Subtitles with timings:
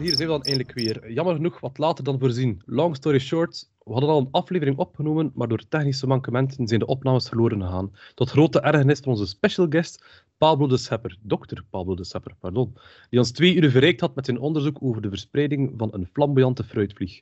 [0.00, 1.12] Hier zijn we dan eindelijk weer.
[1.12, 2.62] Jammer genoeg wat later dan voorzien.
[2.66, 6.86] Long story short, we hadden al een aflevering opgenomen, maar door technische mankementen zijn de
[6.86, 7.92] opnames verloren gegaan.
[8.14, 10.04] Tot grote ergernis van onze special guest,
[10.38, 12.76] Pablo de Sepper, dokter Pablo de Sepper, pardon,
[13.10, 16.64] die ons twee uur verrijkt had met zijn onderzoek over de verspreiding van een flamboyante
[16.64, 17.20] fruitvlieg.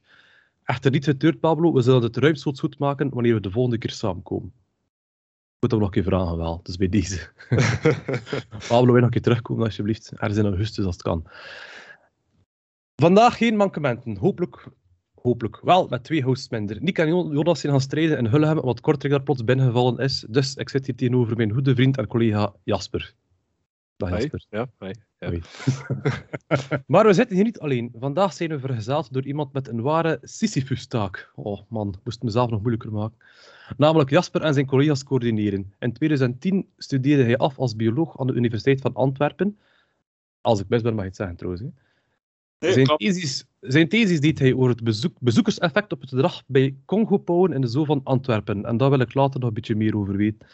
[0.65, 3.91] Echter niet getreurd, Pablo, we zullen het ruimschoots goed maken wanneer we de volgende keer
[3.91, 4.53] samenkomen.
[5.55, 7.29] Ik moet hem nog een keer vragen wel, dus bij deze.
[8.69, 10.13] Pablo, wil je nog een keer terugkomen alsjeblieft?
[10.17, 11.27] Er zijn augustus als het kan.
[13.03, 14.17] Vandaag geen mankementen.
[14.17, 14.69] Hopelijk,
[15.15, 16.83] hopelijk wel met twee hosts minder.
[16.83, 20.27] Nick en Jonas zijn gaan strijden in Hullegem, wat Kortrijk daar plots binnengevallen is.
[20.29, 23.15] Dus ik zit hier tegenover mijn goede vriend en collega Jasper.
[23.97, 24.45] Dag Jasper.
[24.51, 24.93] Ja, hi.
[25.19, 25.31] Ja.
[26.87, 27.93] Maar we zitten hier niet alleen.
[27.99, 31.31] Vandaag zijn we vergezeld door iemand met een ware Sisyphus-taak.
[31.35, 33.17] Oh man, ik moest het mezelf nog moeilijker maken.
[33.77, 35.73] Namelijk Jasper en zijn collega's coördineren.
[35.79, 39.59] In 2010 studeerde hij af als bioloog aan de Universiteit van Antwerpen.
[40.41, 41.63] Als ik best ben, mag je het zeggen trouwens.
[41.63, 41.69] hè.
[42.59, 46.77] Nee, zijn, thesis, zijn thesis deed hij over het bezoek, bezoekerseffect op het gedrag bij
[46.85, 48.65] Congo-pauwen in de zoo van Antwerpen.
[48.65, 50.47] En daar wil ik later nog een beetje meer over weten.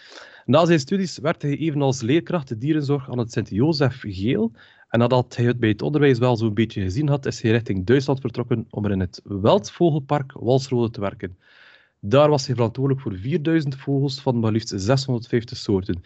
[0.44, 4.52] Na zijn studies werkte hij evenals leerkracht dierenzorg aan het Sint-Jozef Geel.
[4.88, 7.86] En nadat hij het bij het onderwijs wel zo'n beetje gezien had, is hij richting
[7.86, 11.38] Duitsland vertrokken om er in het Waldvogelpark Walsrode te werken.
[12.00, 16.02] Daar was hij verantwoordelijk voor 4000 vogels van maar liefst 650 soorten.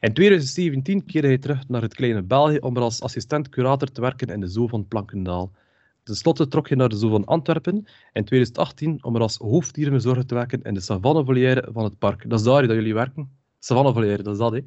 [0.00, 4.28] In 2017 keerde hij terug naar het kleine België om er als assistent-curator te werken
[4.28, 5.52] in de zoo van Plankendaal.
[6.02, 7.74] Ten slotte trok hij naar de zoo van Antwerpen
[8.12, 12.30] in 2018 om er als hoofddierenverzorger te werken in de savannevolière van het park.
[12.30, 13.38] Dat is daar dat jullie werken.
[13.58, 14.60] Savannevolière, dat is dat, hè?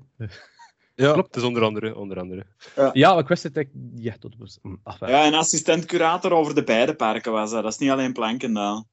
[0.95, 1.27] Ja, Klopt.
[1.27, 1.95] het is onder andere.
[1.95, 2.45] Onder andere.
[2.93, 3.67] Ja, maar ik wist het
[4.03, 5.11] echt tot de hm, afwerk.
[5.11, 7.63] Ja, en assistent-curator over de beide parken was dat.
[7.63, 8.87] Dat is niet alleen Plankendaal.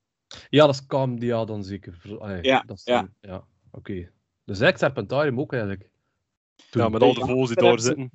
[0.48, 2.16] Ja, dat is KMDA dan zeker.
[2.18, 3.08] Allee, Ja, dat is ja.
[3.20, 3.44] ja.
[3.70, 3.92] Oké.
[4.44, 5.90] Dus eigenlijk Serpentarium ook eigenlijk.
[6.70, 6.82] Toen.
[6.82, 8.10] Ja, met al de vogels die daar daar hebben zitten.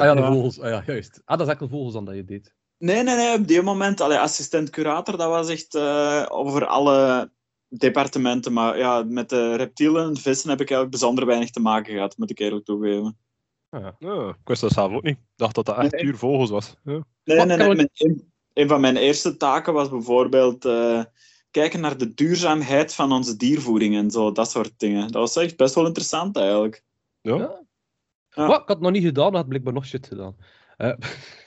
[0.00, 0.32] Ah ja, de Ja.
[0.32, 0.60] vogels.
[0.60, 1.22] Ah ja, juist.
[1.24, 2.54] Ah, dat is echt de vogels dan dat je deed.
[2.78, 3.38] Nee, nee, nee.
[3.38, 7.30] Op die moment, allee, assistent-curator, dat was echt eh, over alle
[7.68, 8.52] departementen.
[8.52, 12.16] Maar ja, met de reptielen en vissen heb ik eigenlijk bijzonder weinig te maken gehad,
[12.18, 13.18] moet ik eerlijk toegeven.
[13.70, 13.94] Ah, ja.
[13.98, 15.16] Ja, ik wist dat zelf ook niet.
[15.16, 16.02] Ik dacht dat dat echt Nee.
[16.02, 16.74] puur vogels was.
[16.84, 16.92] Ja.
[17.24, 17.68] Nee, Wat nee, nee.
[17.68, 21.04] we- Mijn- een, een van mijn eerste taken was bijvoorbeeld eh,
[21.50, 25.02] kijken naar de duurzaamheid van onze diervoeding en zo, dat soort dingen.
[25.02, 26.82] Dat was echt best wel interessant eigenlijk.
[27.20, 27.62] Ja.
[28.34, 28.46] Ja.
[28.46, 28.60] Wat?
[28.60, 30.36] Ik had het nog niet gedaan, maar had blijkbaar nog shit gedaan.
[30.76, 30.92] Eh,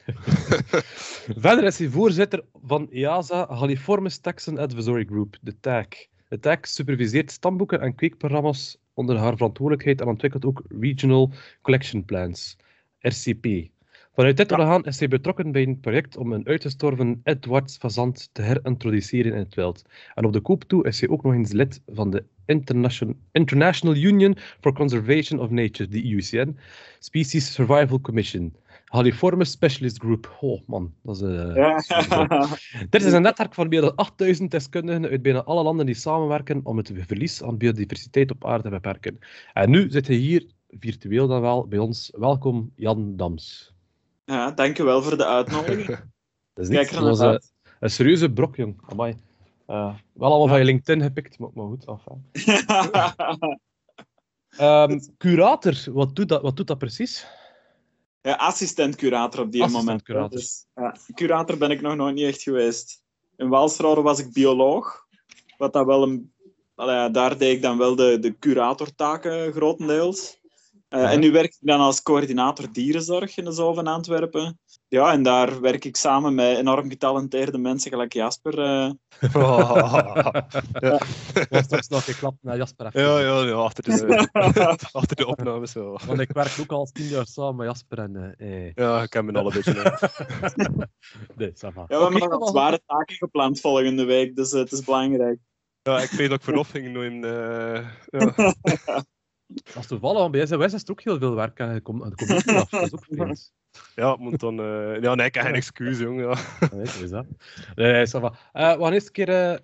[1.45, 5.87] Verder is hij voorzitter van EASA Haliformis Taxon Advisory Group, de TAG.
[6.29, 11.31] De TAG superviseert stamboeken en kweekprogramma's onder haar verantwoordelijkheid en ontwikkelt ook Regional
[11.61, 12.57] Collection Plans,
[12.99, 13.45] RCP.
[14.17, 18.41] Vanuit dit orgaan is hij betrokken bij een project om een uitgestorven Edwards fazant te
[18.41, 19.81] herintroduceren in het wild.
[20.15, 23.95] En op de koop toe is hij ook nog eens lid van de International, International
[23.95, 26.57] Union for Conservation of Nature, de IUCN,
[26.99, 28.55] Species Survival Commission.
[28.85, 30.37] Haliformis Specialist Group.
[30.41, 31.21] Oh man, dat is...
[31.21, 31.81] eh, Ja.
[32.89, 36.59] Dit is een netwerk van meer dan 8000 deskundigen uit bijna alle landen die samenwerken
[36.63, 39.19] om het verlies aan biodiversiteit op aarde te beperken.
[39.53, 42.11] En nu zit hij hier, virtueel dan wel, bij ons.
[42.15, 43.75] Welkom, Jan Dams.
[44.35, 45.87] Ja, dankjewel voor de uitnodiging.
[46.53, 47.53] Dat is Kijk niet er zoals naar eh, uit.
[47.79, 48.81] een serieuze brok, jong.
[48.85, 49.15] Amai.
[49.65, 51.85] Eh, wel allemaal van je LinkedIn gepikt, maar, maar goed.
[51.85, 52.25] Enfin.
[54.57, 57.27] Ehm, curator, wat doet, dat, wat doet dat precies?
[58.27, 59.75] ja, assistent-curator op die moment.
[59.75, 60.37] Assistent-curator.
[60.37, 63.03] Dus, ja, curator ben ik nog nooit niet echt geweest.
[63.35, 65.05] In Walsrode was ik bioloog.
[65.57, 66.33] Wat dat wel een,
[66.75, 70.36] allee, daar deed ik dan wel de, de curatortaken grotendeels.
[70.87, 71.11] Eh, Ja.
[71.11, 74.59] En nu werk ik dan als coördinator dierenzorg in de Zoo van Antwerpen.
[74.87, 78.59] Ja, en daar werk ik samen met enorm getalenteerde mensen, gelijk Jasper.
[78.59, 78.91] eh.
[80.87, 80.99] ja,
[81.49, 82.85] was straks nog geklapt naar Jasper.
[82.85, 83.01] even.
[83.01, 84.29] ja, ja, ja, achter, de,
[84.91, 85.71] achter de opnames.
[85.71, 85.97] Zo.
[86.05, 88.35] Want ik werk ook al tien jaar samen met Jasper en...
[88.37, 88.73] eh.
[88.73, 89.73] Ja, ik ken me al een beetje.
[91.35, 91.51] Nee.
[91.55, 95.39] Ja, we hebben nog zware taken gepland volgende week, dus het is belangrijk.
[95.81, 98.53] Ja, ik weet dat ik verlof ging eh ja.
[99.77, 101.81] Is toevallig, want bij SWS is er ook heel veel werk aan.
[101.81, 103.53] Komt dat is ook vreemd.
[103.95, 104.59] ja, moet dan.
[104.59, 106.19] eh, ja, nee, ik heb geen excuus, jong.
[106.19, 106.37] Ja.
[106.71, 107.25] Nee, is dat.
[107.75, 108.33] Nee, nee, ça va.
[108.53, 109.57] Eh, we gaan eerst een keer eh,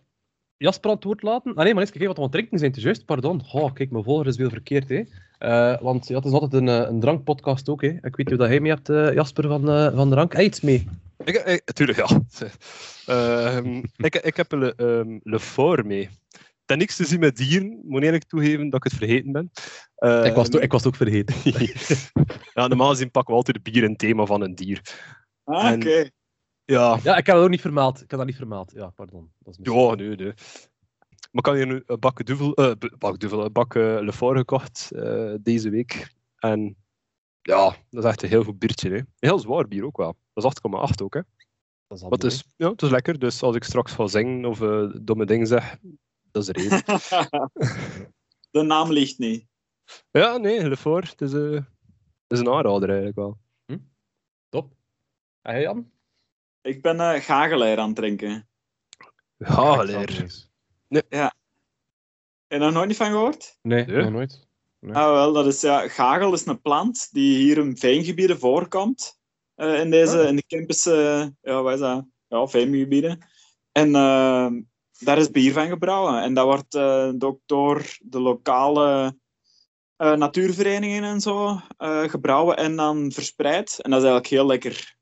[0.58, 1.56] Jasper aan het woord laten.
[1.56, 2.70] Ah nee, maar eerst kijken wat we aan het drinken zijn.
[2.70, 3.42] Het is juist, pardon.
[3.52, 5.04] Oh, kijk, mijn volger is veel verkeerd, hè.
[5.38, 7.88] Eh, want ja, het is altijd een, een drankpodcast ook, hè.
[7.88, 10.34] Ik weet niet hoe dat jij mee hebt, Jasper, van, van drank.
[10.34, 10.88] Hij iets mee.
[11.24, 12.08] Ik, ik, tuurlijk, ja.
[13.06, 16.10] Ehm, ik, ik heb een Le, ehm, Le Fort mee.
[16.74, 19.52] Heeft niks te zien met dieren, moet eerlijk toegeven dat ik het vergeten ben.
[20.26, 21.36] ik, was ik was het ook vergeten.
[22.54, 24.82] ja, normaal gezien pakken we altijd de bier een thema van een dier.
[25.44, 26.10] Ah, oké.
[26.66, 28.02] Ja, Ja, ik heb dat ook niet vermeld.
[28.02, 28.72] Ik heb dat niet vermeld.
[28.76, 29.32] Ja, pardon.
[29.40, 30.34] Dat is ja nee, nee.
[31.32, 34.14] Maar ik had hier nu een bak duvel, eh, bak duvel, een bak eh, Le
[34.14, 36.14] Fort gekocht eh, deze week.
[36.38, 36.76] En
[37.42, 38.90] ja, dat is echt een heel goed biertje.
[38.90, 38.98] Hè.
[38.98, 40.16] Een heel zwaar bier ook wel.
[40.34, 41.22] Dat is 8,8 ook, hè.
[41.88, 44.62] Dat is het, is, ja, het is lekker, dus als ik straks ga zingen of
[44.62, 45.78] eh, domme dingen zeg,
[46.34, 46.84] dat is de reden.
[48.52, 49.46] de naam ligt niet.
[50.12, 51.64] ja, nee, Lefort, het is, eh, het
[52.28, 53.38] is een aanrader eigenlijk wel.
[54.50, 54.74] Top.
[55.42, 55.92] En jij, Jan?
[56.62, 58.50] Ik ben eh gageleer aan het drinken.
[59.38, 60.10] Ja, Ik leer.
[60.12, 60.30] snap
[60.88, 61.32] het Heb
[62.48, 63.58] je daar nooit niet van gehoord?
[63.62, 64.04] Nee, Nee?
[64.04, 64.48] nog nooit.
[64.80, 64.92] Ja.
[64.92, 69.20] Ah, wel, dat is, ja, gagel is een plant die hier in veengebieden voorkomt.
[69.56, 70.28] eh, in, deze, Ah.
[70.28, 70.84] in de campus,
[71.42, 72.06] ja, wat is dat?
[72.28, 73.26] Ja, veengebieden.
[73.72, 74.52] En eh,
[75.04, 76.22] daar is bier van gebrouwen.
[76.22, 79.16] En dat wordt eh, ook door de lokale
[79.96, 83.80] eh, natuurverenigingen en zo eh, gebrouwen en dan verspreid.
[83.82, 84.96] En dat is eigenlijk heel lekker.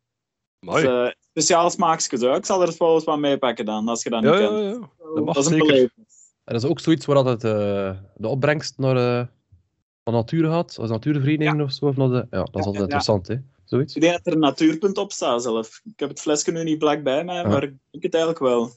[0.59, 0.83] Mooi.
[0.83, 2.33] Dus, speciaal smaakje zo.
[2.33, 4.47] Ik zal er eens wel eens wat meepakken dan, als je dat niet ja, ja,
[4.47, 4.75] kent.
[4.75, 4.89] ja.
[5.13, 5.91] dat mag dat is een zeker.
[6.43, 9.27] En dat is ook zoiets waar dat het, eh, de opbrengst naar eh,
[10.03, 11.85] van natuur gaat, als natuurvereniging of zo.
[11.85, 12.81] Of naar de, ja, dat is Ja, altijd ja.
[12.81, 13.35] interessant, hè?
[13.65, 13.95] Zoiets.
[13.95, 15.81] Ik denk dat er een natuurpunt op staat zelf.
[15.83, 17.47] Ik heb het flesje nu niet vlak bij mij, Ja.
[17.47, 18.71] maar ik denk het eigenlijk wel.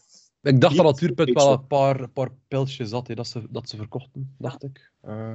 [0.44, 3.68] Ik dacht dat ik wel een paar, een paar pilsjes had hè, dat, ze, dat
[3.68, 4.92] ze verkochten, dacht ik.
[5.00, 5.34] Eh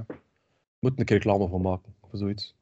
[0.80, 2.56] moet een keer reclame van maken, of zoiets.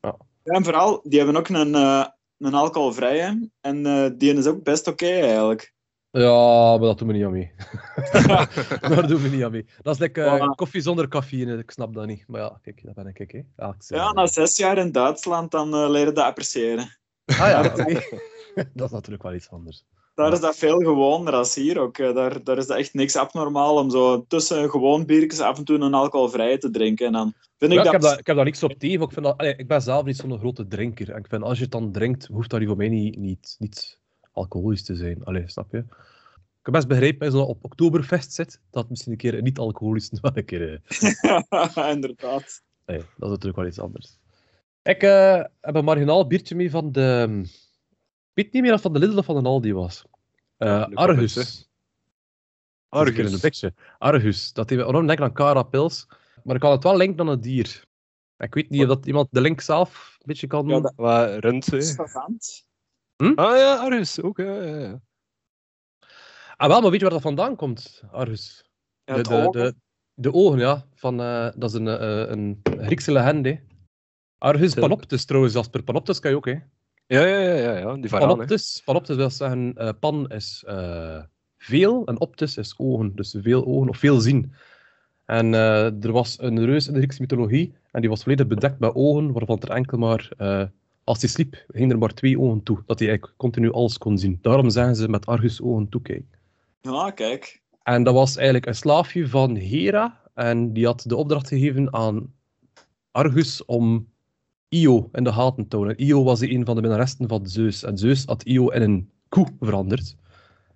[0.00, 2.06] Ja, en vooral, die hebben ook een, eh,
[2.38, 3.50] een alcoholvrije.
[3.60, 5.74] En eh, die is ook best oké eigenlijk.
[6.10, 7.52] Ja, maar dat doen we niet aan mee.
[8.94, 9.66] Daar doen we niet aan mee.
[9.82, 10.54] Dat is lekker Voilà.
[10.54, 12.24] koffie zonder cafeïne, ik snap dat niet.
[12.26, 13.42] Maar ja, kijk, dat ben ik, hè.
[13.56, 16.98] Ja, ik zeg- Ja, na zes jaar in Duitsland, dan eh leren dat appreciëren.
[17.24, 17.62] Ah ja,
[18.74, 19.84] dat is natuurlijk wel iets anders.
[20.18, 21.96] Daar is dat veel gewoner als hier ook.
[21.96, 25.78] Daar, daar is dat echt niks abnormaal om zo tussen gewoon biertjes af en toe
[25.78, 27.06] een alcoholvrije te drinken.
[27.06, 27.92] En dan vind ik Ja, ik, dat...
[27.92, 30.04] heb daar, ik heb daar niks op tegen, ik, vind dat, allee, ik ben zelf
[30.04, 31.10] niet zo'n grote drinker.
[31.10, 33.98] En ik vind, als je het dan drinkt, hoeft dat voor mij niet, niet, niet
[34.32, 35.24] alcoholisch te zijn.
[35.24, 35.78] Allee, snap je?
[35.78, 39.58] Ik kan best begrijpen, als je op Oktoberfest zit, dat het misschien een keer niet
[39.58, 40.82] alcoholisch wel een keer...
[40.82, 42.62] eh, Inderdaad.
[42.86, 44.18] Nee, dat is natuurlijk wel iets anders.
[44.82, 47.42] Ik eh, heb een marginaal biertje mee van de...
[48.38, 50.04] Ik weet niet meer of van de Lidl of van de Aldi was.
[50.56, 51.68] Eh, Argus.
[52.88, 53.16] Argus.
[53.16, 54.52] In een Argus.
[54.52, 56.06] Dat heeft enorm denken aan Cara Pils.
[56.44, 57.84] Maar ik kan het wel linken aan het dier.
[58.36, 60.68] Ik weet niet of dat iemand de link zelf een beetje kan...
[60.68, 61.80] Ja, dat- Wat rund, hè.
[61.82, 62.66] Savant.
[63.34, 64.36] Ah ja, Argus, ook.
[64.38, 65.00] Ja, ja, ja.
[66.56, 68.64] Ah, wel, maar weet je waar dat vandaan komt, Argus?
[69.04, 69.74] Ja, de, de, de,
[70.14, 70.86] de ogen, ja.
[70.94, 73.62] Van, eh, dat is een, eh, een Griekse legende.
[74.38, 74.74] Argus.
[74.74, 75.82] Panoptes trouwens, Jasper.
[75.82, 76.58] Panoptes kan je ook, hè.
[77.08, 77.94] Ja, ja, ja, ja, ja.
[77.96, 78.10] die.
[78.10, 81.22] Panoptes, panoptes wil zeggen, eh, pan is eh,
[81.56, 83.12] veel en optis is ogen.
[83.14, 84.52] Dus veel ogen of veel zien.
[85.28, 88.78] En eh, er was een reus in de Griekse mythologie en die was volledig bedekt
[88.78, 90.64] met ogen, waarvan er enkel maar, eh,
[91.04, 92.82] als hij sliep, gingen er maar twee ogen toe.
[92.86, 94.38] Dat hij eigenlijk continu alles kon zien.
[94.42, 96.28] Daarom zeggen ze met Argus ogen toekijken.
[96.80, 97.62] Ja, kijk.
[97.82, 100.20] En dat was eigenlijk een slaafje van Hera.
[100.34, 102.34] En die had de opdracht gegeven aan
[103.10, 104.08] Argus om
[104.68, 105.96] Io in de gaten te houden.
[105.96, 107.82] En Io was een van de minnaressen van Zeus.
[107.82, 110.16] En Zeus had Io in een koe veranderd.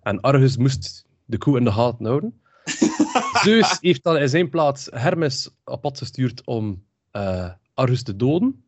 [0.03, 2.41] En Argus moest de koe in de gaten houden.
[3.45, 8.65] Zeus heeft dan in zijn plaats Hermes op pad gestuurd om eh, Argus te doden.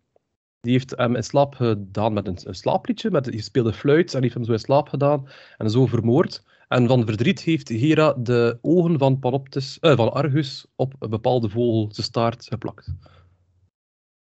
[0.61, 4.23] Die heeft hem in slaap gedaan met een, een slaapliedje, met een gespeelde fluit, en
[4.23, 6.43] heeft hem zo in slaap gedaan en zo vermoord.
[6.69, 11.49] En van verdriet heeft Hera de ogen van, Panoptes, eh, van Argus op een bepaalde
[11.49, 12.95] vogel zijn staart geplakt.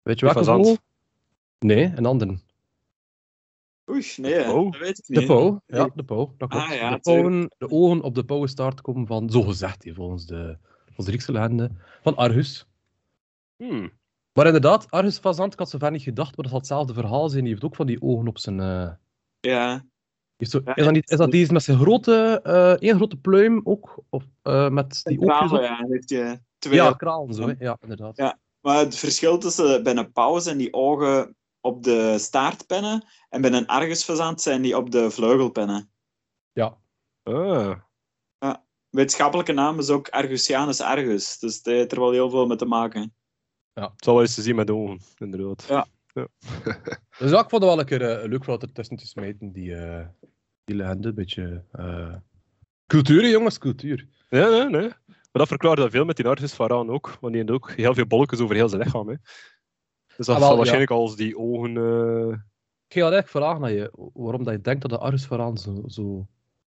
[0.02, 0.76] Weet je welke vogel?
[1.64, 2.38] Nee, een andere.
[3.90, 4.70] Oei, nee, pauw?
[4.70, 5.26] dat weet ik De niet.
[5.26, 6.34] pauw, ja, de pauw.
[6.38, 6.64] Dat klopt.
[6.64, 10.56] Ah, ja, de, pauwen, de ogen op de pauwenstaart komen van, zo gezegd, volgens de,
[10.84, 11.70] volgens de Griekse legende,
[12.02, 12.66] van Argus.
[13.56, 13.92] Hmm.
[14.32, 17.28] Maar inderdaad, Argus Fazant, ik had zo ver niet gedacht, maar dat zal hetzelfde verhaal
[17.28, 17.42] zijn.
[17.42, 18.60] Die heeft ook van die ogen op zijn...
[18.60, 18.90] eh,
[19.40, 19.84] Ja.
[20.38, 23.60] zo, Ja, is, dat niet, is dat deze met zijn grote, eh één grote pluim
[23.64, 24.02] ook?
[24.10, 25.64] Of eh, met die oogjes Kralen, op?
[25.78, 25.86] ja.
[25.88, 27.54] Heeft je twee Ja, kralen zo, hè.
[27.58, 28.16] ja, inderdaad.
[28.16, 28.38] Ja.
[28.60, 33.52] Maar het verschil tussen bij een pauw zijn die ogen op de staartpennen en bij
[33.52, 35.90] een argusfazant zijn die op de vleugelpennen.
[36.52, 36.78] Ja.
[37.22, 37.78] Ah.
[38.90, 42.64] Wetenschappelijke naam is ook Argusianus argus, dus dat heeft er wel heel veel mee te
[42.64, 43.14] maken.
[43.72, 45.64] Het zal wel eens te zien met de ogen, inderdaad.
[45.68, 45.86] Ja.
[47.18, 49.52] Dus ja, ik vond het wel een keer eh, leuk voor dat ertussen te smijten,
[49.52, 50.06] die, eh,
[50.64, 51.08] die legende.
[51.08, 51.64] Een beetje...
[51.72, 52.14] eh,
[52.86, 54.08] Cultuur, jongens, cultuur.
[54.28, 54.88] Ja, nee, nee.
[55.06, 57.16] Maar dat verklaart dat veel met die Argus ook.
[57.20, 59.08] Want die heeft ook heel veel bolletjes over heel zijn lichaam.
[59.08, 59.14] Hè.
[60.16, 60.56] Dus dat Ah, wel, zal ja.
[60.56, 61.76] waarschijnlijk als die ogen...
[61.76, 62.28] eh,
[62.86, 65.82] Ik ga eigenlijk vragen naar je, waarom dat je denkt dat de Argus Varaan zo,
[65.86, 66.26] zo,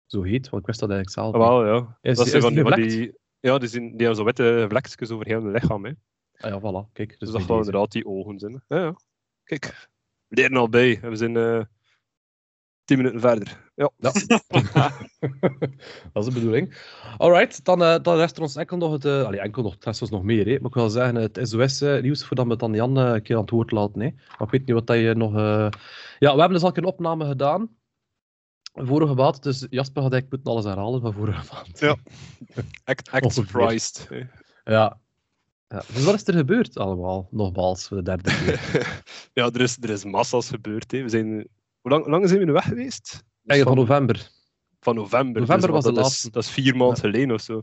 [0.05, 1.97] zo heet, want ik wist dat eigenlijk zelf ah, wel, ja.
[2.01, 2.91] Is- dat is van, die van gevlekt?
[2.91, 3.17] die...
[3.39, 5.85] Ja, die, zijn, die hebben zo witte vlekjes over heel hun lichaam.
[5.85, 5.91] Hè.
[6.37, 7.09] Ah ja, voilà, kijk.
[7.09, 8.63] Dus, Dus dat zal inderdaad die ogen zijn.
[8.67, 8.95] Ja, ja.
[9.43, 9.89] Kijk,
[10.27, 10.99] we leren al bij.
[11.01, 11.61] We zijn eh
[12.83, 13.62] tien minuten verder.
[13.75, 13.91] Ja.
[13.97, 14.25] dat is
[16.25, 16.75] de bedoeling.
[17.17, 19.05] Alright, dan, eh, dan rest er ons enkel nog het...
[19.05, 20.57] eh allee, enkel nog, het nog meer, hè.
[20.57, 23.49] Maar ik wil zeggen, het SOS-nieuws, voordat we dan Jan eh, een keer aan het
[23.49, 24.01] woord laten.
[24.01, 24.07] Hè.
[24.09, 25.35] Maar ik weet niet wat dat je nog...
[25.35, 25.69] eh,
[26.19, 27.69] Ja, we hebben dus al een opname gedaan.
[28.73, 31.79] Vorige maand, dus Jasper had eigenlijk moeten alles herhalen van vorige maand.
[31.79, 31.95] Ja.
[32.83, 34.07] Act, act surprised.
[34.63, 34.99] Ja.
[35.67, 35.83] ja.
[35.93, 37.27] Dus wat is er gebeurd allemaal?
[37.31, 39.01] Nogmaals, voor de derde keer.
[39.43, 40.91] ja, er is, er is massa's gebeurd.
[40.91, 41.01] Hè.
[41.01, 41.27] We zijn,
[41.81, 43.23] hoe, lang, hoe lang zijn we nu weg geweest?
[43.43, 44.29] Dus Eigenlijk van november.
[44.79, 45.41] van november.
[45.41, 46.27] November Dus was de dat laatste.
[46.27, 47.01] Is, dat is vier maanden Ja.
[47.01, 47.61] geleden of zo.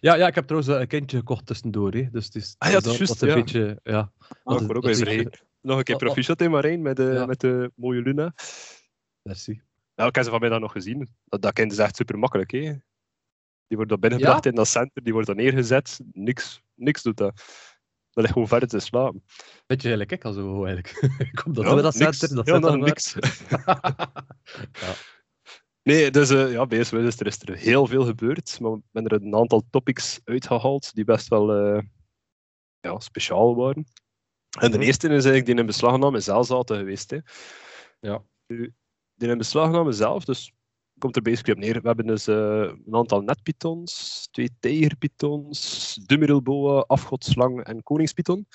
[0.00, 1.92] Ja, ja, ik heb trouwens een kindje gekocht tussendoor.
[1.92, 2.08] Hè.
[2.10, 3.34] Dus het is, Ah ja, dat is juist, een ja.
[3.34, 3.80] beetje...
[3.82, 4.12] Ja,
[4.44, 5.40] Ah, ik ook vergeten.
[5.60, 6.06] Nog een keer Oh, oh.
[6.06, 7.26] proficiat in Marijn met de, Ja.
[7.26, 8.34] met de mooie Luna.
[9.22, 9.60] Merci.
[9.94, 11.08] Ja, ik heb ze van mij dan nog gezien.
[11.24, 12.50] Dat, dat kind is echt super makkelijk.
[12.50, 12.58] Hè.
[13.66, 16.00] Die wordt dan binnengebracht in dat center, die wordt dan neergezet.
[16.12, 17.42] Niks, niks doet dat.
[18.14, 19.24] Dat ligt gewoon verder te slapen.
[19.66, 21.00] Beetje gelijk ik al zo, eigenlijk.
[21.28, 23.14] ik kom dat Ja, dat center, dat Ja, dan niks.
[24.82, 24.94] ja.
[25.82, 28.60] Nee, dus eh, ja, bij SWS is er, is er heel veel gebeurd.
[28.60, 31.82] Maar ik ben er een aantal topics uitgehaald die best wel eh,
[32.80, 33.86] ja, speciaal waren.
[34.60, 34.86] En de Mhm.
[34.86, 37.10] eerste is eigenlijk die in beslagname zelf zaten geweest.
[37.10, 37.18] Hè.
[38.00, 38.22] Ja.
[39.16, 40.52] Die in beslagname zelf, dus
[41.04, 41.80] komt er basically op neer.
[41.80, 48.46] We hebben dus eh, een aantal netpythons, twee tijgerpythons, dummerelboa, afgodslang en koningspython.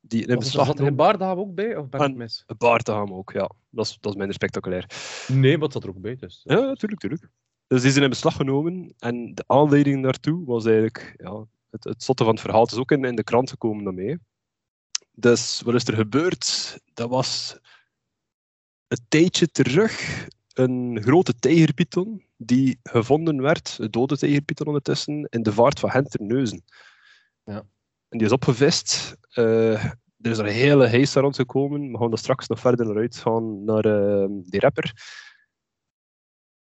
[0.00, 1.76] Die in beslag Zat er geen baardhaam ook bij?
[1.76, 2.44] Of ben ik mis?
[2.58, 3.50] Baarteham ook, ja.
[3.70, 4.90] Dat is, dat is minder spectaculair.
[5.28, 6.16] Nee, maar het zat er ook bij.
[6.16, 6.40] Dus.
[6.44, 7.32] Ja, natuurlijk, natuurlijk.
[7.66, 12.02] Dus die zijn in beslag genomen en de aanleiding daartoe was eigenlijk ja, het, het
[12.02, 12.62] zotte van het verhaal.
[12.62, 14.18] Het is ook in, in de krant gekomen daarmee.
[15.12, 16.78] Dus wat is er gebeurd?
[16.94, 17.58] Dat was
[18.88, 20.26] een tijdje terug
[20.58, 26.64] een grote tijgerpython die gevonden werd, een dode tijgerpython ondertussen, in de vaart van Henterneuzen.
[27.44, 27.64] Ja.
[28.08, 29.16] En die is opgevist.
[29.30, 31.92] Eh, er is er een hele heisa daar rondgekomen.
[31.92, 34.92] We gaan daar straks nog verder naar uitgaan, naar eh, die rapper.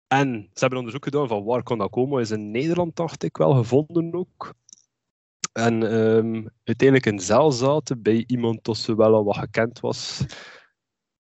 [0.06, 2.20] En ze hebben onderzoek gedaan van waar kon dat komen.
[2.20, 4.54] Is in Nederland, dacht ik, wel gevonden ook.
[5.52, 10.24] En ehm, uiteindelijk in Zelzaten, bij iemand dat ze wel al wat gekend was,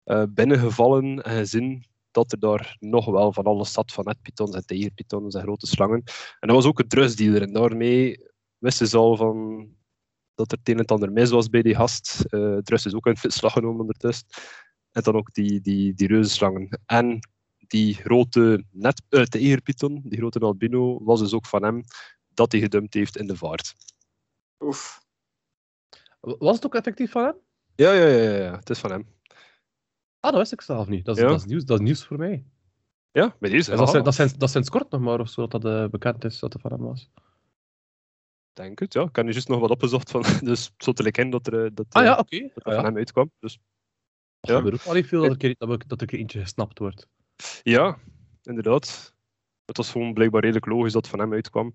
[0.02, 1.84] eh, binnengevallen en gezien
[2.16, 6.02] dat er daar nog wel van alles zat, van netpythons en tijgerpythons en grote slangen.
[6.40, 7.42] En dat was ook een drugsdealer.
[7.42, 8.18] En daarmee
[8.58, 9.68] wisten ze al van
[10.34, 12.24] dat er het een en het ander mis was bij die gast.
[12.28, 14.26] Eh drugs is ook in slag genomen ondertussen.
[14.92, 16.80] En dan ook die, die, die reuzenslangen.
[16.86, 17.18] En
[17.66, 21.82] die grote net, uh, tijgerpython, die grote albino, was dus ook van hem
[22.28, 23.74] dat hij gedumpt heeft in de vaart.
[24.58, 25.00] Oef.
[26.20, 27.34] Was het ook effectief van hem?
[27.74, 28.56] Ja, ja, ja, ja, ja.
[28.56, 29.15] het is van hem.
[30.26, 31.04] Ah, dat wist ik zelf niet.
[31.04, 31.28] Dat is, Ja.
[31.28, 32.44] dat is, nieuws, dat is nieuws voor mij.
[33.10, 33.70] Ja, bij deze.
[33.70, 35.88] Dus dat, zijn, dat, zijn, dat zijn kort nog maar of zo, dat dat eh,
[35.90, 37.10] bekend is dat het van hem was.
[38.52, 38.92] denk het.
[38.92, 39.02] Ja.
[39.02, 41.70] Ik heb nu juist nog wat opgezocht van, dus zo te in dat er, eh,
[41.74, 42.38] dat, Ah eh, ja, oké.
[42.40, 42.74] dat er Ah, ja.
[42.74, 43.30] van hem uitkwam.
[43.38, 43.58] Dus
[44.40, 44.56] Dat Ja.
[44.56, 46.78] gebeurt ook wel niet veel dat, er, keer- dat, er- dat er keer eentje gesnapt
[46.78, 47.08] wordt.
[47.62, 47.98] Ja,
[48.42, 49.14] inderdaad.
[49.64, 51.74] Het was gewoon blijkbaar redelijk logisch dat het van hem uitkwam.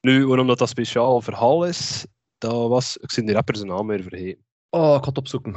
[0.00, 2.06] Nu, waarom dat, dat speciaal verhaal is,
[2.38, 2.96] dat was...
[2.96, 4.44] Ik zie die rapper zijn naam weer vergeten.
[4.70, 5.54] Oh, ik ga het opzoeken.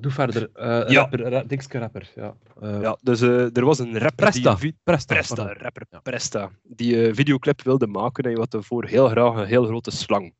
[0.00, 0.50] Doe verder.
[0.52, 1.00] Eh Ja.
[1.00, 2.12] Rapper, Dikske rapper.
[2.14, 2.36] Ja.
[2.60, 4.54] Eh, Ja, dus eh, er was een rapper Presta.
[4.54, 4.76] die...
[4.84, 5.52] Presta.
[5.52, 5.98] Rapper Ja.
[6.00, 6.50] Presta.
[6.62, 10.34] Die een videoclip wilde maken en je had daarvoor heel graag een heel grote slang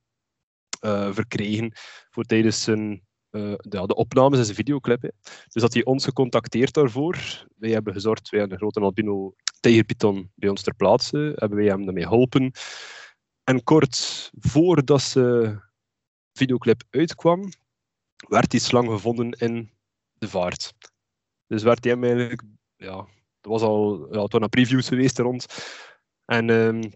[0.80, 1.72] eh, verkregen
[2.10, 5.02] voor tijdens zijn, eh, ja, de opnames in zijn videoclip.
[5.02, 5.08] hè.
[5.48, 7.46] Dus had hij ons gecontacteerd daarvoor.
[7.56, 11.32] Wij hebben gezorgd, wij hebben een grote albino tijgerpython bij ons ter plaatse.
[11.36, 12.50] Hebben wij hem daarmee geholpen.
[13.44, 15.56] En kort voordat de
[16.32, 17.48] videoclip uitkwam,
[18.28, 19.70] werd die slang gevonden in
[20.12, 20.74] de vaart.
[21.46, 22.42] Dus werd hij hem eigenlijk,
[22.76, 23.06] ja,
[23.40, 25.46] er was al, ja, het waren previews geweest er rond.
[26.24, 26.90] En ehm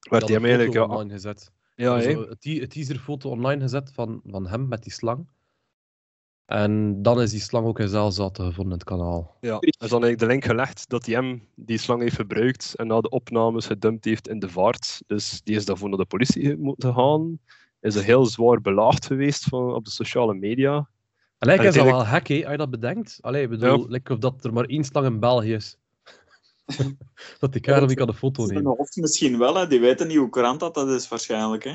[0.00, 1.52] werd hij hem eigenlijk, ja, online gezet.
[1.74, 5.28] ja, een teaserfoto online gezet van, van hem met die slang.
[6.44, 9.36] En dan is die slang ook in Zelzaten gevonden in het kanaal.
[9.40, 12.86] Ja, is dan eigenlijk de link gelegd dat hij hem die slang heeft gebruikt en
[12.86, 15.02] na de opnames gedumpt heeft in de vaart.
[15.06, 17.38] Dus die is daarvoor naar de politie moeten gaan.
[17.80, 20.88] Is er heel zwaar belaagd geweest op de sociale media.
[21.38, 23.18] En lijkt is dat wel gek, hè, als je dat bedenkt.
[23.20, 24.00] Allee, ik bedoel, Ja.
[24.08, 25.76] of dat er maar één slang in België is.
[27.40, 28.76] dat die kerel niet kan de foto nemen.
[28.76, 29.66] hoofd misschien wel, hè.
[29.66, 31.64] die weten niet hoe krant dat, dat is waarschijnlijk.
[31.64, 31.74] Hè.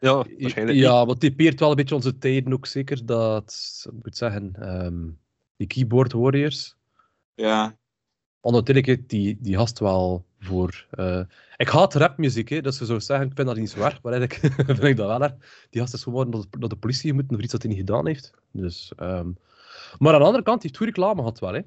[0.00, 0.78] Ja, waarschijnlijk.
[0.78, 3.06] Ja, wat typeert wel een beetje onze tijden ook zeker.
[3.06, 5.08] Dat, ik moet zeggen, ehm,
[5.56, 6.76] die keyboard warriors.
[7.34, 7.78] Ja.
[8.40, 10.86] Want heeft die, die gast wel voor.
[10.90, 11.20] eh,
[11.56, 14.12] ik haat rapmuziek, hè, dus je zou zeggen, ik vind dat niet zo erg, maar
[14.12, 15.34] eigenlijk vind ik dat wel erg.
[15.70, 18.30] Die gast is gewoon naar de, politie moeten voor iets dat hij niet gedaan heeft.
[18.52, 19.30] Dus, ehm,
[19.98, 21.52] maar aan de andere kant, hij heeft goede reclame gehad wel.
[21.52, 21.60] Hè.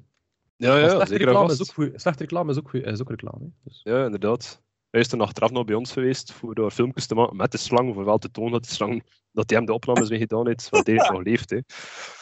[0.56, 3.38] Ja, ja, slechte, reclame is ook goeie- slechte reclame is ook, goeie- is ook reclame.
[3.40, 3.46] Hè.
[3.64, 4.62] Dus, Ja, inderdaad.
[4.90, 7.58] Hij is er achteraf nog bij ons geweest voor daar filmpjes te maken met de
[7.58, 10.46] slang, voor wel te tonen dat, de slang, dat hij hem de opnames mee gedaan
[10.46, 11.50] heeft, want hij heeft nog leeft.
[11.50, 11.58] Hè.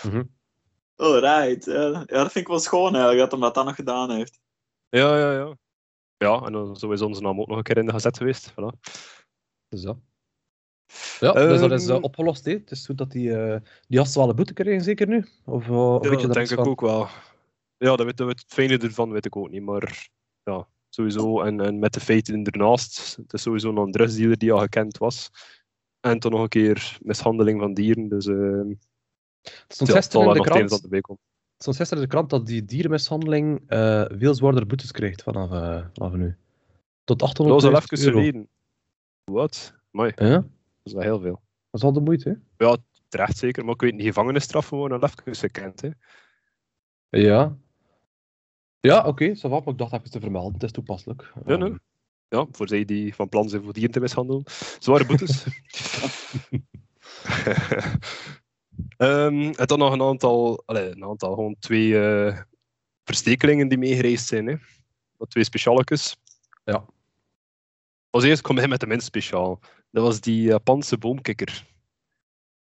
[0.08, 0.22] mhm.
[0.96, 1.64] Alright.
[1.64, 4.40] Ja, ja, dat vind ik wel schoon eigenlijk, dat hij dat dan nog gedaan heeft.
[4.88, 5.56] Ja, ja, ja.
[6.24, 8.50] Ja, en dan zo is onze naam ook nog een keer in de gazet geweest.
[8.50, 8.80] Voilà.
[9.68, 9.96] dus ja.
[11.20, 12.02] Ja, dus dat is Ehm.
[12.02, 12.44] opgelost.
[12.44, 12.52] Hè.
[12.52, 15.26] Het is goed dat die, eh die gast wel een boete kreeg, zeker nu?
[15.44, 16.66] Of, weet je dat denk ik van?
[16.66, 17.06] ook wel.
[17.76, 20.08] Ja, dat weet, dat weet, het fijne ervan weet ik ook niet, maar
[20.42, 21.40] ja, sowieso.
[21.42, 25.30] En, en met de feiten ernaast, het is sowieso een drugsdealer die al gekend was.
[26.00, 28.60] En toen nog een keer mishandeling van dieren, dus uh,
[29.40, 30.70] Het stond ja, het gisteren in de krant
[31.62, 35.86] stond gisteren in de krant dat die dierenmishandeling eh, veel zwaarder boetes krijgt vanaf, eh,
[35.92, 36.36] vanaf nu.
[37.04, 38.18] Tot Dat was al 800.000 even euro.
[38.18, 38.48] geleden.
[39.24, 39.74] Wat?
[39.90, 40.44] Mooi, Ja, dat
[40.82, 41.40] is wel heel veel.
[41.70, 42.28] dat is al de moeite.
[42.56, 42.66] hè?
[42.66, 42.76] Ja,
[43.08, 45.80] terecht zeker, maar ik weet niet, gevangenisstraffen worden al even gekend.
[45.80, 45.88] Hè.
[47.08, 47.56] Ja.
[48.80, 50.52] Ja, oké, ça va, maar ik dacht even te vermelden.
[50.52, 51.32] Het is toepasselijk.
[51.46, 51.74] Ja, nee.
[52.28, 54.42] Ja, voor zij die van plan zijn voor dieren te mishandelen.
[54.78, 55.44] Zware boetes.
[58.96, 62.40] Ehm, en dan nog een aantal, allee, een aantal, gewoon twee eh,
[63.04, 64.46] verstekelingen die meegereisd zijn.
[64.46, 64.56] Hè.
[65.16, 66.16] Wat twee specialetjes.
[66.64, 66.84] Ja.
[68.10, 69.60] Als eerst kom hij met de minst speciaal.
[69.90, 71.66] Dat was die Japanse boomkikker.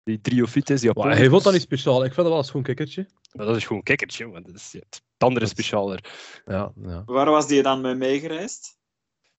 [0.03, 1.19] Die Dryophytes Maar japonicus.
[1.19, 1.97] hij vond dat niet speciaal.
[1.97, 3.07] Ik vind dat wel een schoon kikkertje.
[3.33, 6.03] Maar dat is gewoon een kikkertje, maar dat is het andere is specialer.
[6.45, 7.03] Ja, ja.
[7.05, 8.77] Waar was die dan mee meegereisd?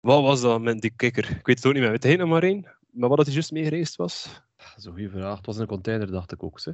[0.01, 1.31] Wat was dat met die kikker?
[1.31, 1.91] Ik weet het ook niet meer.
[1.91, 2.77] Weet hij nog maar één?
[2.91, 4.43] Maar wat dat hij juist meegereisd was?
[4.69, 5.37] Dat is een goede vraag.
[5.37, 6.61] Het was in een container, dacht ik ook.
[6.65, 6.73] Hè.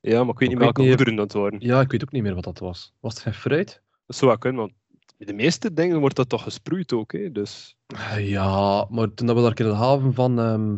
[0.00, 1.60] Ja, maar ik weet niet welke niet- goederen dat waren.
[1.60, 2.92] Ja, ik weet ook niet meer wat dat was.
[3.00, 3.80] Was het geen fruit?
[4.06, 4.72] Dat zou wel kunnen, want
[5.16, 7.12] de meeste dingen wordt dat toch gesproeid ook.
[7.12, 7.32] Hè?
[7.32, 10.38] Dus Eh, Ja, maar toen dat we daar in de haven van...
[10.38, 10.76] ehm,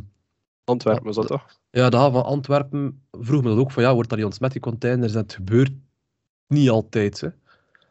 [0.65, 1.47] Antwerpen was dat toch?
[1.71, 4.53] ja, de haven van Antwerpen vroeg me dat ook van, ja, wordt dat niet ontsmet,
[4.53, 5.13] die containers?
[5.15, 5.73] En het gebeurt
[6.47, 7.29] niet altijd, hè.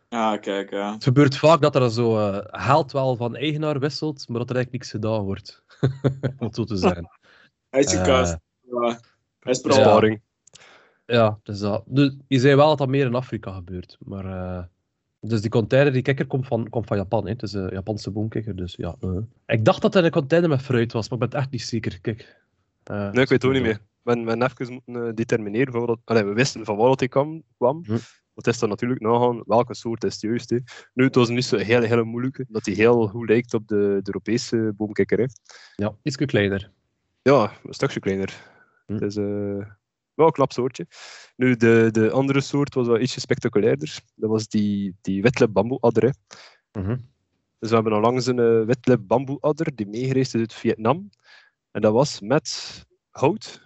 [0.09, 0.93] Ja, kijk, ja.
[0.93, 4.55] Het gebeurt vaak dat er zo eh geld wel van eigenaar wisselt, maar dat er
[4.55, 5.63] eigenlijk niks gedaan wordt.
[6.39, 7.09] Om het zo te zeggen.
[7.69, 8.37] Hij is Eh, gekast.
[8.71, 8.99] Ja.
[9.39, 9.75] Hij is pro.
[10.05, 10.17] Ja.
[11.05, 11.83] Ja, dus dat.
[11.85, 13.97] Dus, je zei wel dat dat meer in Afrika gebeurt.
[13.99, 14.63] Maar, eh,
[15.19, 17.23] dus die container, die kikker, komt van, komt van Japan.
[17.23, 17.31] Hè.
[17.31, 18.95] Het is een Japanse boomkikker, dus ja.
[18.99, 19.17] eh.
[19.45, 21.61] Ik dacht dat het een container met fruit was, maar ik ben het echt niet
[21.61, 22.01] zeker.
[22.01, 22.35] Kijk.
[22.83, 23.79] Eh, Nee, ik weet het ook niet meer.
[24.01, 27.43] We hebben even moeten determineren van wat, allee, we wisten van waar dat hij kwam.
[27.57, 27.83] kwam.
[27.85, 27.91] Hm.
[27.91, 30.49] Want het is dan natuurlijk nagaan welke soort is het juist.
[30.49, 30.57] Hè.
[30.93, 33.75] Nu, het was niet zo heel, heel moeilijk, dat hij heel goed lijkt op de,
[33.75, 35.17] de Europese boomkikker.
[35.17, 35.25] Hè.
[35.75, 36.71] Ja, iets kleiner.
[37.21, 38.55] Ja, een stukje kleiner.
[38.87, 39.03] Hm.
[39.03, 39.65] Is eh,
[40.13, 40.87] wel een knap soortje.
[41.35, 43.99] Nu, de, de andere soort was wel ietsje spectaculairder.
[44.15, 46.13] Dat was die, die witlip bamboeadder.
[46.71, 46.97] Mhm.
[47.59, 51.09] Dus we hebben onlangs een uh, witlip bamboeadder die meegereisd is uit Vietnam.
[51.71, 53.61] En dat was met hout,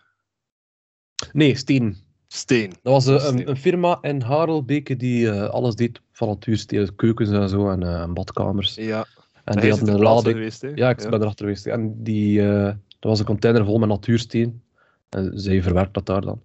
[1.32, 1.98] Nee, steen.
[2.28, 2.70] steen.
[2.82, 3.40] Dat was eh, Steen.
[3.40, 7.84] een, een firma in Harelbeke die eh, alles deed van natuursteen, keukens en zo en,
[7.84, 8.76] eh, en badkamers.
[8.76, 9.06] Ja,
[9.44, 10.36] En hij die hadden een lading.
[10.36, 10.62] geweest.
[10.76, 11.66] Ja, ik ben erachter geweest.
[11.68, 14.62] En die, eh, dat was een container vol met natuursteen.
[15.12, 16.42] En zij verwerkt dat daar dan.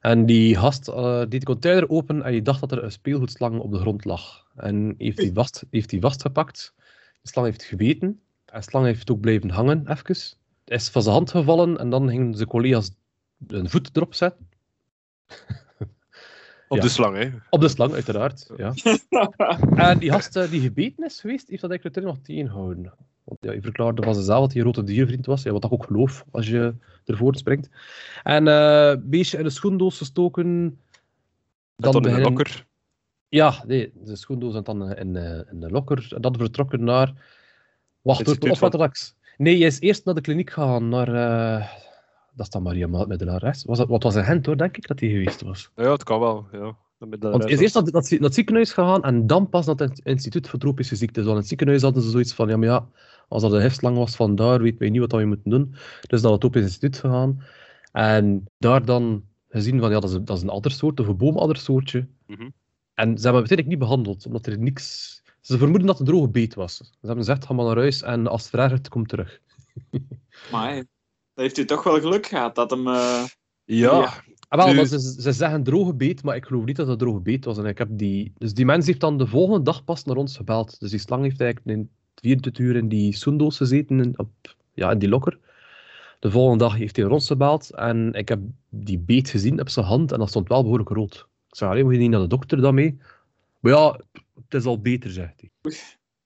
[0.00, 3.58] En die gast eh, deed de container open en je dacht dat er een speelgoedslang
[3.58, 4.46] op de grond lag.
[4.56, 6.74] En heeft die, vast, heeft die vastgepakt.
[7.22, 8.20] De slang heeft gebeten.
[8.46, 10.16] En de slang heeft ook blijven hangen, even.
[10.64, 12.90] Is van zijn hand gevallen en dan gingen zijn collega's
[13.46, 14.48] een voet erop zetten.
[16.68, 16.82] Op Ja.
[16.82, 17.30] de slang, hè.
[17.50, 18.50] Op de slang, uiteraard.
[18.56, 18.74] Ja.
[19.90, 22.92] En die gast eh, die gebeten is geweest, heeft dat eigenlijk nog tegengehouden.
[23.30, 25.42] Want ja, hij verklaarde van zichzelf dat hij een grote diervriend was.
[25.42, 27.68] Ja, wat ik ook geloof, als je ervoor springt.
[28.22, 30.78] En eh beestje in de schoendoos gestoken.
[31.76, 32.66] Dan, dan in de lokker.
[33.28, 36.06] Ja, nee, de schoendoos en dan eh, in, eh, in de lokker.
[36.14, 37.12] En dan vertrokken naar...
[38.02, 41.08] Wacht, Instituut of wat ik- Nee, hij is eerst naar de kliniek gegaan, naar...
[41.14, 41.68] eh,
[42.34, 43.64] Dat is dan Maria Middelares.
[43.64, 45.70] Was dat, wat was in Gent, hoor, denk ik, dat hij geweest was.
[45.76, 46.46] Ja, het kan wel.
[46.52, 46.76] Ja.
[46.98, 50.00] Dan met de Want is eerst naar het ziekenhuis gegaan en dan pas naar het
[50.04, 51.22] instituut voor tropische ziektes.
[51.22, 52.86] Want in het ziekenhuis hadden ze zoiets van, ja, maar ja,
[53.30, 55.74] als dat een hefslang was van daar, weten wij niet wat we moeten doen.
[56.08, 57.44] Dus naar het tropisch instituut gegaan.
[57.92, 62.06] En daar dan gezien van, ja, dat is, dat is een addersoort, of een boomaddersoortje.
[62.26, 62.48] Mhm.
[62.94, 65.18] En ze hebben het uiteindelijk niet behandeld, omdat er niks...
[65.40, 66.76] Ze vermoeden dat het een droge beet was.
[66.76, 69.40] Ze hebben gezegd, ga maar naar huis en als het verergert, kom terug.
[70.52, 70.84] Maar dat
[71.34, 72.86] heeft u toch wel geluk gehad dat hem...
[72.86, 73.24] eh,
[73.64, 74.22] Ja, Ja.
[74.48, 77.44] Ah, wel, ze, ze zeggen droge beet, maar ik geloof niet dat het droge beet
[77.44, 77.58] was.
[77.58, 78.32] En ik heb die...
[78.38, 80.80] Dus die mens heeft dan de volgende dag pas naar ons gebeld.
[80.80, 81.88] Dus die slang heeft eigenlijk
[82.20, 84.30] 24 uur in die soendoos gezeten, in, op,
[84.74, 85.38] ja, in die lokker.
[86.18, 90.12] De volgende dag heeft hij gebeld en ik heb die beet gezien op zijn hand
[90.12, 91.28] en dat stond wel behoorlijk rood.
[91.48, 92.98] Ik zei, "Allee, moet je niet naar de dokter dan mee?
[93.60, 94.00] Maar ja,
[94.34, 95.50] het is al beter, zegt hij.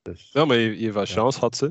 [0.02, 1.70] Dus, ja, maar je, je wel chance had ze.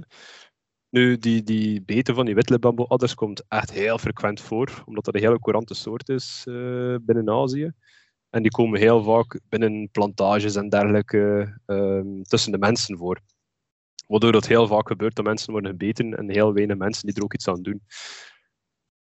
[0.89, 5.21] Nu, die, die beten van die witlipbamboeadders komt echt heel frequent voor, omdat dat een
[5.21, 7.71] hele courante soort is eh, binnen Azië.
[8.29, 13.19] En die komen heel vaak binnen plantages en dergelijke ehm, tussen de mensen voor.
[14.13, 17.23] Waardoor dat heel vaak gebeurt dat mensen worden gebeten en heel weinig mensen die er
[17.23, 17.83] ook iets aan doen.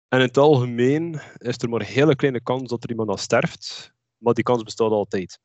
[0.08, 3.18] En in het algemeen is er maar een hele kleine kans dat er iemand aan
[3.18, 5.40] sterft, maar die kans bestaat altijd.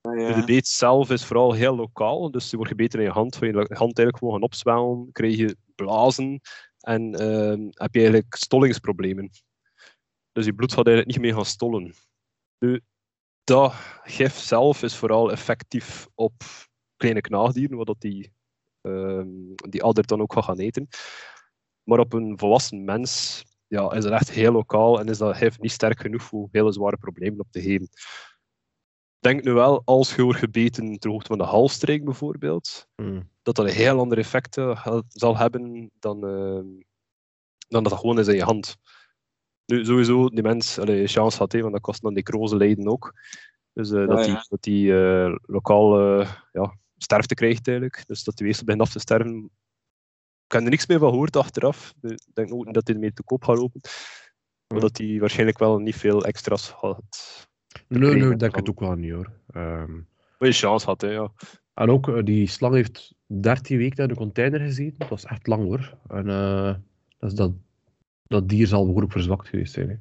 [0.00, 0.32] ja.
[0.32, 3.48] De beet zelf is vooral heel lokaal, dus je wordt gebeten in je hand, van
[3.48, 6.40] je hand eigenlijk gewoon gaan opzwellen, krijg je blazen
[6.80, 9.30] en ehm, heb je eigenlijk stollingsproblemen.
[10.32, 11.94] Dus je bloed gaat eigenlijk niet meer gaan stollen.
[12.58, 12.80] Nu,
[13.44, 13.72] dat
[14.02, 16.32] gif zelf is vooral effectief op
[16.96, 18.34] kleine knaagdieren, wat die,
[19.68, 20.88] die adder dan ook gaat gaan eten.
[21.82, 25.60] Maar op een volwassen mens ja, is het echt heel lokaal en is dat gif
[25.60, 27.88] niet sterk genoeg voor hele zware problemen op te geven.
[29.18, 33.30] Denk nu wel, als je wordt gebeten ter hoogte van de halsstreek bijvoorbeeld, Hmm.
[33.42, 36.66] dat dat een heel ander effect eh, zal hebben dan, ehm,
[37.68, 38.76] dan dat dat gewoon is in je hand.
[39.66, 43.12] Nu, sowieso, die mens, allee, chance had, hè, want dat kost dan necrose lijden ook.
[43.72, 44.44] Dus eh, dat die, ja.
[44.48, 48.02] dat die eh, lokaal eh, ja, sterfte krijgt eigenlijk.
[48.06, 49.50] Dus dat die weefsel begint af te sterven.
[50.46, 51.94] Ik heb er niks meer van gehoord achteraf.
[52.00, 53.80] Ik denk ook niet dat hij ermee te koop gaat lopen.
[54.66, 57.48] Maar dat hij waarschijnlijk wel niet veel extra's had.
[57.88, 59.32] Nee, nee, ik denk het ook wel niet hoor.
[59.50, 59.92] Ehm,
[60.38, 61.32] Maar je chance had, hè, ja.
[61.74, 64.98] en ook, eh, die slang heeft 13 weken in de container gezeten.
[64.98, 65.96] Dat was echt lang hoor.
[66.08, 66.74] En eh,
[67.18, 67.52] dus dat,
[68.22, 69.88] dat dier zal behoorlijk verzwakt geweest zijn.
[69.88, 69.96] Hè.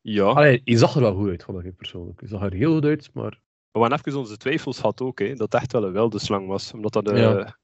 [0.00, 2.20] Ja, Allee, je zag er wel goed uit, vond ik persoonlijk.
[2.20, 5.34] Je zag er heel goed uit, maar we hebben even onze twijfels gehad ook, hè,
[5.34, 6.72] dat het echt wel een wilde slang was.
[6.72, 7.58] Omdat dat, eh, Ja.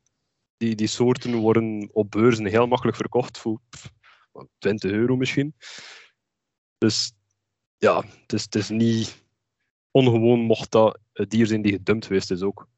[0.57, 3.91] die, die soorten worden op beurzen heel makkelijk verkocht voor pff,
[4.59, 5.55] 20 euro misschien.
[6.79, 7.13] Dus
[7.77, 9.25] ja, het is, het is niet
[9.91, 12.69] ongewoon mocht dat het dier zijn die gedumpt geweest is ook.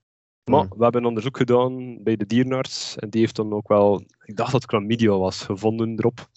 [0.51, 0.79] Maar Hmm.
[0.79, 4.53] we hebben onderzoek gedaan bij de dierenarts en die heeft dan ook wel, ik dacht
[4.53, 6.29] dat het chlamydia was, gevonden erop.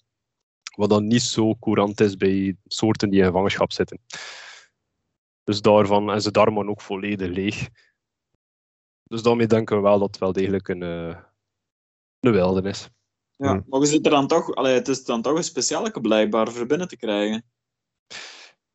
[0.76, 4.00] Wat dan niet zo courant is bij soorten die in gevangenschap zitten.
[5.48, 7.70] Dus daarvan, en ze darmen ook volledig leeg.
[9.04, 11.18] Dus daarmee denken we wel dat het wel degelijk een, eh,
[12.20, 12.90] een wildernis.
[13.36, 13.64] Ja, Hmm.
[13.68, 16.66] maar je zit er dan toch, allee, het is dan toch een speciale blijkbaar voor
[16.66, 17.46] binnen te krijgen.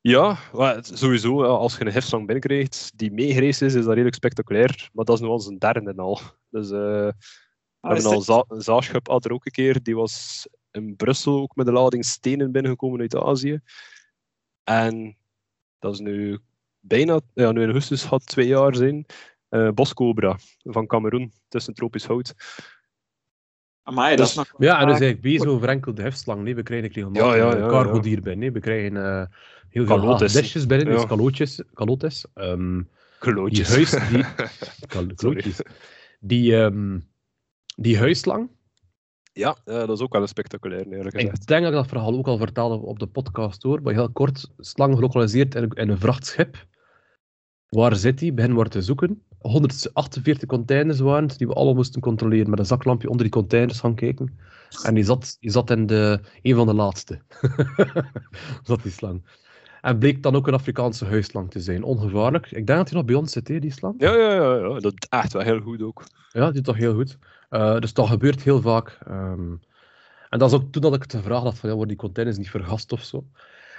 [0.01, 0.37] Ja,
[0.83, 4.91] sowieso, als je een hefslang binnenkrijgt die meegereisd is, is dat redelijk spectaculair.
[4.93, 6.21] Maar dat is nu al zijn derde al.
[6.49, 7.15] Dus eh, we
[7.81, 9.83] Ah, is hebben al het- za een zaagschip had er ook een keer.
[9.83, 13.61] Die was in Brussel ook met de lading stenen binnengekomen uit Azië.
[14.65, 15.17] En
[15.79, 16.39] dat is nu
[16.83, 19.07] bijna, ja, nu in augustus gaat het twee jaar zijn.
[19.49, 22.35] eh Boscobra van Cameroen, tussen tropisch hout.
[23.83, 24.61] Amai, dat is Dus- nog...
[24.61, 26.43] Ja, en dus eigenlijk bezig over enkel de hefslang.
[26.43, 28.01] Nee, we krijgen regelmatig Ja, ja, cargo ja.
[28.01, 28.39] dier binnen.
[28.39, 29.27] Nee, we krijgen eh,
[29.69, 31.63] heel veel hagedisjes binnen, dus kalootjes.
[32.35, 32.87] Ehm, die
[33.19, 33.69] Klootjes.
[33.69, 33.91] huis...
[33.91, 34.25] Die,
[34.89, 35.61] kal- kalootjes.
[36.21, 36.99] Die, ehm,
[37.77, 38.51] die huisslang.
[39.33, 41.41] Ja, dat is ook wel een spectaculair, eerlijk gezegd.
[41.41, 43.83] Ik denk dat ik dat verhaal ook al vertelde op de podcast hoor.
[43.83, 46.67] Maar heel kort, slang gelokaliseerd in een vrachtschip.
[47.77, 48.35] Waar zit hij?
[48.35, 49.23] Begin wordt te zoeken.
[49.39, 52.51] 148 containers waren het, die we allemaal moesten controleren.
[52.51, 54.39] Met een zaklampje onder die containers gaan kijken.
[54.83, 57.21] En die zat, die zat in de, een van de laatste.
[58.65, 59.23] zat die slang.
[59.81, 61.83] En bleek dan ook een Afrikaanse huisslang te zijn.
[61.83, 62.47] Ongevaarlijk.
[62.47, 63.95] Ik denk dat hij nog bij ons zit, hè, die slang.
[63.99, 66.05] Ja, ja, ja, ja, dat echt wel heel goed ook.
[66.33, 67.19] Ja, die toch heel goed.
[67.49, 68.99] Eh, dus dat gebeurt heel vaak.
[69.07, 69.53] ehm.
[70.29, 72.39] en dat is ook toen dat ik het gevraagd had van, ja, worden die containers
[72.39, 73.25] niet vergast of zo?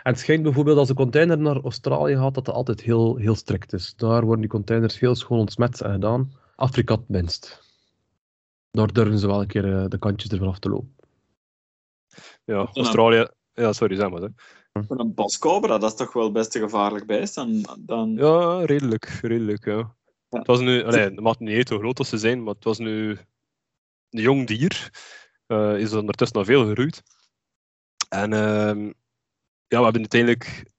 [0.04, 3.36] En het schijnt bijvoorbeeld als een container naar Australië gaat, dat dat altijd heel, heel
[3.36, 3.96] strikt is.
[3.96, 6.32] Daar worden die containers heel schoon ontsmet en gedaan.
[6.56, 7.62] Afrika het minst.
[8.72, 10.96] Daar durven ze wel een keer eh, de kantjes ervan af te lopen.
[12.46, 13.28] Ja, Australië.
[13.54, 14.22] Ja, sorry, zeg maar.
[14.22, 14.28] Hè.
[14.88, 17.36] Voor een boscobra, dat is toch wel best een gevaarlijk beest.
[17.36, 18.14] Dan, dan...
[18.16, 19.96] Ja, redelijk, redelijk, ja.
[20.30, 20.38] Ja.
[20.38, 22.78] Het was nu, allee, het maakt niet hoe groot dat ze zijn, maar het was
[22.78, 23.10] nu
[24.10, 24.92] een jong dier.
[25.48, 27.04] eh, is ondertussen al veel geroeid.
[28.10, 28.92] En ehm,
[29.74, 30.72] ja, we hebben uiteindelijk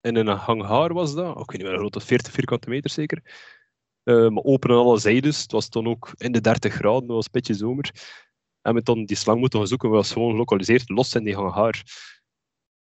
[0.00, 3.22] in een hangar was dat, ik weet niet meer dat was 40 vierkante meter zeker.
[4.02, 5.42] Eh, maar open aan alle zijdes.
[5.42, 7.90] Het was toen ook in de 30 graden, dat was een beetje zomer.
[8.62, 11.34] En we dan die slang moeten gaan zoeken, we was gewoon gelokaliseerd, los in die
[11.34, 11.82] hangar.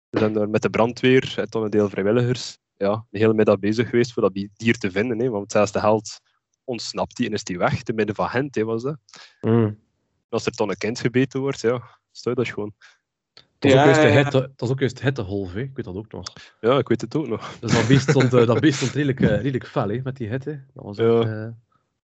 [0.09, 3.59] We zijn daar met de brandweer en dan een deel vrijwilligers ja, de hele middag
[3.59, 5.19] bezig geweest voor dat dier te vinden.
[5.19, 6.21] Hè, want zelfs de held
[6.65, 8.99] ontsnapt die en is die weg, te midden van Gent hè, was dat.
[10.29, 12.75] Als er dan een kind gebeten wordt, ja, stel dat gewoon.
[13.73, 14.23] Dat is, Ja, ook ja, ja.
[14.23, 15.61] hitte, dat is ook juist de hittegolf, hè.
[15.61, 16.25] ik weet dat ook nog.
[16.61, 17.59] Ja, ik weet het ook nog.
[17.61, 20.29] Dus dat beest stond, eh, dat beest stond redelijk, eh, redelijk fel hè, met die
[20.29, 20.61] hitte.
[20.75, 21.49] Dat was, echt, eh,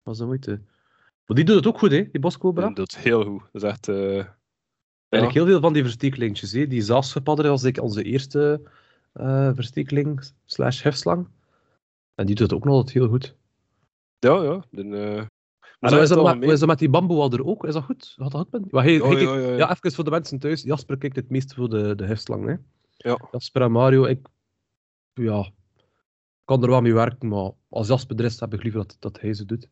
[0.03, 0.61] was de moeite.
[1.27, 2.67] Maar die doet het ook goed, hè, die boscobra.
[2.67, 3.43] En dat is heel goed.
[3.53, 3.89] Dat is echt...
[3.89, 6.53] Eigenlijk heel veel van die verstekelingjes.
[6.53, 6.67] Hè.
[6.67, 8.61] Die zaagschippadder was ik onze eerste
[9.55, 11.29] verstekeling slash hefslang.
[12.15, 13.37] En die doet het ook nog altijd heel goed.
[14.19, 14.65] ja, ja.
[14.71, 15.29] Dan,
[15.81, 17.65] maar hoe is, dat met, algemeen- hoe is dat met die bamboeadder ook?
[17.65, 18.15] Is dat goed?
[18.17, 19.57] Gaat dat goed met maar hij, Ja, hij kijkt- ja, ja, ja.
[19.57, 20.63] ja, even voor de mensen thuis.
[20.63, 22.47] Jasper kijkt het meest voor de, de hefslang.
[22.47, 22.55] Hè.
[22.97, 23.29] Ja.
[23.33, 24.27] Jasper en Mario, ik
[25.13, 25.51] ja,
[26.45, 29.21] kan er wel mee werken, maar als Jasper er is, heb ik liever dat, dat
[29.21, 29.69] hij ze doet.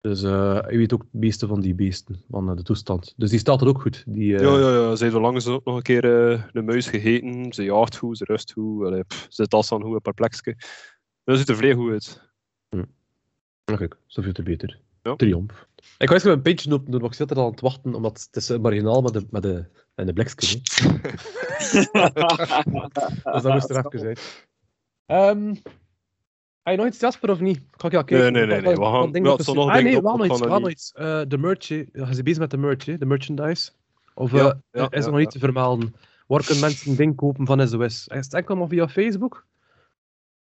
[0.00, 3.14] Dus eh hij weet ook het meeste van die beesten, van eh, de toestand.
[3.16, 4.04] Dus die staat er ook goed.
[4.06, 4.96] Die, eh, Ja, ja, ja.
[4.96, 6.04] Ze heeft al langs ook nog een keer
[6.52, 7.52] een muis gegeten.
[7.52, 8.84] Ze jaagt goed, ze rust goed.
[8.86, 10.56] Allee, pff, ze zit als aan goed op haar plekje.
[11.24, 12.30] Dat ziet er vrij goed uit.
[13.64, 14.80] Ja, kijk, zoveel te beter.
[15.08, 15.16] Ja.
[15.16, 15.66] Triomf.
[15.98, 16.08] Ik
[16.90, 19.26] doen, maar ik zit er al aan het wachten, omdat het is marginaal met de,
[19.30, 20.46] met de, en de blikske.
[20.46, 20.60] hè.
[23.32, 24.16] Dus dat moest er even zijn.
[25.06, 25.54] Ehm,
[26.62, 27.60] Heb je nog iets, Jasper, of niet?
[27.70, 28.32] Ga ik Nee, kijken.
[28.32, 30.38] nee, nee, nee, we gaan- het de- zijn nog Ah, nee, op nog iets.
[30.40, 30.92] gaan Wel nog iets.
[30.92, 33.70] Eh, de merch, je bent bezig met de merch, de merchandise.
[34.14, 35.94] Of Ja, eh, ja, is er ja, nog niet te vermelden?
[36.26, 38.06] Waar kunnen mensen dingen kopen van SOS?
[38.08, 39.46] Is het enkel maar via Facebook?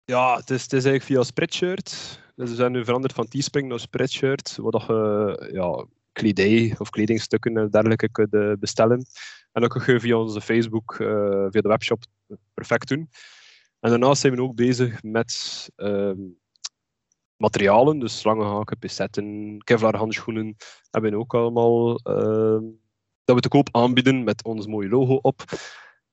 [0.04, 2.20] Ja, het is, het is eigenlijk via Spreadshirt.
[2.34, 7.56] Dus we zijn nu veranderd van Teespring naar Spreadshirt, waar je ja, kledij of kledingstukken
[7.56, 9.06] en dergelijke kunt bestellen.
[9.52, 12.04] En dat kun je via onze Facebook, eh, via de webshop,
[12.54, 13.10] perfect doen.
[13.80, 16.20] En daarnaast zijn we ook bezig met ehm,
[17.36, 20.56] materialen, dus slangenhaken, picetten, Kevlar handschoenen,
[20.90, 22.62] hebben we ook allemaal ehm,
[23.24, 25.42] dat we te koop aanbieden met ons mooie logo op.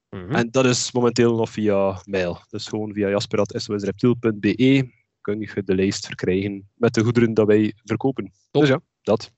[0.09, 0.31] Mhm.
[0.31, 2.41] En dat is momenteel nog via mail.
[2.49, 8.31] Dus gewoon via jasper.sosreptiel.be kun je de lijst verkrijgen met de goederen dat wij verkopen.
[8.51, 8.61] Top.
[8.61, 9.31] Dus ja, dat.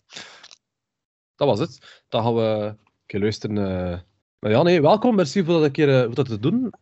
[1.36, 2.04] Dat was het.
[2.10, 3.58] Dan gaan we een keer luisteren.
[3.58, 4.00] eh.
[4.40, 5.16] Maar ja, nee, welkom.
[5.16, 6.74] Merci voor dat, een keer, eh, voor dat te doen.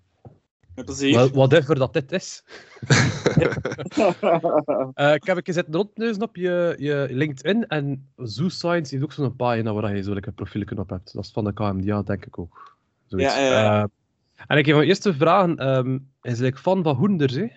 [0.75, 1.29] Met plezier.
[1.33, 2.43] Whatever dat dit is.
[4.93, 7.67] Eh, ik heb een keer zitten rondneuzen op je, je LinkedIn.
[7.67, 11.13] En Zoo Science heeft ook zo'n pagina waar je zo lekker profielen op hebt.
[11.13, 12.77] Dat is van de KMDA, denk ik ook.
[13.05, 13.35] Zoiets.
[13.35, 13.81] Ja, ja, ja.
[13.83, 13.89] Eh,
[14.47, 15.57] en ik heb mijn eerste vragen.
[15.57, 17.47] ehm is like fan van hoenders, hè?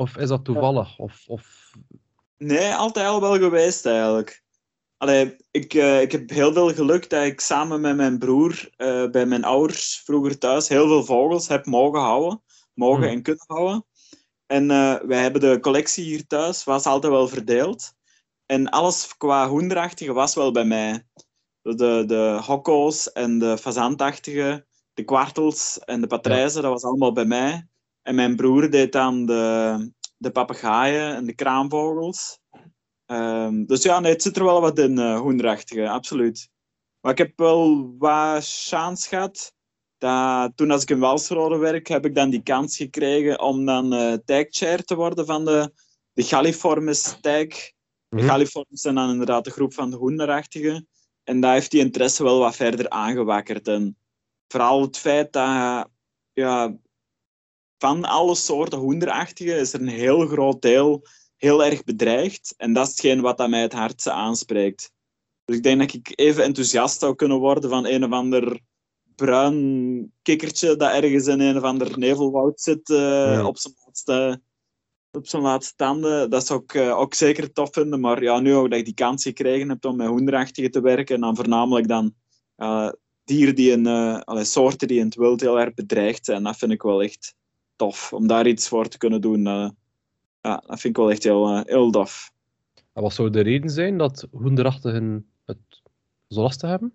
[0.00, 0.98] Of is dat toevallig?
[0.98, 1.72] Of, of...
[2.36, 4.42] Nee, altijd al wel geweest eigenlijk.
[4.96, 9.10] Allee, ik, eh, ik heb heel veel geluk dat ik samen met mijn broer eh,
[9.10, 12.42] bij mijn ouders vroeger thuis heel veel vogels heb mogen houden.
[12.74, 13.12] Mogen Hmm.
[13.12, 13.86] en kunnen houden.
[14.46, 17.94] En eh, wij hebben de collectie hier thuis, was altijd wel verdeeld.
[18.46, 21.06] En alles qua hoenderachtige was wel bij mij.
[21.62, 27.24] De, de hokko's en de fazantachtige, de kwartels en de patrijzen, dat was allemaal bij
[27.24, 27.69] mij.
[28.02, 32.38] En mijn broer deed dan de, de papegaaien en de kraanvogels.
[33.06, 36.48] Ehm, dus ja, nee, het zit er wel wat in, eh hoenderachtige, absoluut.
[37.00, 39.52] Maar ik heb wel wat chance gehad.
[39.98, 43.90] Dat, toen als ik in Walsrode werk, heb ik dan die kans gekregen om dan
[44.24, 45.72] tagchair te worden van de,
[46.12, 47.46] de Galliformes tag.
[47.48, 48.26] De Mhm.
[48.26, 50.86] Galliformes zijn dan inderdaad de groep van de hoenderachtige.
[51.24, 53.68] En daar heeft die interesse wel wat verder aangewakkerd.
[53.68, 53.96] En
[54.48, 55.88] vooral het feit dat
[56.32, 56.76] ja,
[57.80, 62.54] van alle soorten hoenderachtige is er een heel groot deel heel erg bedreigd.
[62.56, 64.92] En dat is hetgeen wat mij het hardste aanspreekt.
[65.44, 68.60] Dus ik denk dat ik even enthousiast zou kunnen worden van een of ander
[69.14, 73.46] bruin kikkertje dat ergens in een of ander nevelwoud zit eh, Ja.
[73.46, 74.42] op, zijn laatste,
[75.10, 76.30] op zijn laatste tanden.
[76.30, 78.00] Dat zou ik eh, ook zeker tof vinden.
[78.00, 81.14] Maar ja, nu ook dat ik die kans gekregen heb om met hoenderachtige te werken
[81.14, 82.14] en dan voornamelijk dan
[82.56, 82.88] eh,
[83.24, 83.86] dieren die in,
[84.46, 87.34] soorten die in het wild heel erg bedreigd zijn, dat vind ik wel echt
[87.80, 88.12] tof.
[88.12, 89.68] Om daar iets voor te kunnen doen, eh,
[90.40, 92.32] ja, dat vind ik wel echt heel, eh, heel tof.
[92.92, 95.58] En wat zou de reden zijn dat hoenderachtigen het
[96.28, 96.92] zo lastig hebben?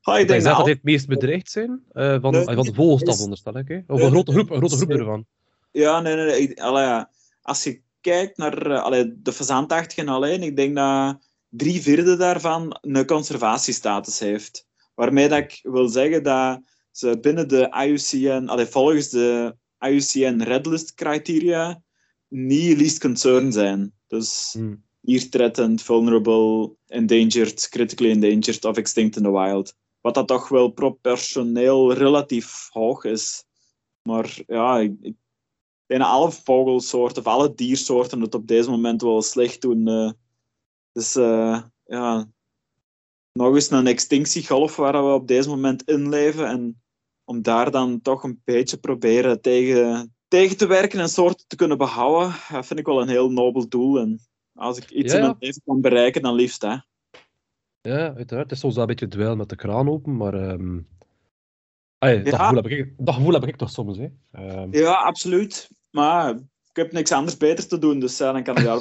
[0.00, 2.64] Ah, ik Ik denk dat dat die het meest bedreigd zijn eh, van, Nee, van
[2.64, 3.68] de vogelstaf, onderstel ik.
[3.68, 3.80] Hè?
[3.86, 5.26] Of een grote groep, een grote groep ervan.
[5.70, 6.26] Ja, nee, nee.
[6.26, 6.40] nee.
[6.40, 7.10] Ik, allee, ja.
[7.42, 13.06] Als je kijkt naar allee, de fazantachtigen alleen, ik denk dat drie vierde daarvan een
[13.06, 14.66] conservatiestatus heeft.
[14.94, 20.94] Waarmee dat ik wil zeggen dat ze binnen de IUCN, allee, volgens de IUCN Redlist
[20.94, 21.82] criteria,
[22.28, 23.92] niet least concern zijn.
[24.06, 24.84] Dus Hmm.
[25.00, 29.74] near threatened, vulnerable, endangered, critically endangered of extinct in the wild.
[30.00, 33.44] Wat dat toch wel proportioneel relatief hoog is.
[34.02, 35.16] Maar ja, ik, ik
[35.86, 40.14] dat alle vogelsoorten of alle diersoorten het op deze moment wel slecht doen.
[40.92, 41.12] dus
[41.84, 42.30] ja,
[43.32, 46.46] nog eens een extinctiegolf waar we op deze moment in leven.
[46.46, 46.82] En
[47.28, 51.78] om daar dan toch een beetje proberen tegen, tegen te werken en soorten te kunnen
[51.78, 53.98] behouden, dat vind ik wel een heel nobel doel.
[53.98, 54.20] En
[54.54, 56.62] als ik iets Ja, in mijn leven kan bereiken, dan liefst.
[56.62, 56.76] Hè.
[57.80, 58.42] Ja, uiteraard.
[58.44, 60.34] Het is soms wel een beetje dweil met de kraan open, maar...
[60.34, 60.78] ehm
[61.98, 62.36] dat, Ja.
[62.36, 64.08] gevoel heb ik, dat gevoel heb ik toch soms, hè.
[64.32, 65.70] Ehm, Ja, absoluut.
[65.90, 66.34] Maar
[66.70, 68.80] ik heb niks anders beter te doen, dus dan kan ik daar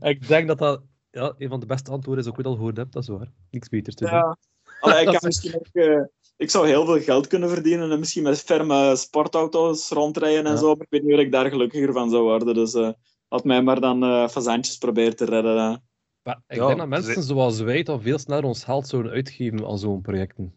[0.10, 2.76] ik denk dat dat ja, een van de beste antwoorden is, ook weer al gehoord
[2.76, 2.92] heb.
[2.92, 3.32] Dat is waar.
[3.50, 4.14] Niks beter te doen.
[4.14, 4.36] Ja.
[4.92, 6.00] Allee, ik, misschien ook, eh,
[6.36, 10.56] ik zou heel veel geld kunnen verdienen en misschien met ferme sportauto's rondrijden en Ja.
[10.58, 10.66] zo.
[10.74, 12.54] Maar ik weet niet of ik daar gelukkiger van zou worden.
[12.54, 12.90] Dus eh
[13.28, 15.82] laat mij maar dan eh fazantjes proberen te redden.
[16.22, 19.12] Maar ik Ja, denk dat mensen ze- zoals wij toch veel sneller ons geld zouden
[19.12, 20.54] uitgeven aan zo'n projecten.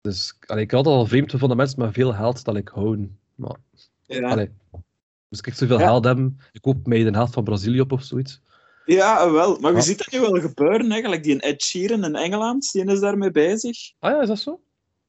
[0.00, 3.18] Dus allee, ik had al vreemd gevonden dat mensen met veel geld dat ik houden.
[3.34, 3.56] Maar,
[4.06, 4.28] Ja.
[4.28, 4.50] allee,
[5.28, 5.84] dus ik zoveel Ja.
[5.86, 8.40] geld hebben, ik koop mij de helft van Brazilië op of zoiets.
[8.94, 9.58] Ja, wel.
[9.58, 10.90] Maar je ziet dat nu wel gebeuren.
[10.90, 13.92] Eigenlijk die Ed Sheeran in Engeland, die is daarmee bezig.
[13.98, 14.60] Ah ja, is dat zo?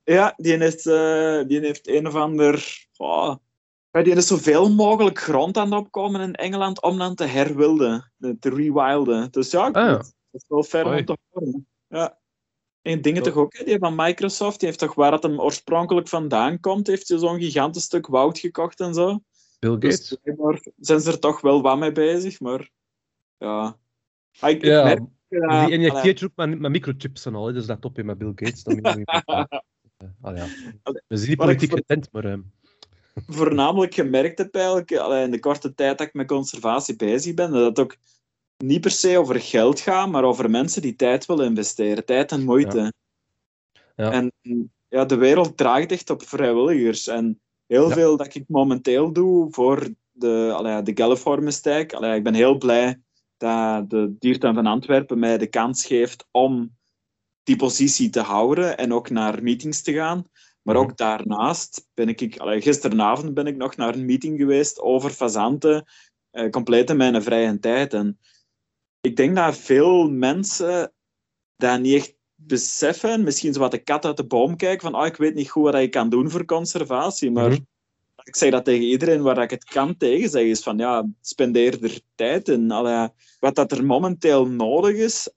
[0.04, 2.86] Ja, die heeft, eh, die heeft een of ander...
[2.98, 3.36] Oh,
[3.92, 8.12] ja, die is zoveel mogelijk grond aan het opkomen in Engeland om dan te herwilden,
[8.20, 9.32] eh, te rewilden.
[9.32, 9.96] Dus ja, Ah, ja.
[9.98, 11.68] dat is wel ver om te horen.
[11.88, 12.18] Ja.
[12.82, 16.08] En dingen toch ook, hè, die van Microsoft, die heeft toch waar het hem oorspronkelijk
[16.08, 19.20] vandaan komt, heeft hij zo'n gigantisch stuk woud gekocht en zo.
[19.60, 20.18] Bill Dus Gates?
[20.24, 22.70] blijkbaar zijn ze er toch wel wat mee bezig, maar
[23.39, 23.78] ja.
[24.39, 27.54] Ah, ik, Ja, merk, eh, die injecteert je ook met, met microchips en al, hè,
[27.54, 28.63] dus let op je met Bill Gates.
[28.63, 29.06] Dan je
[29.99, 30.45] Eh, ah, ja.
[31.08, 32.25] We ik politiek getent, maar...
[32.25, 32.41] ehm,
[33.28, 34.91] voornamelijk gemerkt heb eigenlijk,
[35.25, 37.97] in de korte tijd dat ik met conservatie bezig ben, dat het ook
[38.58, 42.06] niet per se over geld gaat, maar over mensen die tijd willen investeren.
[42.06, 42.93] Tijd en moeite.
[43.95, 44.12] Ja.
[44.12, 44.34] En
[44.89, 47.08] ja, de wereld draait echt op vrijwilligers.
[47.08, 47.93] En heel Ja.
[47.93, 51.93] veel dat ik momenteel doe voor de, allee, de.
[51.93, 53.02] Allee, ik ben heel blij
[53.39, 56.78] dat de Diertuin van Antwerpen mij de kans geeft om
[57.43, 60.25] die positie te houden en ook naar meetings te gaan.
[60.62, 60.84] Maar Mhm.
[60.84, 65.86] ook daarnaast ben ik, allee, gisteravond ben ik nog naar een meeting geweest over fazanten,
[66.32, 67.93] eh, compleet in mijn vrije tijd.
[67.93, 68.19] En
[69.02, 70.93] ik denk dat veel mensen
[71.56, 75.06] dat niet echt beseffen, misschien zo wat de kat uit de boom kijken, van oh,
[75.06, 77.60] ik weet niet goed wat ik kan doen voor conservatie, maar Mhm.
[78.23, 81.84] Ik zeg dat tegen iedereen waar ik het kan tegen zeg, is van ja, spendeer
[81.84, 82.49] er tijd.
[82.69, 85.29] Allee, wat dat er momenteel nodig is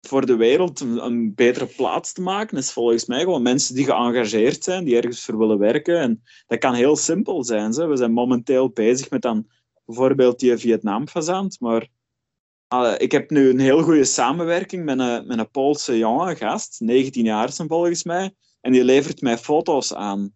[0.00, 4.64] voor de wereld een, betere plaats te maken, is volgens mij gewoon mensen die geëngageerd
[4.64, 5.98] zijn, die ergens voor willen werken.
[6.00, 7.72] En dat kan heel simpel zijn.
[7.72, 7.86] Ze.
[7.86, 9.50] We zijn momenteel bezig met dan
[9.84, 11.88] bijvoorbeeld die Vietnam-fazant, maar
[12.98, 17.24] ik heb nu een heel goede samenwerking met een, met een Poolse jonge gast, 19
[17.24, 20.32] jaar hem volgens mij, en die levert mij foto's aan.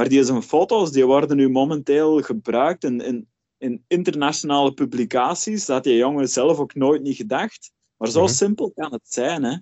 [0.00, 5.66] Maar die zijn foto's die worden nu momenteel gebruikt in, in, in internationale publicaties.
[5.66, 7.72] Dat had die jongen zelf ook nooit niet gedacht.
[7.96, 8.32] Maar zo Mhm.
[8.32, 9.42] simpel kan het zijn.
[9.44, 9.56] Hè?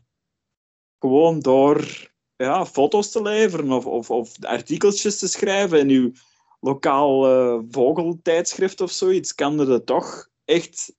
[0.99, 6.13] Gewoon door ja, foto's te leveren of, of, of artikeltjes te schrijven in uw
[6.61, 10.95] lokaal eh, vogeltijdschrift of zoiets, kan er dat toch echt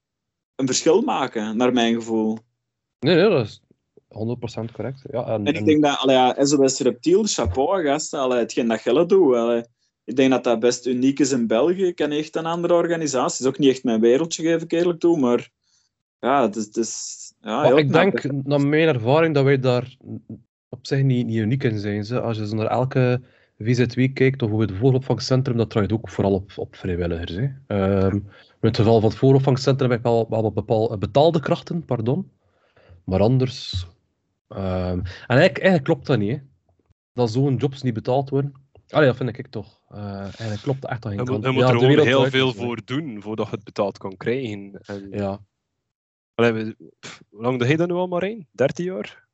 [0.55, 2.37] een verschil maken, naar mijn gevoel.
[2.99, 3.61] Nee, nee, dat is
[4.09, 5.01] 100% correct.
[5.11, 8.67] Ja, en, En ik en- denk dat, allee, ja, SOS Reptiel, chapeau, gasten, allee, hetgeen
[8.67, 9.35] dat Gelle doet.
[9.35, 9.63] allee.
[10.03, 11.85] ik denk dat dat best uniek is in België.
[11.85, 13.37] Ik ken echt een andere organisatie.
[13.37, 15.49] Het is ook niet echt mijn wereldje, geef ik eerlijk toe, maar
[16.19, 16.65] ja, het is...
[16.65, 18.21] Het is ja, Maar ik knap.
[18.21, 19.95] denk, naar mijn ervaring, dat wij daar
[20.69, 22.05] op zich niet, niet uniek in zijn.
[22.05, 22.19] Ze.
[22.21, 23.21] Als je naar elke
[23.57, 27.31] VZW kijkt, of het vooropvangcentrum, dat draait ook vooral op, op vrijwilligers.
[27.35, 27.47] Hè.
[27.67, 31.85] Ehm, in het geval van het vooropvangcentrum heb ik wel, wel wat bepaal, betaalde krachten,
[31.85, 32.31] pardon.
[33.03, 33.85] Maar anders...
[34.49, 36.37] ehm, en eigenlijk, eigenlijk klopt dat niet, hè.
[37.13, 38.53] Dat zo'n jobs niet betaald worden.
[38.89, 39.81] Allee, dat vind ik toch.
[39.87, 41.43] Eh, eigenlijk klopt dat echt aan geen Je moet, kant.
[41.43, 44.17] je moet Ja, er de gewoon heel veel voor doen voordat je het betaald kan
[44.17, 44.79] krijgen.
[44.81, 45.39] En, Ja,
[46.35, 48.47] Allee, we- pff, hoe lang doe je dat nu al, Marijn?
[48.51, 49.27] 13 jaar?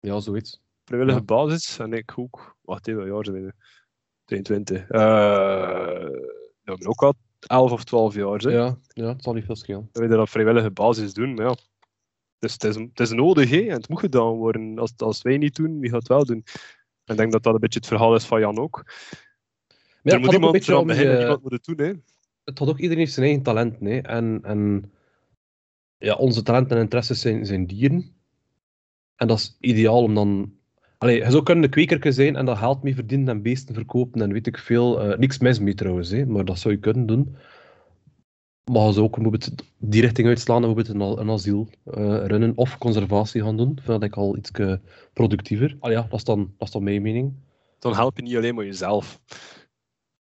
[0.00, 0.60] ja, zoiets.
[0.84, 1.24] Vrijwillige Ja.
[1.24, 1.78] basis.
[1.78, 2.56] En ik ook.
[2.62, 3.52] Wacht even, jaar zijn we nu?
[4.24, 4.88] 22.
[4.88, 4.98] Eh
[6.62, 7.14] ja, ik ben ook al
[7.46, 8.38] 11 of 12 jaar.
[8.38, 8.50] Hè.
[8.50, 9.88] Ja, ja, het zal niet veel schelen.
[9.92, 11.34] Dat we dat op vrijwillige basis doen.
[11.34, 11.54] Maar ja,
[12.38, 14.78] dus het, is, het is nodig hè, en het moet gedaan worden.
[14.78, 16.44] Als, als wij niet doen, wie gaat het wel doen?
[17.04, 18.84] En ik denk dat dat een beetje het verhaal is van Jan ook.
[20.02, 21.78] Maar er moet een iemand eraan beginnen, je- iemand moet het doen.
[21.86, 21.92] Hè.
[22.44, 23.80] het had ook iedereen heeft zijn eigen talent.
[23.80, 24.02] Nee?
[24.02, 24.92] En, en
[25.98, 28.14] ja, onze talenten en interesses zijn, zijn dieren.
[29.16, 30.52] En dat is ideaal om dan.
[30.98, 34.22] Allee, je zou kunnen een kwekerke zijn en dat geld mee verdienen en beesten verkopen
[34.22, 35.00] en weet ik veel.
[35.02, 37.36] Eh, niks mis mee trouwens, hè, maar dat zou je kunnen doen.
[38.68, 42.78] Maar je zou ook bijvoorbeeld die richting uitslaan en bijvoorbeeld een, asiel eh, runnen of
[42.78, 43.78] conservatie gaan doen.
[43.82, 44.50] Vind ik al iets
[45.12, 45.76] productiever.
[45.80, 47.32] Ah ja, dat is dan, dat is dan mijn mening.
[47.78, 49.20] Dan help je niet alleen maar jezelf.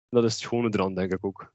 [0.08, 1.52] Dat is het schone eraan, denk ik ook.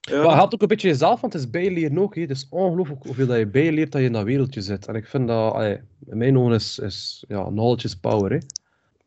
[0.00, 0.16] Ja.
[0.16, 2.14] Maar je helpt ook een beetje jezelf, want het is bijleren ook.
[2.14, 2.20] Hè.
[2.20, 4.86] Het is ongelooflijk hoeveel dat je bijleert dat je in dat wereldje zit.
[4.86, 8.30] En ik vind dat, allee, in mijn ogen is, is ja, knowledge is power.
[8.30, 8.38] Hè.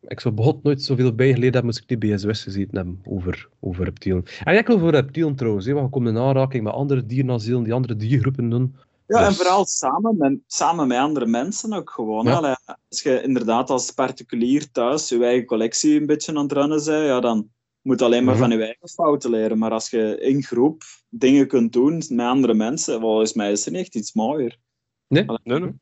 [0.07, 3.83] Ik zou begot nooit zoveel bijgeleerd hebben als ik die BSWS gezeten hebben over, over
[3.83, 4.23] reptielen.
[4.43, 7.73] En ik over reptielen trouwens, hè, want je komt in aanraking met andere dierenasielen die
[7.73, 8.75] andere diergroepen doen.
[9.07, 12.25] Ja, en Dus- vooral samen met, samen met andere mensen ook gewoon.
[12.25, 12.33] Ja.
[12.33, 12.55] Allee,
[12.89, 17.05] als je inderdaad als particulier thuis je eigen collectie een beetje aan het runnen bent,
[17.07, 17.49] ja, dan
[17.81, 18.43] moet je alleen maar Mhm.
[18.43, 19.57] van je eigen fouten leren.
[19.57, 23.71] Maar als je in groep dingen kunt doen met andere mensen, volgens mij is er
[23.71, 24.57] niet echt iets mooier.
[25.07, 25.27] Nee?
[25.27, 25.73] Allee, Nee, nee.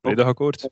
[0.00, 0.68] Volledig akkoord.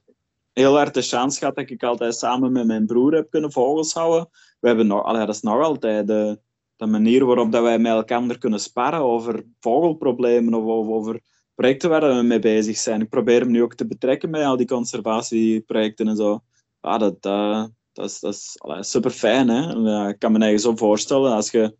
[0.54, 3.92] Heel hard de chance gehad dat ik altijd samen met mijn broer heb kunnen vogels
[3.92, 4.28] houden.
[4.60, 6.40] We hebben nog, allee, dat is nog altijd de,
[6.76, 11.20] de manier waarop dat wij met elkaar kunnen sparren over vogelproblemen of over,
[11.54, 13.00] projecten waar we mee bezig zijn.
[13.00, 16.40] Ik probeer hem nu ook te betrekken bij al die conservatieprojecten en zo.
[16.80, 19.48] Ja, dat, eh, dat is, dat is super fijn.
[19.48, 20.08] Hè?
[20.08, 21.76] Ik kan me eigen zo voorstellen als je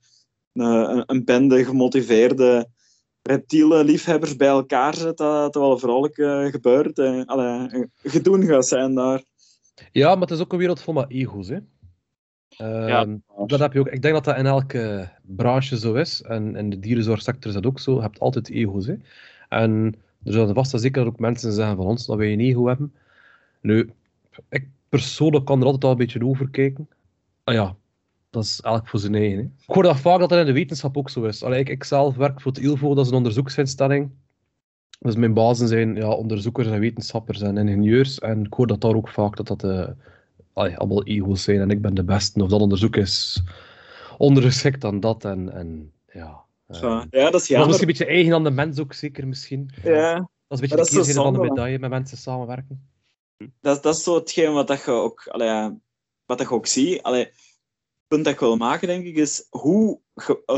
[0.52, 2.68] een, een, een bende gemotiveerde
[3.28, 6.98] reptiele liefhebbers bij elkaar zet, dat het wel vrolijk eh, gebeurt.
[6.98, 9.22] En, allee, een gedoen gaat zijn daar.
[9.92, 11.48] Ja, maar het is ook een wereld vol met ego's.
[11.48, 11.58] Hè.
[12.56, 13.16] Ehm,
[13.46, 13.88] dat heb je ook.
[13.88, 16.22] Ik denk dat dat in elke branche zo is.
[16.22, 17.94] En in de dierenzorgsector is dat ook zo.
[17.94, 18.86] Je hebt altijd ego's.
[18.86, 18.94] Hè.
[19.48, 19.94] En
[20.24, 22.94] er zullen vast en zeker ook mensen zeggen van ons dat wij een ego hebben.
[23.60, 23.90] Nu,
[24.48, 26.88] ik persoonlijk kan er altijd al een beetje over kijken.
[27.44, 27.76] Ah ja,
[28.34, 29.38] dat is elk voor zijn eigen.
[29.38, 29.42] Hè.
[29.44, 31.42] Ik hoor dat vaak dat dat in de wetenschap ook zo is.
[31.42, 34.10] Allee, ik, ik zelf werk voor het ILVO, dat is een onderzoeksinstelling.
[34.98, 38.18] Dus mijn bazen zijn ja, onderzoekers en wetenschappers en ingenieurs.
[38.18, 39.88] En ik hoor dat daar ook vaak dat dat uh,
[40.52, 42.42] allee, allemaal ego's zijn en ik ben de beste.
[42.42, 43.42] Of dat onderzoek is
[44.18, 45.24] ondergeschikt dan dat.
[45.24, 47.66] En, en ja, uh, ja, dat is jammer.
[47.66, 49.70] Dat is een beetje eigen aan de mens ook, zeker misschien.
[49.82, 50.14] Ja.
[50.14, 52.88] Dat is een beetje de keerzijde van de medaille met mensen samenwerken.
[53.60, 55.70] Dat, dat is zo hetgeen wat dat je ook, allee,
[56.26, 57.02] wat dat je ook ziet.
[57.02, 57.30] Allee,
[58.14, 60.00] punt dat ik wil maken, denk ik, is hoe,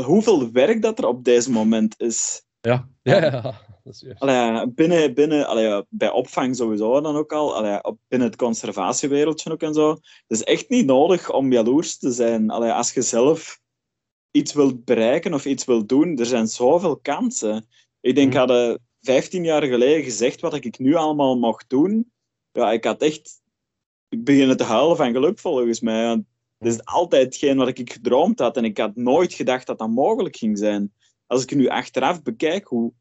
[0.05, 2.45] hoeveel werk dat er op deze moment is.
[2.61, 3.65] Ja, ja, ja.
[4.17, 9.61] Allee, binnen, binnen, allee, bij opvang sowieso dan ook al, allee, binnen het conservatiewereldje ook
[9.61, 9.89] en zo.
[9.91, 12.49] Het is echt niet nodig om jaloers te zijn.
[12.49, 13.59] Als je zelf
[14.31, 17.67] iets wilt bereiken of iets wilt doen, er zijn zoveel kansen.
[17.99, 18.37] Ik denk, mm.
[18.37, 22.11] hadden 15 jaar geleden gezegd wat ik nu allemaal mocht doen,
[22.51, 23.41] ja, ik had echt...
[24.09, 26.23] Ik beginnen te huilen van geluk, volgens mij.
[26.57, 29.89] Het is altijd hetgeen wat ik gedroomd had en ik had nooit gedacht dat dat
[29.89, 30.93] mogelijk ging zijn.
[31.25, 32.93] Als ik nu achteraf bekijk hoe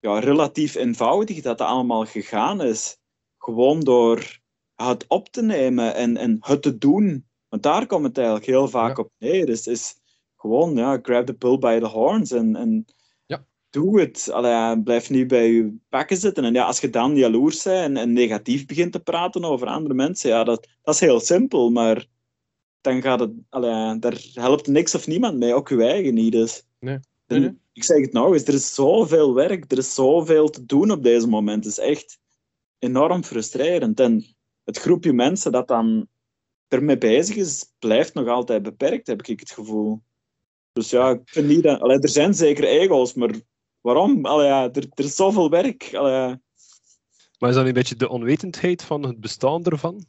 [0.00, 2.98] ja, relatief eenvoudig dat dat allemaal gegaan is.
[3.38, 4.40] Gewoon door
[4.74, 7.26] het op te nemen en, en het te doen.
[7.48, 9.46] Want daar komt het eigenlijk heel vaak op neer.
[9.46, 9.94] Dus is
[10.36, 12.84] gewoon, ja, grab the bull by the horns en, en
[13.26, 13.44] ja.
[13.70, 14.30] doe het.
[14.32, 16.44] Allee, blijf niet bij je pakken zitten.
[16.44, 19.94] En ja, als je dan jaloers bent en, en negatief begint te praten over andere
[19.94, 22.06] mensen, ja, dat, dat is heel simpel, maar
[22.86, 26.32] dan gaat het, allee, daar helpt niks of niemand mee, ook je eigen niet.
[26.32, 26.62] Dus.
[26.80, 26.98] Nee.
[27.26, 30.90] nee, Ik zeg het nog eens, er is zoveel werk, er is zoveel te doen
[30.90, 31.64] op deze moment.
[31.64, 32.18] Het is echt
[32.78, 34.00] enorm frustrerend.
[34.00, 34.24] En
[34.64, 36.08] het groepje mensen dat dan
[36.68, 40.02] ermee bezig is, blijft nog altijd beperkt, heb ik het gevoel.
[40.72, 41.80] Dus ja, ik vind niet dat...
[41.80, 43.40] Allee, er zijn zeker ego's, maar
[43.80, 44.26] waarom?
[44.26, 45.94] Allee, ja, er, er is zoveel werk.
[45.94, 46.36] Allee.
[47.38, 50.04] Maar is dat een beetje de onwetendheid van het bestaan ervan?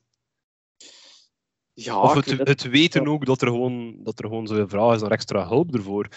[1.80, 5.02] Ja, of het, het weten ook dat er gewoon, dat er gewoon zoveel vraag is
[5.02, 6.08] naar extra hulp ervoor.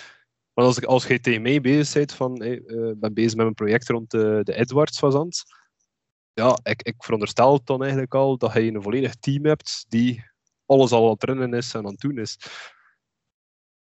[0.52, 3.54] Want als, als je tegen mij bezig bent van, hey, uh, ben bezig met een
[3.54, 5.42] project rond de, de Edwards-fazant,
[6.32, 10.24] ja, ik, ik veronderstel dan eigenlijk al dat je een volledig team hebt die
[10.66, 12.38] alles al aan het rennen is en aan het doen is.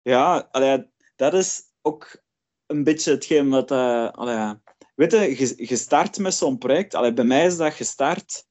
[0.03, 2.23] Ja, allee, dat is ook
[2.67, 3.71] een beetje hetgeen wat...
[3.71, 4.55] Uh, allee,
[4.95, 6.95] weet je, je, start met zo'n project.
[6.95, 8.49] Allee, bij mij is dat gestart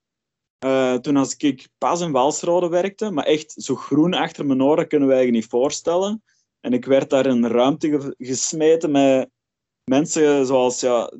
[0.65, 4.87] uh, toen als ik pas in Walsrode werkte, maar echt zo groen achter mijn oren
[4.87, 6.23] kunnen wij je niet voorstellen.
[6.59, 9.29] En ik werd daar in een ruimte gesmeten met
[9.83, 11.11] mensen zoals ja,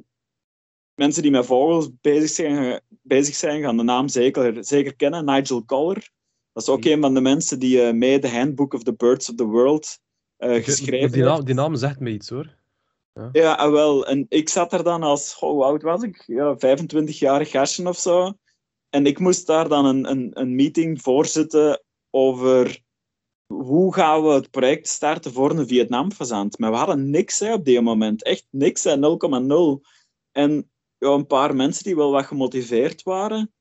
[0.96, 5.26] mensen die met vogels bezig zijn, bezig zijn gaan de naam zeker, zeker kennen.
[5.26, 6.12] Nigel Coller.
[6.54, 6.92] Dat is ook mm.
[6.92, 10.00] een van de mensen die uh, mee de Handbook of the Birds of the World
[10.38, 12.58] uh, geschreven die naam, die naam zegt me iets hoor.
[13.14, 14.08] Ja, ja ah, wel.
[14.08, 16.24] En ik zat er dan als, oh, hoe oud was ik?
[16.28, 18.34] Ja, 25-jarig gastje of zo.
[18.90, 22.82] En ik moest daar dan een, een, een meeting voorzitten over
[23.54, 26.60] hoe gaan we het project starten voor een Vietnam-fazant.
[26.60, 28.24] Maar we hadden niks op die moment.
[28.24, 28.94] Echt niks, 0,0.
[30.32, 33.54] En ja, een paar mensen die wel wat gemotiveerd waren.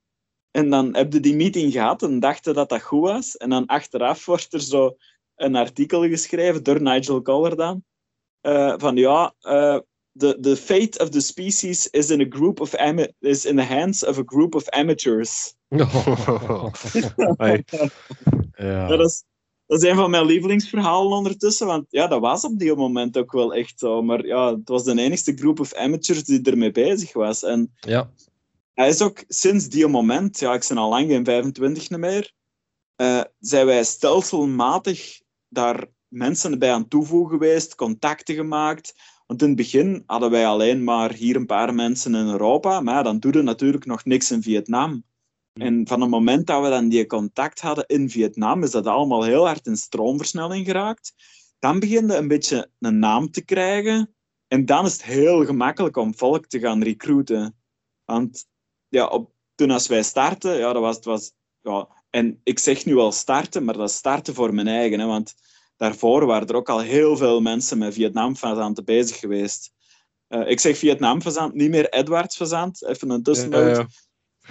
[0.51, 3.37] En dan heb je die meeting gehad en dachten dat dat goed was.
[3.37, 4.97] En dan achteraf wordt er zo
[5.35, 7.85] een artikel geschreven door Nigel Coller dan.
[8.43, 9.79] Uh, van ja, uh,
[10.19, 12.75] the, the fate of the species is in, a group of
[13.21, 15.55] is in the hands of a group of amateurs.
[18.57, 18.87] ja.
[18.87, 19.25] dat, is,
[19.67, 23.33] dat is een van mijn lievelingsverhalen ondertussen, want ja, dat was op die moment ook
[23.33, 24.03] wel echt zo.
[24.03, 27.43] Maar ja, het was de enige groep of amateurs die ermee bezig was.
[27.43, 28.11] En ja.
[28.75, 32.33] hij is ook sinds die moment, ja, ik ben al lang geen 25 meer,
[32.97, 38.95] uh, zijn wij stelselmatig daar mensen bij aan toevoegen geweest, contacten gemaakt.
[39.29, 43.05] Want in het begin hadden wij alleen maar hier een paar mensen in Europa, maar
[43.05, 45.05] dan doe je natuurlijk nog niks in Vietnam.
[45.53, 45.67] Hmm.
[45.67, 49.25] En van het moment dat we dan die contact hadden in Vietnam, is dat allemaal
[49.25, 51.15] heel hard in stroomversnelling geraakt.
[51.59, 54.15] Dan begin je een beetje een naam te krijgen.
[54.47, 57.57] En dan is het heel gemakkelijk om volk te gaan recruiten.
[58.05, 58.47] Want
[58.89, 62.85] ja, op, toen als wij starten, ja, dat was, het was, ja, en ik zeg
[62.85, 65.01] nu al starten, maar dat is starten voor mijn eigen.
[65.01, 65.35] Hè, want
[65.79, 69.73] daarvoor waren er ook al heel veel mensen met Vietnam-fazanten bezig geweest.
[70.29, 72.85] Uh, ik zeg Vietnam-fazant, niet meer Edwards-fazant.
[72.85, 73.77] Even een tussennoot.
[73.77, 73.87] Ja,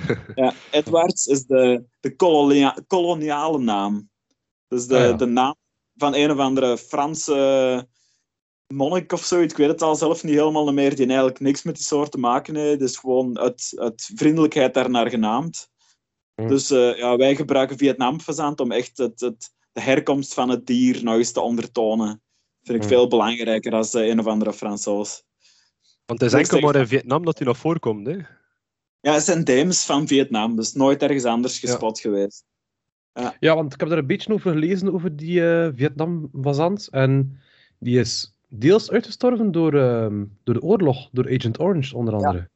[0.08, 0.24] ja.
[0.36, 4.10] ja, Edwards is de, de kolonia koloniale naam.
[4.68, 5.56] Dus de, ah, de naam
[5.96, 7.88] van een of andere Franse
[8.74, 9.42] monnik of zo.
[9.42, 10.96] Ik weet het al zelf niet helemaal meer.
[10.96, 12.80] Die eigenlijk niks met die soort te maken heeft.
[12.80, 15.70] Dus gewoon uit, uit vriendelijkheid daarnaar genaamd.
[16.36, 16.48] Hm.
[16.48, 21.04] Dus uh, ja, wij gebruiken Vietnam-fazant om echt het, het, de herkomst van het dier
[21.04, 22.22] nog eens te ondertonen.
[22.64, 22.90] vind ik hm.
[22.90, 25.24] veel belangrijker dan uh, een of andere Fransoos.
[26.06, 28.18] Want het is enkel maar in Vietnam dat hij nog voorkomt, hè?
[29.00, 32.46] Ja, het zijn dems van Vietnam, dus nooit ergens anders gespot geweest.
[33.40, 36.88] Ja, want ik heb er een beetje over gelezen, over die eh Vietnam-vazant.
[36.92, 37.40] En
[37.80, 42.50] die is deels uitgestorven door, ehm, door de oorlog, door Agent Orange onder andere.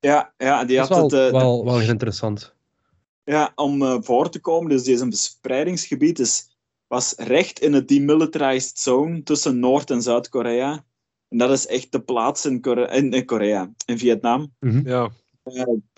[0.00, 1.34] Ja, ja die dat had is wel, het...
[1.34, 2.55] eh, wel, wel heel interessant.
[3.28, 6.56] Ja, om eh, voor te komen, dus deze bespreidingsgebied is,
[6.86, 10.84] was recht in het demilitarized zone tussen Noord- en Zuid-Korea.
[11.28, 14.54] En dat is echt de plaats in, Kore- in, in Korea, in Vietnam.
[14.84, 15.10] Ja,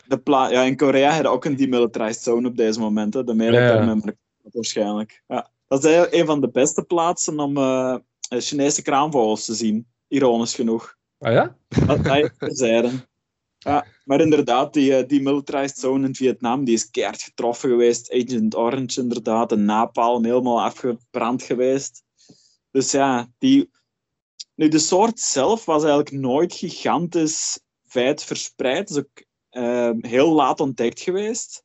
[0.06, 3.14] De pla ja, in Korea hebben ook een demilitarized zone op deze moment.
[3.14, 3.24] Hè.
[3.24, 3.84] De militaire Ja, ja.
[3.86, 4.14] member
[4.52, 5.22] waarschijnlijk.
[5.26, 5.50] Ja.
[5.66, 7.96] Dat is een van de beste plaatsen om eh,
[8.28, 10.96] Chinese kraanvogels te zien, ironisch genoeg.
[11.18, 11.56] Ah ja?
[11.86, 12.90] Dat even terzijde.
[13.58, 18.12] Ja, maar inderdaad, die, eh, die militarized zone in Vietnam die is keihard getroffen geweest.
[18.12, 19.48] Agent Orange, inderdaad.
[19.48, 22.02] De napalm helemaal afgebrand geweest.
[22.70, 23.70] Dus ja, die...
[24.54, 27.60] Nu, de soort zelf was eigenlijk nooit gigantisch
[27.92, 28.90] wijd verspreid.
[28.90, 31.64] Is ook eh, heel laat ontdekt geweest.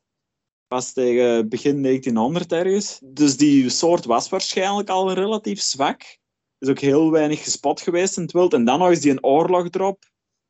[0.66, 2.98] Pas tegen begin 1900 ergens.
[3.04, 6.18] Dus die soort was waarschijnlijk al relatief zwak.
[6.58, 8.54] Is ook heel weinig gespot geweest in het wild.
[8.54, 10.04] En dan nog eens die een oorlog erop.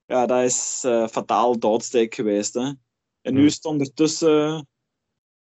[0.07, 2.55] Ja, dat is eh, fataal doodsteek geweest.
[2.55, 2.73] Hè.
[3.23, 4.67] En nu is het ondertussen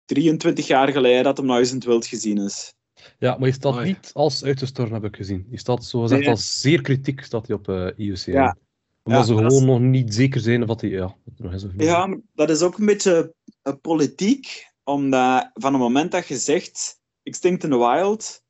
[0.06, 2.74] 23 jaar geleden dat hem nog eens in het wild gezien is.
[3.20, 5.48] Ja, maar je staat niet als uitgestorven, heb ik gezien.
[5.50, 6.30] Je staat zo gezegd Nee.
[6.30, 8.32] als zeer kritiek staat hij op eh IUCN.
[8.32, 8.56] Ja.
[9.04, 10.90] Omdat Ja, ze gewoon nog niet zeker zijn of dat hij...
[10.90, 11.82] Ja, wat er nog is of niet.
[11.84, 14.68] Ja, maar dat is ook een beetje eh, politiek.
[14.84, 18.44] Omdat van het moment dat je zegt extinct in the wild,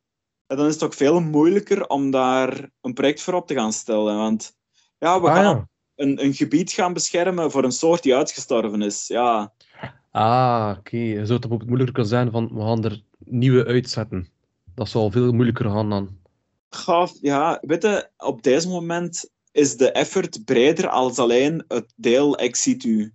[0.48, 4.18] dan is het ook veel moeilijker om daar een project voor op te gaan stellen.
[4.18, 4.56] Want
[4.98, 5.70] ja, we Ah, gaan ja.
[6.00, 9.08] Een, een gebied gaan beschermen voor een soort die uitgestorven is.
[9.08, 9.54] Ja,
[10.12, 10.98] Ah, oké.
[10.98, 14.28] Je zou het bijvoorbeeld moeilijker kunnen zijn van, we gaan er nieuwe uitzetten.
[14.76, 16.18] Dat zal veel moeilijker gaan dan.
[16.70, 22.38] Gaaf, ja, weet je, op deze moment is de effort breder als alleen het deel
[22.38, 23.14] ex situ.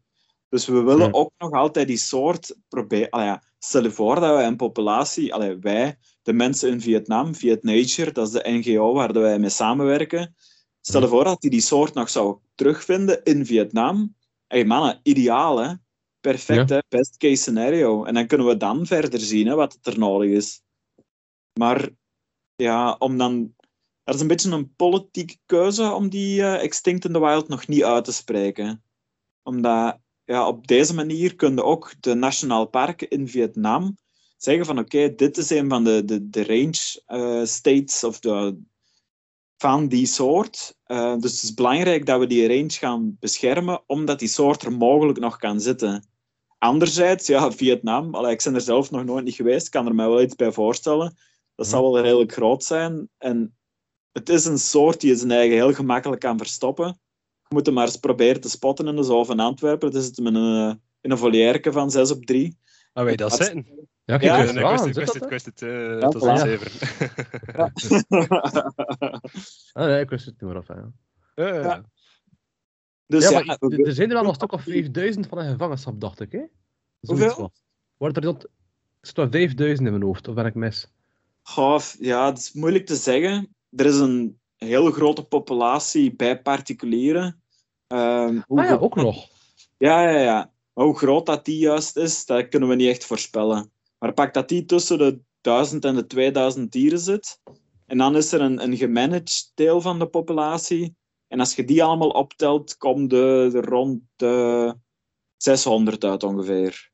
[0.49, 1.15] Dus we willen Hm.
[1.15, 3.23] ook nog altijd die soort proberen.
[3.25, 8.13] Ja, stel je voor dat wij een populatie, allee, wij, de mensen in Vietnam, Vietnature,
[8.13, 10.35] dat is de NGO waar wij mee samenwerken.
[10.87, 14.17] Stel je voor dat die die soort nog zou terugvinden in Vietnam.
[14.47, 15.75] Hé mannen, ideaal hè?
[16.21, 16.79] Perfect hè?
[16.89, 18.05] Best case scenario.
[18.05, 20.63] En dan kunnen we dan verder zien hè, wat het er nodig is.
[21.59, 21.89] Maar
[22.57, 23.55] ja, om dan.
[24.03, 27.67] Er is een beetje een politieke keuze om die eh, Extinct in the Wild nog
[27.67, 28.85] niet uit te spreken.
[29.43, 33.97] Omdat ja, op deze manier kunnen ook de nationaal parken in Vietnam
[34.37, 38.63] zeggen van oké, dit is een van de, de, de range eh, states of de,
[39.65, 40.77] van die soort.
[40.85, 44.73] Eh, dus het is belangrijk dat we die range gaan beschermen, omdat die soort er
[44.73, 46.07] mogelijk nog kan zitten.
[46.59, 50.09] Anderzijds, ja, Vietnam, allee, ik ben er zelf nog nooit niet geweest, kan er mij
[50.09, 51.17] wel iets bij voorstellen.
[51.55, 53.09] Dat zal wel redelijk groot zijn.
[53.19, 53.57] En
[54.13, 56.87] het is een soort die je zijn eigen heel gemakkelijk kan verstoppen.
[57.49, 59.89] Je moet hem maar eens proberen te spotten in de zoo van Antwerpen.
[59.89, 62.59] Het is het met een, eh, in een volière van 6 op 3.
[62.93, 63.89] Ah, wij dat Dat- zitten.
[64.07, 65.29] Ja, kijk, Ja, wist aan, het, ik zit wist dat, het, ik hè?
[65.29, 65.63] wist het.
[65.63, 66.23] eh, Ja, tot.
[69.73, 70.69] Ah, nee, ik wist het niet meer af.
[70.69, 70.91] hè, Ja,
[71.55, 71.85] Ja, ja.
[73.07, 76.01] dus ja, ja, maar er- zijn er al een stuk of 5000 van een gevangenschap,
[76.01, 76.33] dacht ik.
[76.33, 76.43] Hè?
[77.01, 77.53] Hoeveel?
[77.97, 78.27] Wordt er.
[78.27, 78.37] Er
[79.01, 80.89] staat 5000 in mijn hoofd, of ben ik mis?
[81.43, 83.55] Goh, ja, het is moeilijk te zeggen.
[83.77, 87.43] Er is een hele grote populatie bij particulieren.
[87.87, 89.29] Ehm, hoe Ah ja, ook nog.
[89.79, 90.53] ja, ja, ja.
[90.73, 93.71] Maar hoe groot dat die juist is, dat kunnen we niet echt voorspellen.
[94.05, 97.41] Maar pak dat die tussen de 1000 en de 2000 dieren zit.
[97.87, 100.97] En dan is er een, een gemanaged deel van de populatie.
[101.29, 104.75] En als je die allemaal optelt, komt de, de rond de
[105.37, 106.91] 600 uit ongeveer.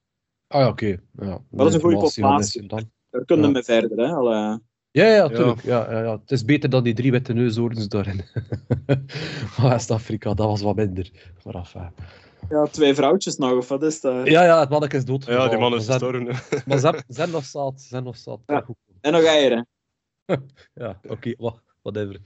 [0.46, 0.86] Ah ja, oké.
[1.18, 2.68] Ja, Dat is een goede populatie.
[2.68, 2.84] er?
[3.11, 3.62] Daar kunnen we Ja.
[3.66, 4.06] mee verder.
[4.06, 4.14] Hè?
[4.14, 4.58] Allee.
[4.90, 5.62] Ja, ja, natuurlijk.
[5.62, 5.90] Ja.
[5.92, 8.24] Ja, ja, Het is beter dan die drie witte neushoorns daarin.
[9.62, 11.11] West-Afrika, dat was wat minder.
[11.44, 11.74] Maar af.
[12.49, 14.26] Ja, twee vrouwtjes nog, of wat is dat?
[14.26, 15.24] Ja, ja, het manneke is dood.
[15.24, 16.62] ja, die man is Maar gestorven.
[16.66, 17.80] Maar ze zijn nog zaad.
[17.80, 18.41] Zijn nog zaad.
[18.47, 18.66] Ja.
[19.01, 19.66] En nog eieren.
[20.74, 22.20] Ja, oké, wa- whatever.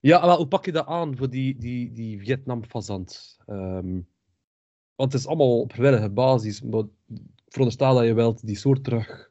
[0.00, 3.36] Ja, maar hoe pak je dat aan voor die, die, die Vietnam-fazant?
[3.46, 4.00] Ehm,
[4.94, 6.62] want het is allemaal op vrijwillige basis.
[6.62, 6.88] Maar ik
[7.48, 9.30] veronderstel dat je wilt die soort terug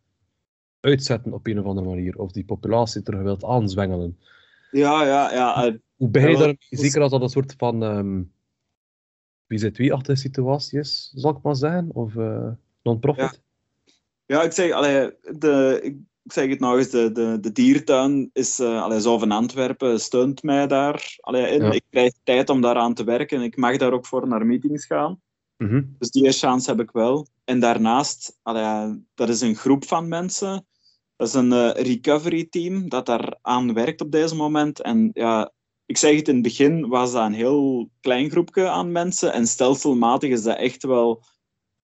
[0.79, 2.17] uitzetten op een of andere manier.
[2.17, 4.19] Of die populatie terug wilt aanzwengelen.
[4.71, 5.65] Ja, ja, ja.
[5.65, 7.83] eh, Hoe begin je dus- Zeker als dat een soort van
[9.47, 11.89] ehm PZ2-achtige situatie is, zal ik maar zeggen?
[11.93, 12.47] Of eh,
[12.83, 13.41] non-profit?
[14.25, 18.59] Ja, ik zeg, allee, de, ik zeg het nog eens, de, de, de diertuin is,
[18.59, 21.61] eh allee, zo van Antwerpen steunt mij daar allee, in.
[21.61, 21.71] Ja.
[21.71, 23.41] Ik krijg tijd om daaraan te werken.
[23.41, 25.21] Ik mag daar ook voor naar meetings gaan.
[25.57, 25.83] Mhm.
[25.97, 27.27] Dus die chance heb ik wel.
[27.43, 30.65] En daarnaast, allee, dat is een groep van mensen.
[31.15, 34.81] Dat is een eh, recovery team dat daar aan werkt op deze moment.
[34.81, 35.51] En ja,
[35.85, 39.33] ik zeg het in het begin, was dat een heel klein groepje aan mensen.
[39.33, 41.23] En stelselmatig is dat echt wel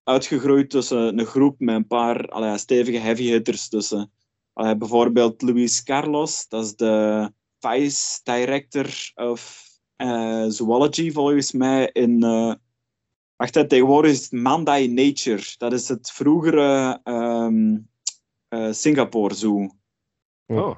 [0.04, 4.12] uitgegroeid tussen een groep met een paar stevige heavy hitters tussen.
[4.52, 12.24] Bijvoorbeeld Luis Carlos, dat is de vice director of uh, zoology volgens mij in.
[12.24, 12.54] Uh,
[13.36, 15.42] wacht, tegenwoordig is het Mandai Nature.
[15.58, 17.88] Dat is het vroegere um,
[18.48, 19.70] uh, Singapore Zoo.
[20.46, 20.76] Oh.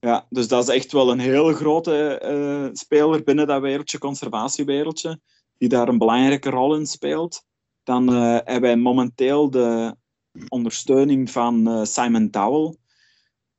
[0.00, 5.20] Ja, dus dat is echt wel een hele grote uh, speler binnen dat wereldje, conservatiewereldje,
[5.58, 7.44] die daar een belangrijke rol in speelt.
[7.82, 9.96] Dan uh, hebben wij momenteel de
[10.48, 12.76] ondersteuning van uh, Simon Dowell.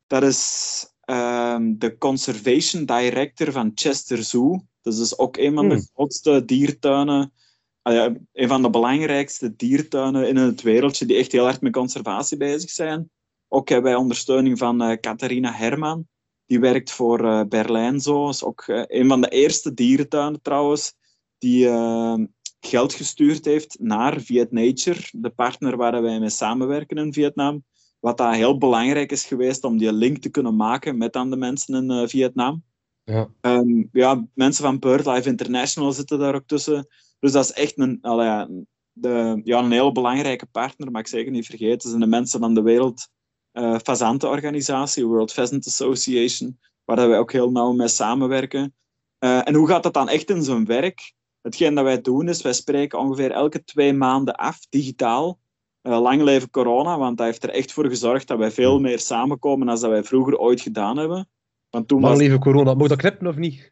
[0.07, 4.65] Dat is ehm, de Conservation Director van Chester Zoo.
[4.81, 5.87] Dat is dus ook een van de Hmm.
[5.93, 7.33] grootste diertuinen,
[7.81, 12.37] ah een van de belangrijkste diertuinen in het wereldje, die echt heel hard met conservatie
[12.37, 13.09] bezig zijn.
[13.47, 16.09] Ook hebben wij ondersteuning van uh, Catharina Herman.
[16.51, 18.29] Die werkt voor uh, Berlijn Zoo.
[18.29, 20.93] is ook uh, een van de eerste dierentuinen trouwens,
[21.37, 22.15] die uh,
[22.59, 27.63] geld gestuurd heeft naar Vietnature, de partner waar wij mee samenwerken in Vietnam.
[27.99, 31.37] Wat daar heel belangrijk is geweest om die link te kunnen maken met aan de
[31.37, 32.63] mensen in Vietnam.
[33.03, 33.29] Ja.
[33.41, 36.87] Um, ja, mensen van BirdLife International zitten daar ook tussen.
[37.19, 37.99] Dus dat is echt een,
[38.91, 41.89] de, ja, een heel belangrijke partner, mag ik zeker niet vergeten.
[41.89, 43.09] zijn de mensen van de Wereld
[43.53, 48.75] uh, Fazantenorganisatie, World Pheasant Association, waar wij ook heel nauw mee samenwerken.
[49.19, 51.13] Uh, en hoe gaat dat dan echt in zijn werk?
[51.41, 55.39] Hetgeen dat wij doen is, wij spreken ongeveer elke twee maanden af, digitaal.
[55.81, 58.99] Uh, lang leven corona, want dat heeft er echt voor gezorgd dat wij veel meer
[58.99, 61.29] samenkomen dan dat wij vroeger ooit gedaan hebben.
[61.71, 62.21] Want toen Lang was...
[62.21, 62.73] leven corona.
[62.73, 63.71] Moet dat knippen of niet?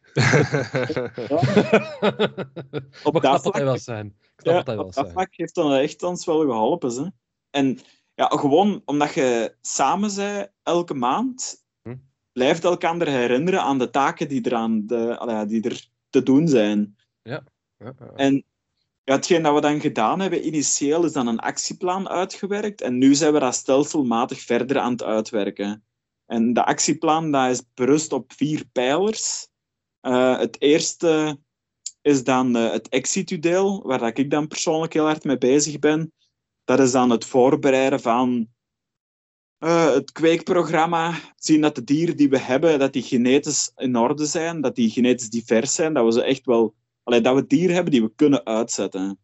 [3.02, 4.06] Op dat vlak- wil zijn.
[4.06, 6.90] Ik snap Ja, wat hij wil op dat vlak heeft dat echt ons wel geholpen.
[6.90, 7.06] Hè?
[7.50, 7.78] En
[8.20, 11.96] ja, gewoon omdat je samen bent elke maand, Hm.
[12.32, 16.96] blijft elkaar herinneren aan de taken die er, aan de, die er te doen zijn.
[17.22, 17.44] Ja,
[17.78, 17.94] ja.
[18.14, 18.44] En
[19.04, 22.80] ja, hetgeen dat we dan gedaan hebben, initieel is dan een actieplan uitgewerkt.
[22.80, 25.84] En nu zijn we dat stelselmatig verder aan het uitwerken.
[26.26, 29.48] En de actieplan dat is berust op vier pijlers.
[30.00, 31.38] Eh, het eerste
[32.02, 36.12] is dan eh, het exitu-deel, waar dat ik dan persoonlijk heel hard mee bezig ben.
[36.70, 38.48] Dat is dan het voorbereiden van
[39.58, 41.14] eh, het kweekprogramma.
[41.36, 44.90] Zien dat de dieren die we hebben, dat die genetisch in orde zijn, dat die
[44.90, 46.74] genetisch divers zijn, dat we ze echt wel...
[47.02, 49.18] Allee, dat we dieren hebben die we kunnen uitzetten.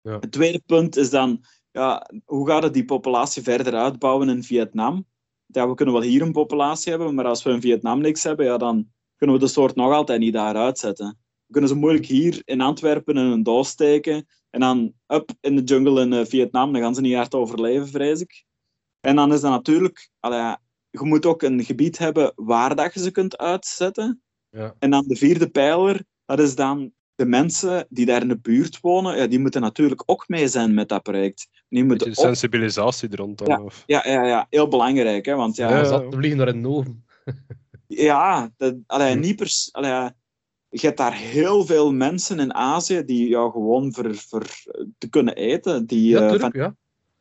[0.00, 0.18] Ja.
[0.18, 5.06] Het tweede punt is dan, ja, hoe gaat het die populatie verder uitbouwen in Vietnam?
[5.46, 8.46] Ja, we kunnen wel hier een populatie hebben, maar als we in Vietnam niks hebben,
[8.46, 11.18] ja, dan kunnen we de soort nog altijd niet daar uitzetten.
[11.46, 15.56] We kunnen ze moeilijk hier in Antwerpen in een doos steken en dan up in
[15.56, 18.44] de jungle in eh, Vietnam, dan gaan ze niet hard overleven, vrees ik.
[19.00, 20.56] En dan is dat natuurlijk, allee,
[20.90, 24.22] je moet ook een gebied hebben waar dat je ze kunt uitzetten.
[24.48, 24.74] Ja.
[24.78, 28.80] En dan de vierde pijler, dat is dan de mensen die daar in de buurt
[28.80, 31.48] wonen, ja, die moeten natuurlijk ook mee zijn met dat project.
[31.68, 33.48] Die moeten ook, sensibilisatie er rond dan.
[33.48, 33.62] Ja.
[33.62, 33.82] Of...
[33.86, 35.98] ja, ja, ja, heel belangrijk, hè, want ja, Ja, Ja.
[35.98, 37.04] te vliegen naar in de oven.
[37.86, 40.14] ja, dat, allee, niet pers, allee, ja,
[40.70, 44.46] je hebt daar heel veel mensen in Azië die jou gewoon voor, voor
[44.98, 45.86] te kunnen eten.
[45.86, 46.74] Die, Ja, tuurlijk, van, ja.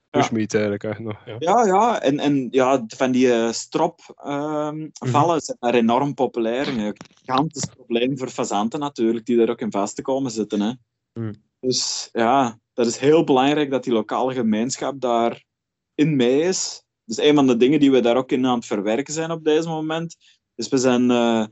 [0.09, 1.25] Bushmeat eigenlijk nog.
[1.25, 1.35] Ja.
[1.39, 6.67] ja, ja, en, en ja, van die eh, stropvallen vallen zijn daar enorm populair.
[6.67, 10.61] Een gigantisch probleem voor fazanten natuurlijk, die daar ook in vast te komen zitten.
[10.61, 10.71] Hè.
[11.13, 11.33] Hm.
[11.59, 15.43] Dus ja, dat is heel belangrijk dat die lokale gemeenschap daar
[15.95, 16.83] in mee is.
[17.03, 19.43] Dus een van de dingen die we daar ook in aan het verwerken zijn op
[19.43, 20.15] deze moment.
[20.55, 21.45] Dus we zijn eh,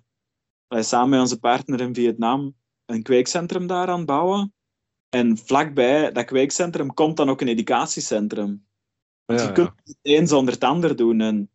[0.68, 2.56] wij samen met onze partner in Vietnam
[2.86, 4.54] een kweekcentrum daar aan bouwen.
[5.10, 8.68] En vlakbij dat kweekcentrum komt dan ook een educatiecentrum.
[9.26, 11.22] Want Ja, je kunt het een zonder het ander doen.
[11.22, 11.52] En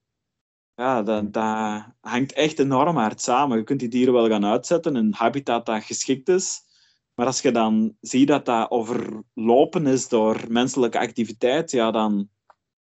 [0.75, 3.59] ja, dat, dat hangt echt enorm hard samen.
[3.59, 6.61] Je kunt die dieren wel gaan uitzetten in een habitat dat geschikt is.
[7.15, 12.31] Maar als je dan ziet dat dat overlopen is door menselijke activiteit, ja, dan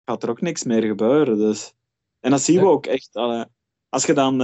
[0.05, 1.37] gaat er ook niks meer gebeuren.
[1.37, 1.73] Dus.
[2.19, 3.15] En dat zien we ook echt.
[3.89, 4.41] als je dan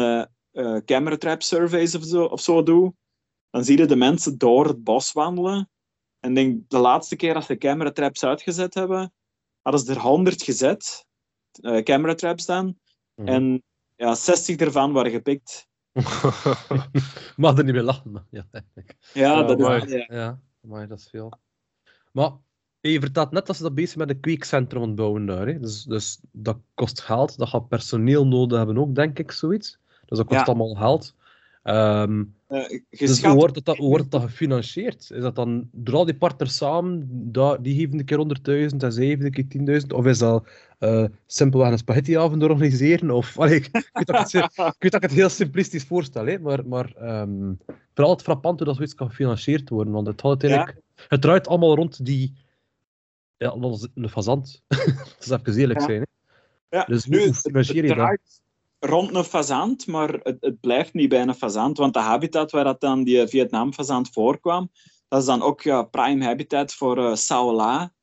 [0.52, 2.94] eh, camera trap surveys of zo, of zo doet,
[3.50, 5.70] dan zie je de mensen door het bos wandelen.
[6.20, 9.14] En denk, de laatste keer dat ze camera traps uitgezet hebben,
[9.62, 11.06] hadden ze er 100 gezet,
[11.62, 12.80] eh camera traps dan.
[13.16, 13.28] Mhm.
[13.28, 13.64] En
[13.96, 15.68] ja, 60 ervan waren gepikt.
[17.36, 18.48] Mag er niet meer lachen, maar ja.
[18.52, 18.96] eigenlijk.
[19.14, 19.92] Ja, Ja, dat is...
[19.92, 20.06] ja.
[20.08, 21.40] Ja, maar dat is veel.
[22.12, 22.32] Maar
[22.80, 25.48] je vertelt net dat ze dat bezig met een kweekcentrum aan het bouwen daar.
[25.48, 25.60] Hè?
[25.60, 29.80] Dus, dus dat kost geld, dat gaat personeel nodig hebben ook, denk ik, zoiets.
[30.12, 30.46] Dus dat kost Ja.
[30.46, 31.16] allemaal geld.
[31.64, 35.12] Ehm, Eh, dus hoe wordt, dat, hoe wordt dat gefinancierd?
[35.12, 37.08] Is dat dan door al die partners samen,
[37.62, 39.94] die geven een keer 100.000 en zij geven een keer 10.000?
[39.94, 40.48] Of is dat
[40.80, 43.12] eh, simpelweg een spaghettiavond organiseren?
[43.12, 46.26] Of, allee, ik, ik, weet dat ik, het, ik dat ik het heel simplistisch voorstel,
[46.26, 46.40] hè?
[46.40, 47.54] maar, maar ehm,
[47.94, 49.94] vooral het frappant hoe dat zoiets kan gefinancierd worden.
[49.94, 52.34] Want het, gaat uiteindelijk, het draait allemaal rond die,
[53.38, 54.62] ja, dat is een fazant.
[54.68, 55.86] dat is even eerlijk Ja.
[55.86, 56.00] zijn.
[56.00, 56.06] Hè.
[56.78, 58.41] Ja, Dus nu, hoe financier je dat?
[58.86, 62.64] Rond een fazant, maar het, het blijft niet bij een fazant, want de habitat waar
[62.64, 64.72] dat dan die Vietnam-fazant voorkwam,
[65.08, 67.94] dat is dan ook ja, prime habitat voor eh Sao La.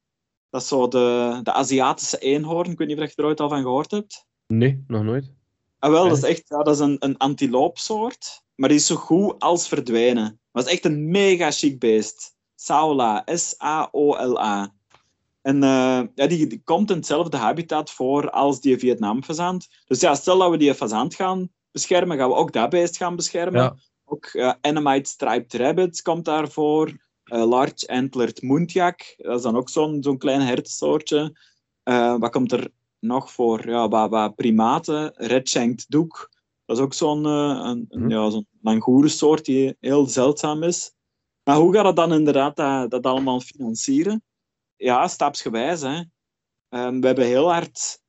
[0.50, 2.70] Dat is zo de, de Aziatische eenhoorn.
[2.70, 4.26] Ik weet niet of je er ooit al van gehoord hebt.
[4.46, 5.32] Nee, nog nooit.
[5.78, 8.94] Ah, wel, dat is echt ja, dat is een, een antiloopsoort, maar die is zo
[8.94, 10.40] goed als verdwenen.
[10.52, 12.36] Dat is echt een mega chic beest.
[12.54, 14.74] Saola, S-A-O-L-A.
[15.42, 19.68] En eh, ja, die, die komt in hetzelfde habitat voor als die Vietnam-fazant.
[19.86, 23.16] Dus ja, stel dat we die fazant gaan beschermen, gaan we ook dat beest gaan
[23.16, 23.62] beschermen.
[23.62, 23.76] Ja.
[24.04, 27.06] Ook eh Annamite Striped Rabbit komt daarvoor.
[27.24, 31.36] Eh, large Antlered Muntjak, dat is dan ook zo'n zo'n klein hertsoortje.
[32.18, 33.68] Wat komt er nog voor?
[33.68, 35.12] Ja, wat, wat primaten.
[35.14, 36.30] Red-shanked doek.
[36.64, 38.10] Dat is ook zo'n een, een, Mhm.
[38.10, 40.92] ja, zo'n langoerensoort die heel zeldzaam is.
[41.44, 44.22] Maar hoe gaat het dan inderdaad dat, dat allemaal financieren?
[44.78, 45.80] Ja, stapsgewijs.
[45.80, 46.02] Hè.
[46.68, 48.00] Ehm, we hebben heel hard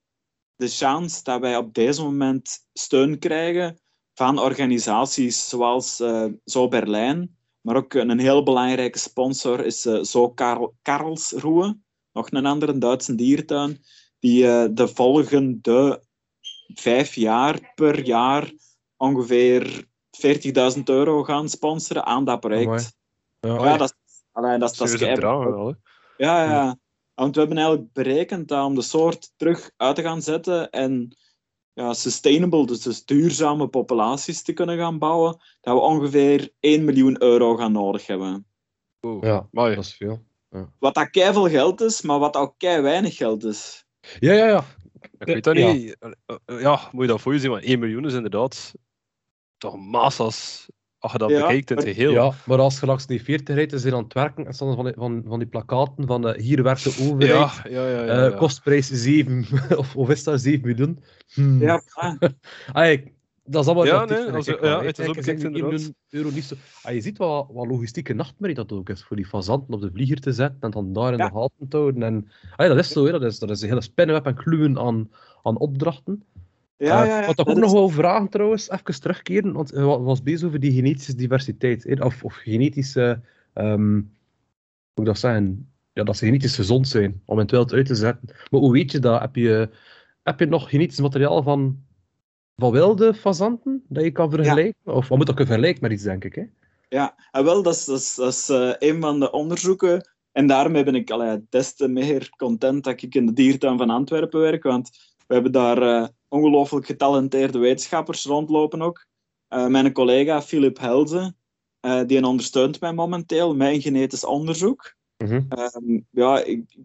[0.55, 3.79] de chance dat wij op deze moment steun krijgen
[4.13, 10.29] van organisaties zoals eh, Zo Berlijn, maar ook een heel belangrijke sponsor is eh, Zo
[10.29, 11.77] Karl, Karlsruhe,
[12.11, 13.83] nog een andere Duitse dierentuin,
[14.19, 16.03] die eh, de volgende
[16.73, 18.53] vijf jaar per jaar
[18.97, 19.87] ongeveer
[20.77, 22.97] 40.000 euro gaan sponsoren aan dat project.
[23.39, 23.63] Amai.
[23.63, 23.71] Ja.
[23.71, 24.99] Ja, dat is, allee, dat is, dat is
[26.19, 26.77] Ja, ja.
[27.13, 31.17] Want we hebben eigenlijk berekend dat om de soort terug uit te gaan zetten en
[31.73, 37.21] ja, sustainable, dus, dus duurzame populaties te kunnen gaan bouwen, dat we ongeveer 1 miljoen
[37.23, 38.45] euro gaan nodig hebben.
[39.01, 39.23] Oeh.
[39.23, 39.75] ja, Amai.
[39.75, 40.23] dat is veel.
[40.79, 43.85] Wat dat veel geld is, maar wat ook kei weinig geld is.
[44.19, 44.65] Ja, ja, ja.
[45.17, 45.71] Ik weet dat Ja.
[45.71, 45.97] niet.
[45.99, 48.73] Eh, Ja, moet je dat voor je zien, want 1 miljoen is inderdaad
[49.57, 50.67] toch massas
[50.99, 52.11] als je dat Ja, bekijkt in het maar- geheel.
[52.11, 54.75] Ja, maar als je langs die 40 rijdt, is er aan het werken en staan
[54.75, 57.31] van die, van, van die plakaten van eh, hier werkt de overheid,
[57.63, 58.37] ja, ja, ja, ja, eh, ja.
[58.37, 59.45] kostprijs 7,
[59.77, 60.99] of, of is dat 7 miljoen?
[61.33, 61.61] Hmm.
[61.61, 61.81] Ja,
[63.43, 65.71] dat is allemaal Ja, nee, als- ik ja, het is Kijk, opgekeken, zijn die 1
[65.71, 65.71] inderdaad.
[65.71, 66.55] miljoen euro niet zo...
[66.81, 69.91] Ah, je ziet wat, wat logistieke nachtmerrie dat ook is, voor die fazanten op de
[69.93, 71.29] vlieger te zetten en dan daar in Ja.
[71.29, 72.03] de gaten te houden.
[72.03, 73.11] En, ah, ja, dat is zo, hè.
[73.11, 75.09] Dat, is, dat is een hele spinnenweb en kluwen aan,
[75.43, 76.23] aan opdrachten.
[76.87, 79.81] Ja, Eh, ja, ja, wat ik ook nog wel vragen trouwens, even terugkeren, want we
[79.81, 83.21] wa- was bezig over die genetische diversiteit, hè, of, of genetische,
[83.53, 84.03] ehm, hoe
[84.95, 87.85] moet ik dat zeggen, ja, dat ze genetisch gezond zijn, om in het wild uit
[87.85, 88.29] te zetten.
[88.49, 89.21] Maar hoe weet je dat?
[89.21, 89.69] Heb je,
[90.23, 91.83] heb je nog genetisch materiaal van,
[92.55, 94.93] van wilde fazanten, dat je kan vergelijken?
[94.93, 96.43] Of wat moet dat kunnen vergelijken met iets, denk ik, hè?
[96.89, 100.09] Ja, en wel, dat is, dat is, dat is eh, een van de onderzoeken.
[100.31, 103.89] En daarmee ben ik allee, des te meer content dat ik in de diertuin van
[103.89, 104.63] Antwerpen werk.
[104.63, 104.89] Want
[105.27, 109.05] we hebben daar eh, ongelooflijk getalenteerde wetenschappers rondlopen ook.
[109.47, 111.33] Eh, mijn collega Philip Helze,
[111.79, 114.95] eh, die ondersteunt mij momenteel een genetisch onderzoek.
[115.17, 115.41] Mhm.
[115.49, 116.77] Ehm, ja, ik,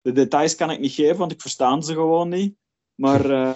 [0.00, 2.54] de details kan ik niet geven, want ik verstaan ze gewoon niet.
[2.94, 3.54] Maar eh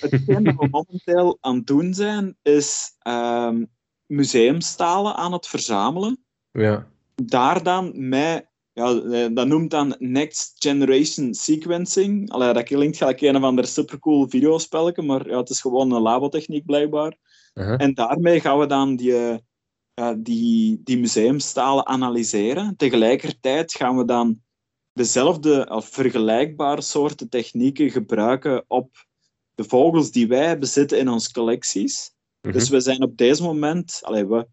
[0.00, 3.64] hetgeen dat we momenteel aan het doen zijn, is ehm,
[4.06, 6.24] museumstalen aan het verzamelen.
[6.50, 6.88] Ja.
[7.14, 8.46] Daar dan met,
[8.76, 12.30] ja, eh, dat noemt dan Next Generation Sequencing.
[12.30, 16.02] Allee, dat klinkt gelijk een of ander supercool videospelletje, maar ja, het is gewoon een
[16.02, 17.16] labotechniek blijkbaar.
[17.54, 17.80] Uh-huh.
[17.80, 19.42] En daarmee gaan we dan die,
[19.94, 22.76] eh, die, die museumstalen analyseren.
[22.76, 24.40] Tegelijkertijd gaan we dan
[24.92, 29.06] dezelfde of vergelijkbare soorten technieken gebruiken op
[29.54, 32.14] de vogels die wij bezitten in onze collecties.
[32.40, 32.52] Mhm.
[32.52, 34.46] Dus we zijn op deze moment, allee, we,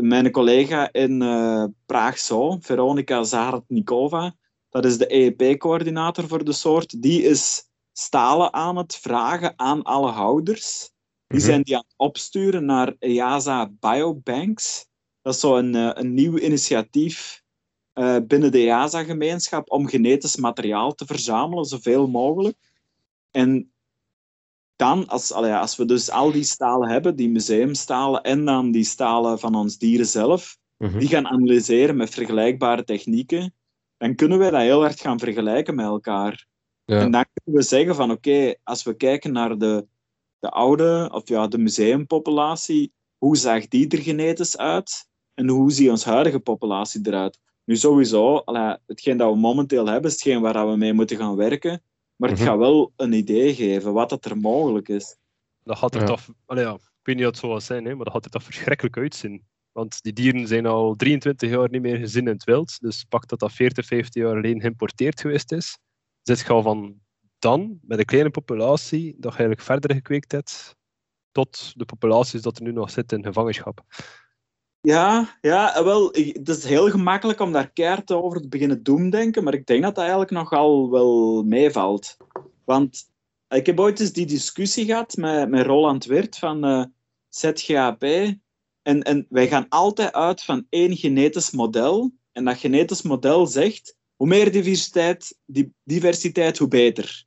[0.00, 4.34] mijn collega in eh Praag Zoo, Veronica Zaratnikova,
[4.70, 10.10] dat is de EEP-coördinator voor de soort, die is stalen aan het vragen aan alle
[10.10, 10.90] houders.
[11.26, 11.46] Die Mhm.
[11.48, 14.86] zijn die aan het opsturen naar EASA Biobanks.
[15.22, 17.44] Dat is zo een, eh, een nieuw initiatief
[17.92, 22.56] eh, binnen de EASA-gemeenschap om genetisch materiaal te verzamelen, zoveel mogelijk.
[23.30, 23.72] En
[24.76, 29.38] dan, als, als we dus al die stalen hebben, die museumstalen en dan die stalen
[29.38, 30.98] van ons dieren zelf, Mhm.
[30.98, 33.54] die gaan analyseren met vergelijkbare technieken,
[33.96, 36.46] dan kunnen wij dat heel hard gaan vergelijken met elkaar.
[36.84, 37.00] Ja.
[37.00, 39.86] En dan kunnen we zeggen van oké, als we kijken naar de,
[40.38, 45.08] de oude, of ja, de museumpopulatie, hoe zag die er genetisch uit?
[45.34, 47.38] En hoe ziet onze huidige populatie eruit?
[47.64, 48.42] Nu sowieso,
[48.86, 51.82] hetgeen dat we momenteel hebben, is hetgeen waar we mee moeten gaan werken.
[52.16, 52.48] Maar het Mhm.
[52.48, 55.16] gaat wel een idee geven wat dat er mogelijk is.
[55.62, 56.06] Dat gaat er Ja.
[56.06, 56.28] toch...
[56.44, 58.30] Allee, ja, ik weet niet of het zo zal zijn, hè, maar dat gaat er
[58.30, 59.44] toch verschrikkelijk uitzien.
[59.72, 62.80] Want die dieren zijn al 23 jaar niet meer gezien in het wild.
[62.80, 65.78] Dus pak dat dat 40, 50 jaar alleen geïmporteerd geweest is.
[66.22, 67.00] Zit je al van
[67.38, 70.76] dan, met een kleine populatie, dat je eigenlijk verder gekweekt hebt,
[71.32, 73.80] tot de populaties dat er nu nog zitten in gevangenschap.
[74.86, 79.54] Ja, ja, wel, het is heel gemakkelijk om daar keihard over te beginnen doemdenken, maar
[79.54, 82.16] ik denk dat dat eigenlijk nogal wel meevalt.
[82.64, 83.10] Want
[83.48, 86.86] ik heb ooit eens die discussie gehad met, met Roland Wirt van uh, eh,
[87.28, 88.02] ZGAP.
[88.82, 92.12] En, en wij gaan altijd uit van één genetisch model.
[92.32, 97.24] En dat genetisch model zegt, hoe meer diversiteit, die diversiteit hoe beter.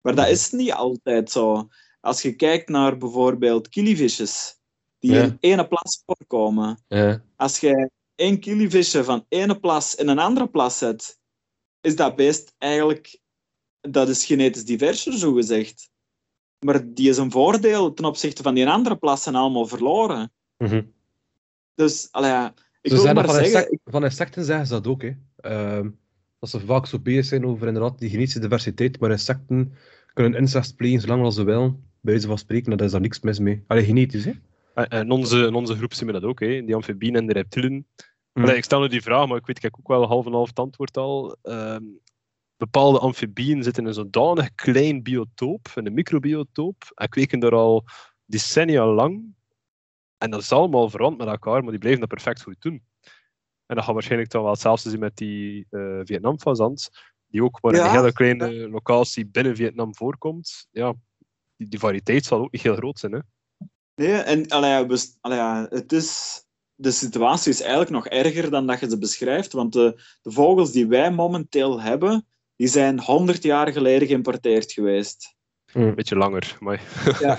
[0.00, 1.68] Maar dat is niet altijd zo.
[2.00, 4.57] Als je kijkt naar bijvoorbeeld killivisjes,
[4.98, 6.78] die in ene plas voorkomen.
[6.88, 7.22] Ja.
[7.36, 11.18] Als je één killivisje van ene plas in een andere plas zet,
[11.80, 13.20] is dat beest eigenlijk...
[13.80, 15.90] Dat is genetisch diverser, zo gezegd.
[16.58, 20.32] Maar die is een voordeel ten opzichte van die andere plassen allemaal verloren.
[20.56, 20.82] Mhm.
[21.74, 23.52] Dus, allee, ik wil maar van, zeggen...
[23.52, 25.02] insect- van insecten zeggen ze dat ook.
[25.02, 25.12] Hè.
[25.36, 25.90] Ehm,
[26.38, 29.74] dat ze vaak zo bezig zijn over inderdaad die genetische diversiteit, maar insecten
[30.12, 31.70] kunnen incest plegen zolang als ze willen.
[32.00, 33.64] Bij wijze van spreken, daar is daar niks mis mee.
[33.66, 34.32] Allee, genetisch, hè.
[34.86, 36.64] En in onze, in onze groep zien we dat ook, hè?
[36.64, 37.86] die amfibieën en de reptielen.
[38.32, 40.48] Allee, ik stel nu die vraag, maar ik weet ik ook wel half en half
[40.48, 41.36] het antwoord al.
[41.42, 41.84] Ehm,
[42.56, 47.84] bepaalde amfibieën zitten in een zodanig klein biotoop, in een microbiotoop, en kweken daar al
[48.24, 49.34] decennia lang.
[50.18, 52.82] En dat is allemaal verwant met elkaar, maar die blijven dat perfect goed doen.
[53.66, 56.90] En dat gaat waarschijnlijk dan wel hetzelfde zien met die uh, Vietnam-fazant,
[57.26, 60.66] die ook maar in Ja, een hele kleine locatie binnen Vietnam voorkomt.
[60.70, 60.94] Ja,
[61.56, 63.12] die, die variëteit zal ook niet heel groot zijn.
[63.12, 63.18] Hè?
[63.98, 66.42] Nee, en allee, we, allee, het is,
[66.74, 69.52] de situatie is eigenlijk nog erger dan dat je ze beschrijft.
[69.52, 72.26] Want de, de vogels die wij momenteel hebben,
[72.56, 75.34] die zijn 100 jaar geleden geïmporteerd geweest.
[75.72, 76.82] Een beetje langer, maar...
[77.20, 77.38] Ja.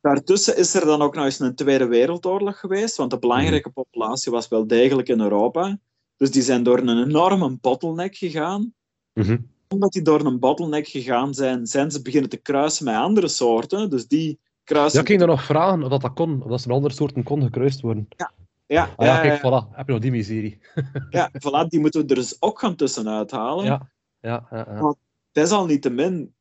[0.00, 4.32] Daartussen is er dan ook nog eens een Tweede Wereldoorlog geweest, want de belangrijke populatie
[4.32, 5.78] was wel degelijk in Europa.
[6.16, 8.74] Dus die zijn door een enorme bottleneck gegaan.
[9.12, 9.38] Mhm.
[9.68, 13.90] Omdat die door een bottleneck gegaan zijn, zijn ze beginnen te kruisen met andere soorten.
[13.90, 14.94] Dus die kruisen...
[14.94, 17.22] Ja, ik ging dan nog vragen of dat, dat kon, of dat er andere soorten
[17.22, 18.08] kon gekruist worden.
[18.16, 18.32] Ja,
[18.66, 19.76] ja, Ah, ja, ja, kijk, voilà.
[19.76, 20.58] Heb je nog die miserie.
[21.10, 23.64] ja, voilà, die moeten we er dus ook gaan tussenuit halen.
[23.64, 23.90] Ja,
[24.20, 24.66] ja, ja.
[24.68, 24.82] ja.
[24.82, 24.94] Maar
[25.32, 26.34] desalniettemin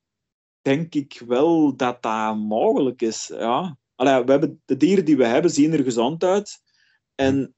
[0.62, 3.28] denk ik wel dat dat mogelijk is.
[3.28, 3.78] Ja.
[3.96, 6.62] Allee, we hebben, de dieren die we hebben zien er gezond uit.
[7.16, 7.56] En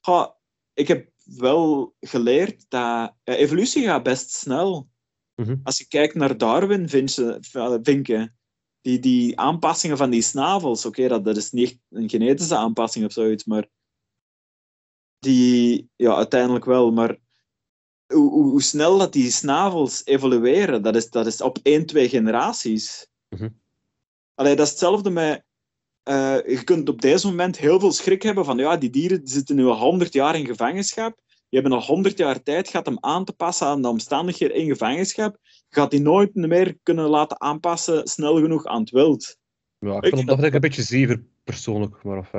[0.00, 0.36] ja,
[0.72, 4.88] ik heb wel geleerd dat ja, evolutie gaat best snel.
[5.34, 5.56] Mhm.
[5.62, 7.38] Als je kijkt naar Darwin, vinken,
[7.82, 8.36] vinken
[8.82, 13.12] die, die aanpassingen van die snavels, oké, dat, dat is niet een genetische aanpassing of
[13.12, 13.68] zoiets, maar
[15.18, 17.16] die, ja, uiteindelijk wel, maar
[18.06, 22.08] hoe, hoe, hoe snel dat die snavels evolueren, dat is, dat is op één, twee
[22.08, 23.06] generaties.
[23.28, 23.48] Mhm.
[24.34, 25.44] Allee, dat is hetzelfde met...
[26.02, 29.32] eh, je kunt op deze moment heel veel schrik hebben van ja, die dieren die
[29.32, 31.20] zitten nu al 100 jaar in gevangenschap.
[31.48, 34.66] Je hebt nog 100 jaar tijd gehad om aan te passen aan de omstandigheden in
[34.66, 35.38] gevangenschap.
[35.74, 39.36] Gaat die nooit meer kunnen laten aanpassen snel genoeg aan het wild.
[39.78, 42.30] ja ik Ik- vond dat ik een beetje zever persoonlijk, maar of,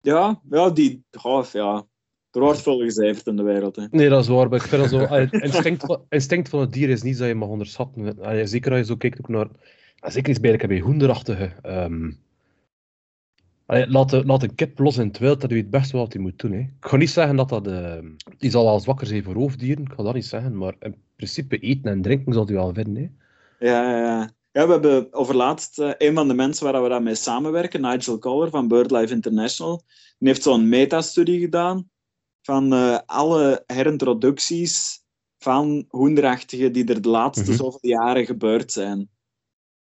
[0.00, 1.04] Ja, ja, die...
[1.22, 1.86] Oh, ja.
[2.30, 3.76] Er wordt veel gecijferd in de wereld.
[3.76, 3.86] Hè.
[3.90, 5.14] Nee, dat is waar, maar ik vind dat zo...
[5.14, 8.18] Het instinct, van- instinct van het dier is niet dat je mag onderschatten.
[8.20, 9.48] Allee, zeker als je zo kijkt ook naar...
[10.00, 11.52] Zeker iets bij de bij hoenderachtige...
[11.62, 12.10] ehm,
[13.66, 16.12] allee, laat, laat een kip los in het wild, dat je het best wel wat
[16.12, 16.52] hij moet doen.
[16.52, 16.58] Hè.
[16.58, 17.66] Ik ga niet zeggen dat dat...
[17.66, 18.06] ehm,
[18.38, 21.58] die zal wel zwakker zijn voor roofdieren, ik ga dat niet zeggen, maar in principe
[21.58, 23.02] eten en drinken zal hij wel vinden.
[23.58, 23.66] Hè.
[23.66, 24.34] Ja, ja, ja.
[24.52, 28.50] Ja, we hebben overlaatst eh, een van de mensen waar we daarmee samenwerken, Nigel Coller
[28.50, 29.82] van BirdLife International,
[30.18, 31.90] die heeft zo'n metastudie gedaan
[32.42, 35.04] van eh, alle herintroducties
[35.38, 37.56] van hoenderachtigen die er de laatste Mhm.
[37.58, 39.10] zoveel jaren gebeurd zijn.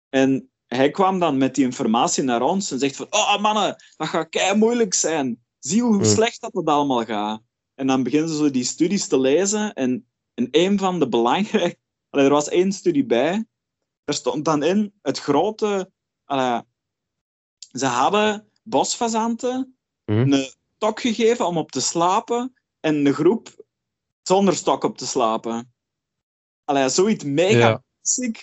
[0.09, 4.09] En hij kwam dan met die informatie naar ons en zegt van oh mannen, dat
[4.09, 5.45] gaat kei moeilijk zijn.
[5.59, 6.05] Zie hoe Mhm.
[6.05, 7.43] slecht dat het allemaal gaat.
[7.75, 11.79] En dan beginnen ze die studies te lezen en, en een van de belangrijke...
[12.11, 13.45] Allee, er was één studie bij,
[14.05, 15.91] er stond dan in het grote.
[16.25, 16.61] allee,
[17.73, 20.33] ze hadden bosfazanten Mhm.
[20.33, 23.64] een stok gegeven om op te slapen en een groep
[24.23, 25.75] zonder stok op te slapen.
[26.64, 27.83] Allee, zoiets mega Ja.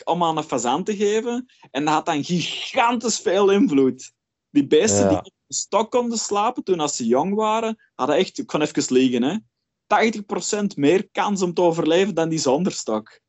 [0.04, 1.46] Om aan een fazant te geven.
[1.72, 4.12] En dat had dan gigantisch veel invloed.
[4.50, 5.08] Die beesten Ja.
[5.08, 8.62] die op een stok konden slapen toen als ze jong waren, hadden echt, ik kan
[8.62, 9.36] even liegen, hè,
[9.88, 13.20] 80% meer kans om te overleven dan die zonder stok.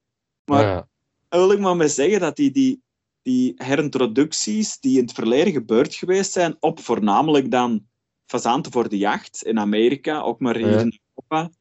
[0.45, 0.89] Maar Ja.
[1.29, 2.83] wil ik maar mee zeggen dat die, die,
[3.23, 7.87] die herintroducties die in het verleden gebeurd geweest zijn, op voornamelijk dan
[8.27, 10.79] fazanten voor de jacht in Amerika, ook maar hier Ja.
[10.81, 11.57] in Europa,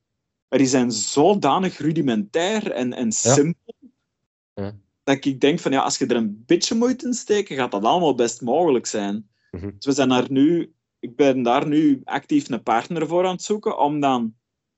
[0.49, 3.74] maar die zijn zodanig rudimentair en, en simpel,
[4.60, 4.76] Ja.
[5.03, 7.84] dat ik denk van ja, als je er een beetje moeite in steken, gaat dat
[7.84, 9.30] allemaal best mogelijk zijn.
[9.51, 9.70] Mhm.
[9.76, 13.43] Dus we zijn daar nu, ik ben daar nu actief een partner voor aan het
[13.43, 14.34] zoeken, om dan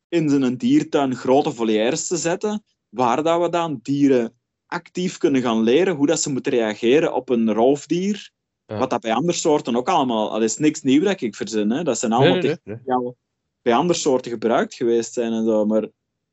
[0.08, 4.34] in zijn diertuin grote volières te zetten, waar dat we dan dieren
[4.66, 8.32] actief kunnen gaan leren hoe dat ze moeten reageren op een roofdier
[8.66, 8.78] Ja.
[8.78, 10.30] Wat dat bij andere soorten ook allemaal...
[10.32, 11.70] Dat is niks nieuw dat ik verzin.
[11.70, 11.84] Hè.
[11.84, 12.98] Dat zijn allemaal Nee, nee, technieken nee.
[12.98, 13.18] die al
[13.62, 15.66] bij andere soorten gebruikt geweest zijn en zo.
[15.66, 15.90] Maar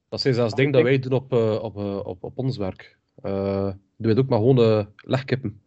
[0.08, 2.97] Dat zijn zelfs dingen dat wij doen op, eh, op, eh, op, op ons werk.
[3.22, 5.60] Eh doen wij het ook met gewone legkippen.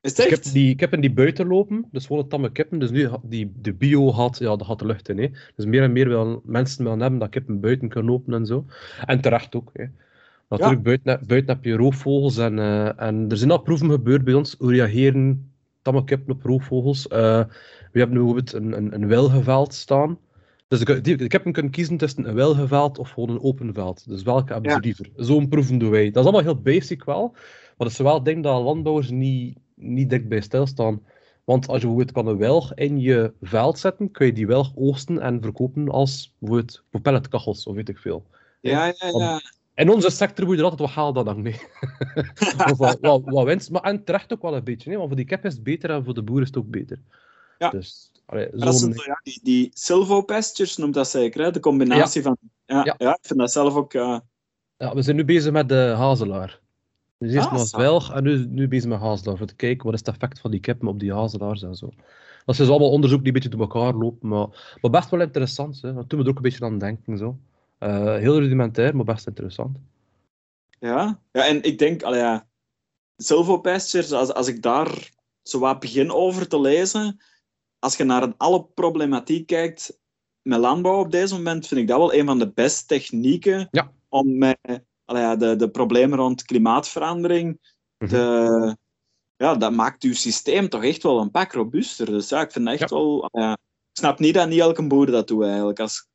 [0.00, 0.44] is het Dus ik, echt?
[0.44, 2.78] heb die kippen die buiten lopen, dus gewoon tamme kippen.
[2.78, 5.18] Dus nu, die, de bio had, ja, dat gaat de lucht in.
[5.18, 5.28] Hè.
[5.56, 8.64] Dus meer en meer wil mensen willen hebben dat kippen buiten kunnen lopen en zo.
[9.06, 9.70] En terecht ook.
[9.72, 9.84] Hè.
[10.48, 14.24] Natuurlijk, buiten, heb- buiten heb je roofvogels en, eh, en er zijn al proeven gebeurd
[14.24, 14.54] bij ons.
[14.58, 15.50] Hoe reageren
[15.82, 17.08] tamme kippen op roofvogels?
[17.08, 17.44] Eh,
[17.92, 20.18] we hebben nu bijvoorbeeld een, een, een wilgeveld staan.
[20.70, 24.08] Dus die, de kippen kunnen kiezen tussen een wilgeveld of gewoon een open veld.
[24.08, 24.76] Dus welke hebben Ja.
[24.76, 25.10] ze liever?
[25.16, 26.04] Zo'n proeven doen wij.
[26.10, 27.28] Dat is allemaal heel basic wel.
[27.32, 31.02] Maar dat is wel dingen dat landbouwers niet, niet dik bij stilstaan.
[31.44, 34.72] Want als je bijvoorbeeld kan een welg in je veld zetten, kun je die welg
[34.74, 38.26] oogsten en verkopen als bijvoorbeeld voor pelletkachels of weet ik veel.
[38.60, 39.40] Ja, ja, ja.
[39.74, 41.42] In onze sector moet je er altijd wat hangen.
[41.42, 41.60] nee.
[42.70, 43.70] of wat, wat, wat winst.
[43.70, 44.88] Maar en terecht ook wel een beetje.
[44.88, 44.98] Nee?
[44.98, 46.98] Want voor die kip is het beter en voor de boer is het ook beter.
[47.58, 47.70] Ja.
[47.70, 51.50] Dus, allee, dat zijn zo, ja, die, die silvopestures noemt dat zeker, hè?
[51.50, 52.36] de combinatie van...
[52.64, 52.94] Ja, Ja.
[52.98, 53.10] ja.
[53.10, 53.92] ik vind dat zelf ook...
[53.92, 56.60] Ja, we zijn nu bezig met de hazelaar.
[57.18, 59.36] Dus eerst Ah, welg en nu, nu bezig met hazelaar.
[59.36, 61.86] Voor te kijken wat is het effect van die kippen op die hazelaars en zo.
[62.44, 64.28] Dat is dus allemaal onderzoek die een beetje door elkaar lopen.
[64.28, 65.82] Maar, maar best wel interessant.
[65.82, 65.94] Hè.
[65.94, 67.18] Dat doen we er ook een beetje aan denken.
[67.18, 67.38] Zo.
[67.78, 69.78] Eh, heel rudimentair, maar best interessant.
[70.78, 72.46] Ja, ja en ik denk, allee, ja,
[73.16, 75.10] silvopastures, als, als ik daar
[75.42, 77.20] zo wat begin over te lezen,
[77.80, 79.98] als je naar alle problematiek kijkt
[80.42, 83.92] met landbouw op deze moment, vind ik dat wel een van de beste technieken Ja.
[84.08, 84.58] om met
[85.04, 88.74] allee, de, de problemen rond klimaatverandering Mhm.
[89.36, 92.06] Ja, dat maakt uw systeem toch echt wel een pak robuuster.
[92.06, 92.86] Dus ja, ik vind echt Ja.
[92.88, 93.28] wel...
[93.30, 95.80] allee, ja, ik snap niet dat niet elke boer dat doet, eigenlijk.
[95.80, 96.08] Als,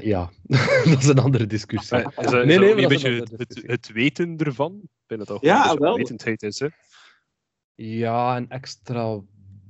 [0.00, 0.30] Ja,
[0.90, 1.96] dat is een andere discussie.
[1.98, 3.26] Is dat, Nee, is dat nee, dat een beetje
[3.66, 4.72] het, weten ervan?
[4.82, 5.96] Ik vind het toch Ja, wel.
[5.96, 6.66] wetendheid is, hè?
[7.76, 9.20] Ja, en extra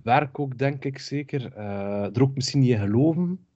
[0.03, 1.53] werk ook, denk ik zeker.
[1.53, 3.47] Eh, er ook misschien niet in geloven.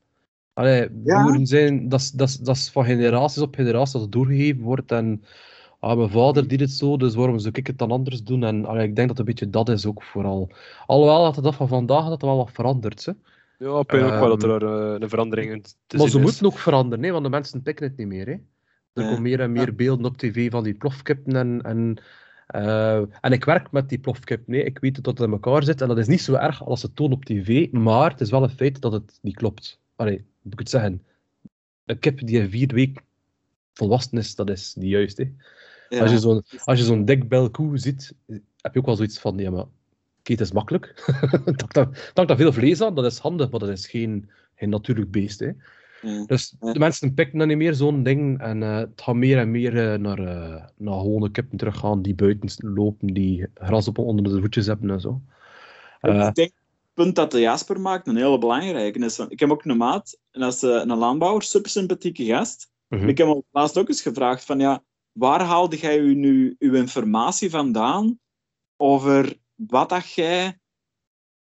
[0.53, 1.23] Allee, Ja.
[1.23, 4.63] boeren zijn, dat is, dat, is, dat is van generaties op generaties dat het doorgegeven
[4.63, 4.93] wordt.
[4.93, 5.25] En
[5.79, 8.45] ah, mijn vader deed het zo, dus waarom zou ik het dan anders doen?
[8.45, 10.51] En allee, ik denk dat het een beetje dat is ook vooral.
[10.87, 13.05] Alhoewel dat de dag van vandaag dat er wel wat verandert.
[13.05, 13.13] Hè.
[13.59, 16.17] Ja, ik vind ook wel dat Ehm, er eh, een verandering in te Maar ze
[16.17, 16.23] is.
[16.23, 18.27] moeten ook veranderen, hè, want de mensen pikken het niet meer.
[18.27, 18.33] Hè.
[18.93, 21.37] Er komen meer en meer beelden op tv van die plofkippen.
[21.37, 22.03] En, en,
[22.51, 24.47] eh, en ik werk met die plofkip.
[24.47, 25.81] Nee, ik weet dat het in elkaar zit.
[25.81, 27.73] En dat is niet zo erg als ze tonen op tv.
[27.73, 29.81] Maar het is wel een feit dat het niet klopt.
[29.97, 31.03] Allee, moet ik het zeggen?
[31.85, 33.03] Een kip die in vier weken
[33.73, 35.17] volwassen is, dat is niet juist.
[35.17, 35.33] Hè.
[35.89, 36.01] ja.
[36.01, 38.15] Als je zo'n als je zo'n dikbel koe ziet,
[38.61, 39.65] heb je ook wel zoiets van, ja maar,
[40.23, 41.03] het is makkelijk.
[41.45, 44.69] Het het hangt daar veel vlees aan, dat is handig, maar dat is geen, geen
[44.69, 45.41] natuurlijk beest.
[45.41, 45.51] Hè.
[46.03, 46.25] Ja.
[46.27, 49.51] Dus de mensen pikken dan niet meer zo'n ding en eh, het gaat meer en
[49.51, 54.25] meer eh, naar, eh, naar gewone kippen teruggaan die buiten lopen, die gras op onder
[54.35, 55.21] de voetjes hebben en zo.
[56.01, 56.53] Ik denk, het
[56.95, 59.17] punt dat de Jasper maakt een hele belangrijke is.
[59.17, 62.71] van- Ik heb ook een maat, en dat is een landbouwer, super sympathieke gast.
[62.89, 63.09] mhm.
[63.09, 64.83] Ik heb hem laatst ook eens gevraagd van, ja,
[65.13, 68.19] waar haalde jij u nu uw informatie vandaan
[68.77, 70.59] over wat dat jij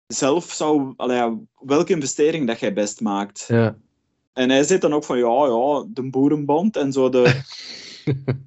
[0.06, 3.44] zelf zou, allee, welke investering dat jij best maakt?
[3.48, 3.76] ja.
[4.34, 7.22] En hij zit dan ook van, ja, ja, de boerenbond en zo de...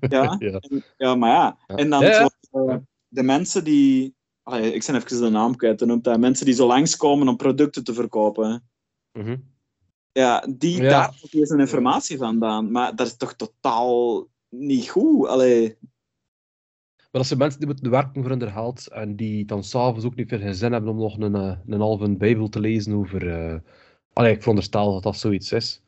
[0.10, 0.60] ja, ja.
[0.60, 1.58] en- ja, maar ja.
[1.68, 1.76] Ja.
[1.76, 2.02] En dan.
[2.02, 2.28] Zo,
[2.68, 2.76] eh,
[3.08, 4.16] de mensen die...
[4.44, 6.18] Allee, ik ben even de naam kwijt, noemt hij.
[6.18, 8.70] Mensen die zo langskomen om producten te verkopen.
[9.12, 9.38] Mhm.
[10.12, 12.72] Ja, die, daar zijn informatie vandaan.
[12.72, 15.28] Maar dat is toch totaal niet goed?
[15.28, 15.78] Allee,
[16.98, 20.16] Maar dat zijn mensen die moeten werken voor hun geld en die dan s'avonds ook
[20.16, 23.30] niet veel geen zin hebben om nog een, eh, een halve bijbel te lezen over...
[23.30, 23.60] eh
[24.18, 25.82] Allee, ik veronderstel dat dat zoiets is.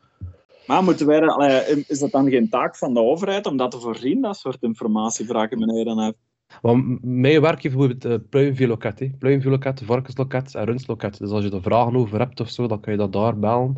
[0.67, 3.79] maar moeten wij allee, is dat dan geen taak van de overheid om dat te
[3.79, 4.21] voorzien?
[4.21, 6.13] Dat soort informatie vraag ik me dan af.
[6.61, 11.17] Maar m- mijn werk heeft bijvoorbeeld uh, pluimveeloket, pluimveeloket, varkensloket en rundstloket.
[11.17, 13.77] Dus als je er vragen over hebt of zo, dan kan je dat daar bellen.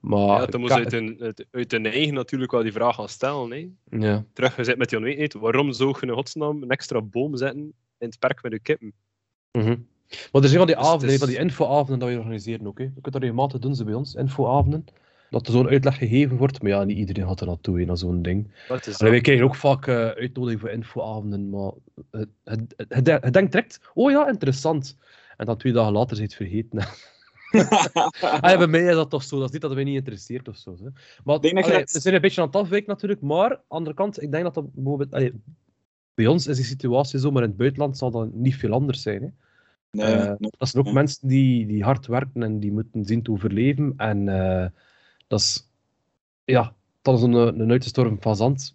[0.00, 3.08] Maar Ja, dan moet je uit hun, uit, hun eigen natuurlijk wel die vraag gaan
[3.08, 3.50] stellen.
[3.50, 3.68] Hè.
[3.98, 4.24] ja.
[4.32, 5.42] Teruggezet met die onwetendheid.
[5.42, 7.60] Waarom zou je in godsnaam een extra boom zetten
[7.98, 8.92] in het park met je kippen?
[9.52, 9.76] Mhm.
[10.32, 12.78] Maar er zijn van die Dus avonden, is- van die infoavonden dat we organiseren ook.
[12.78, 12.84] Hè.
[12.84, 14.84] Je kunt dat regelmatig doen, ze bij ons, infoavonden.
[15.30, 17.96] Dat er zo'n uitleg gegeven wordt, maar ja, niet iedereen gaat er naartoe, hè, naar
[17.98, 18.50] zo'n ding.
[18.98, 21.70] Allee, wij krijgen ook vaak eh uitnodiging voor infoavonden, maar
[22.10, 24.96] het, het, het, het denkt direct, oh ja, interessant.
[25.36, 26.78] En dan twee dagen later is het vergeten.
[27.50, 29.36] Ja, bij mij is dat toch zo.
[29.36, 30.76] Dat is niet dat wij niet interesseert of zo.
[30.82, 30.88] Hè.
[31.24, 33.20] Maar denk dat allee, we zijn een beetje aan het afwijken natuurlijk.
[33.20, 35.12] Maar aan de andere kant, ik denk dat dat bijvoorbeeld.
[35.14, 35.32] allee,
[36.14, 39.02] bij ons is die situatie zo, maar in het buitenland zal dat niet veel anders
[39.02, 39.22] zijn.
[39.22, 39.28] Hè.
[39.92, 40.50] Nee, Eh, nee.
[40.58, 43.94] Dat zijn ook mensen die, die hard werken en die moeten zien te overleven.
[43.96, 44.66] En eh,
[45.26, 45.70] dat is.
[46.44, 48.74] Ja, dat is een, een uitgestorven fazant.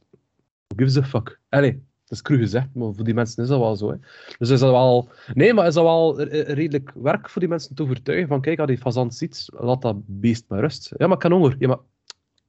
[0.67, 1.39] Who gives a fuck?
[1.49, 3.89] Allee, Dat is cru gezegd, maar voor die mensen is dat wel zo.
[3.89, 3.95] Hè.
[4.37, 5.09] Dus is dat wel...
[5.33, 8.67] Nee, maar is dat wel redelijk werk voor die mensen te overtuigen van kijk, als
[8.67, 10.91] die fazant ziet, laat dat beest maar rust.
[10.97, 11.55] Ja, maar ik kan honger.
[11.59, 11.79] Ja, maar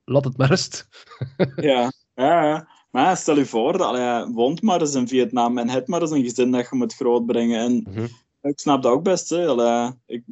[0.05, 0.89] laat het maar rust.
[1.57, 2.69] ja, ja, ja.
[2.91, 6.11] Maar stel je voor, dat je woont maar eens in Vietnam en het maar eens
[6.11, 7.61] een gezin dat je moet grootbrengen.
[7.61, 8.09] En mm
[8.41, 9.31] ik snap dat ook best.
[9.31, 9.47] Hè.
[9.47, 10.25] Allee, ik,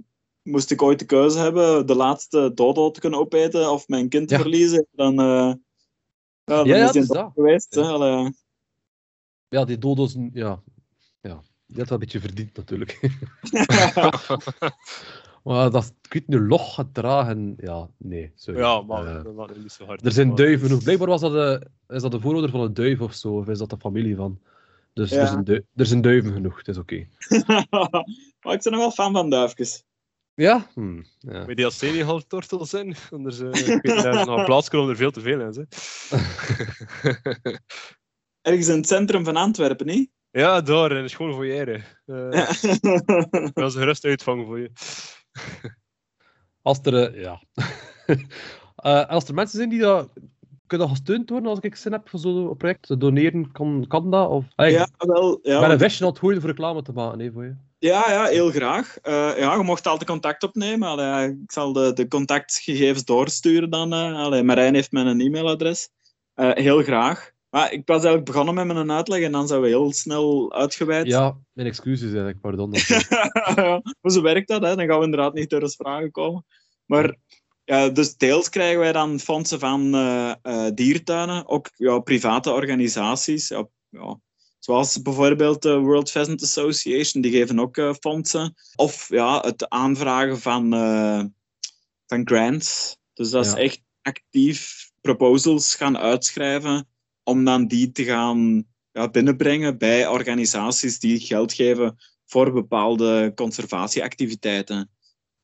[0.42, 4.28] moest ik ooit de keuze hebben de laatste dodo te kunnen opeten of mijn kind
[4.28, 5.54] te verliezen, dan, uh, ja,
[6.44, 7.32] dan ja, is het dat.
[7.34, 7.74] geweest.
[7.74, 8.30] Hè.
[9.48, 10.62] Ja, die dodo's, ja.
[11.20, 11.42] ja.
[11.66, 13.00] Die had wel een beetje verdiend natuurlijk.
[15.44, 18.32] maar dat ik nu log gedragen, ja, nee.
[18.34, 18.60] Sorry.
[18.60, 20.04] Ja, maar uh, dat niet zo hard.
[20.04, 20.82] Er zijn duiven nog.
[20.82, 23.58] Blijkbaar was dat de, is dat de voorouder van een duif of zo, of is
[23.58, 24.40] dat de familie van?
[24.96, 25.20] Dus ja.
[25.20, 27.06] er, zijn er zijn duiven genoeg, het is oké.
[27.28, 27.66] Okay.
[28.40, 29.84] maar ik ben nog wel fan van duifjes.
[30.34, 30.70] Ja?
[30.74, 31.44] Hm, ja.
[31.44, 32.96] Moet die als Senegal-tortel zijn?
[33.10, 35.46] Anders uh, ik weet daar nog plaats komen er veel te veel in.
[35.46, 35.62] Hè.
[38.50, 40.10] Ergens in het centrum van Antwerpen, niet?
[40.30, 41.84] Ja, daar, in de school voor jaren.
[42.06, 42.46] Uh, ja.
[43.52, 44.70] Dat is een gerust uitvangen voor je.
[46.62, 47.42] Als er, uh, ja.
[48.76, 50.10] uh, als er mensen zijn die dat
[50.66, 52.86] kunnen gesteund worden als ik zin heb voor zo'n project?
[52.86, 54.28] Te doneren, kan, kan dat?
[54.28, 55.38] Of, ja, wel.
[55.42, 57.54] Ja, ben een visje het voor reclame te maken, hè, voor je.
[57.78, 58.96] Ja, ja, heel graag.
[59.02, 60.88] Uh, ja, je mocht altijd contact opnemen.
[60.88, 63.92] Allee, ik zal de, de contactgegevens doorsturen dan.
[63.92, 65.88] Uh, allee, Marijn heeft mijn e-mailadres.
[66.36, 67.30] Uh, heel graag.
[67.50, 71.06] Maar ik was eigenlijk begonnen met mijn uitleg en dan zijn we heel snel uitgeweid.
[71.06, 72.70] Ja, mijn excuses eigenlijk, pardon.
[74.00, 74.62] Hoe zo werkt dat?
[74.62, 74.76] Hè?
[74.76, 76.44] Dan gaan we inderdaad niet door de vragen komen.
[76.84, 77.16] Maar
[77.66, 79.90] ja, dus deels krijgen wij dan fondsen van
[80.74, 83.48] diertuinen, ook ja, private organisaties.
[83.48, 84.20] Ja, ja,
[84.66, 88.54] Zoals bijvoorbeeld de World Pheasant Association, die geven ook uh, fondsen.
[88.76, 91.24] Of ja, het aanvragen van, uh,
[92.06, 92.96] van grants.
[93.14, 96.88] Dus dat is echt actief proposals gaan uitschrijven
[97.22, 104.90] om dan die te gaan ja, binnenbrengen bij organisaties die geld geven voor bepaalde conservatieactiviteiten.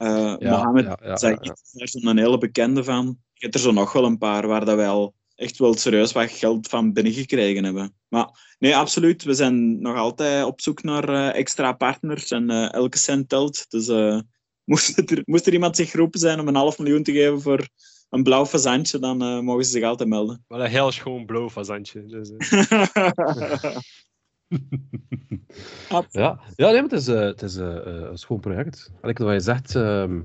[0.02, 3.18] Uh, ja, Mohammed ja, ja, ja, is zo'n hele bekende van.
[3.34, 6.30] Ik heb er zo nog wel een paar waar dat wel echt wel serieus wat
[6.30, 7.94] geld van binnengekregen hebben.
[8.08, 9.22] Maar nee, absoluut.
[9.22, 13.64] We zijn nog altijd op zoek naar uh, extra partners en uh, elke cent telt.
[13.68, 14.20] Dus uh,
[14.70, 17.68] moest, er, moest er iemand zich geroepen zijn om een half miljoen te geven voor
[18.10, 20.44] een blauw fazantje, dan mogen ze zich altijd melden.
[20.48, 22.06] Maar een heel schoon blauw fazantje.
[22.06, 22.30] Dus,
[26.10, 26.40] ja.
[26.56, 28.90] ja, nee, maar het is, het is een schoon project.
[29.02, 30.20] Ik wat je zegt, ehm,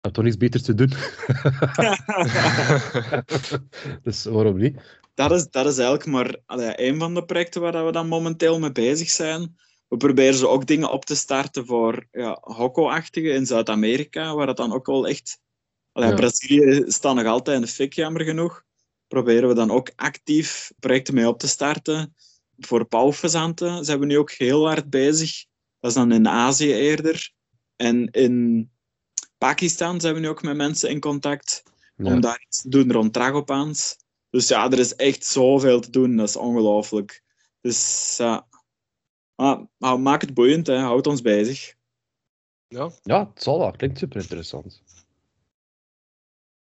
[0.00, 0.88] heb toch niets beters te doen.
[4.02, 5.02] dus waarom niet?
[5.14, 8.58] Dat is, dat is eigenlijk maar allee, een van de projecten waar we dan momenteel
[8.58, 9.56] mee bezig zijn.
[9.88, 14.56] We proberen ze ook dingen op te starten voor ja, Hokko-achtige in Zuid-Amerika, waar het
[14.56, 15.42] dan ook wel echt...
[15.92, 16.14] Allee, ja.
[16.14, 18.64] Brazilië staat nog altijd in de fik, jammer genoeg.
[19.08, 22.14] Proberen we dan ook actief projecten mee op te starten.
[22.58, 25.44] Voor pauwfazanten zijn we nu ook heel hard bezig.
[25.80, 27.32] Dat is dan in Azië eerder.
[27.76, 28.70] En in
[29.38, 31.62] Pakistan zijn we nu ook met mensen in contact
[31.96, 33.96] om daar iets te doen rond tragopaans.
[34.30, 36.16] Dus ja, er is echt zoveel te doen.
[36.16, 37.22] Dat is ongelooflijk.
[37.60, 38.48] Dus ja,
[39.34, 40.66] maar, maak het boeiend.
[40.66, 40.78] Hè.
[40.78, 41.74] Houd ons bezig.
[42.68, 43.70] Ja, ja het zal wel.
[43.70, 44.82] Klinkt super interessant.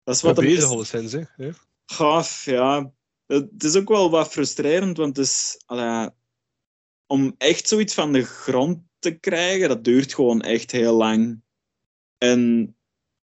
[0.03, 1.49] Dat is wat de bezig alleszins, hè?
[1.85, 2.91] Gaaf, ja.
[3.31, 5.63] Het is ook wel wat frustrerend, want is,
[7.07, 11.41] om echt zoiets van de grond te krijgen, dat duurt gewoon echt heel lang.
[12.17, 12.75] En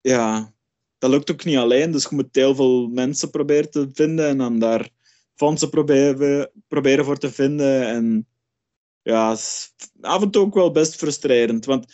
[0.02, 0.54] ja,
[0.98, 1.92] dat lukt ook niet alleen.
[1.92, 4.90] Dus je moet heel veel mensen proberen te vinden en dan daar
[5.36, 7.88] fondsen proberen, proberen voor te vinden.
[7.88, 8.28] En
[9.02, 9.38] ja,
[10.02, 11.66] af en toe ook wel best frustrerend.
[11.66, 11.94] Want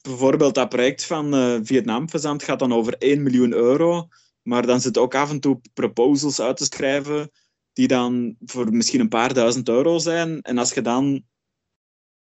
[0.00, 4.08] bijvoorbeeld dat project van uh, Vietnam Verzand gaat dan over 1 miljoen euro.
[4.44, 7.30] Maar dan zitten ook af en toe proposals uit te schrijven
[7.72, 10.40] die dan voor misschien een paar duizend euro zijn.
[10.40, 11.24] En als je dan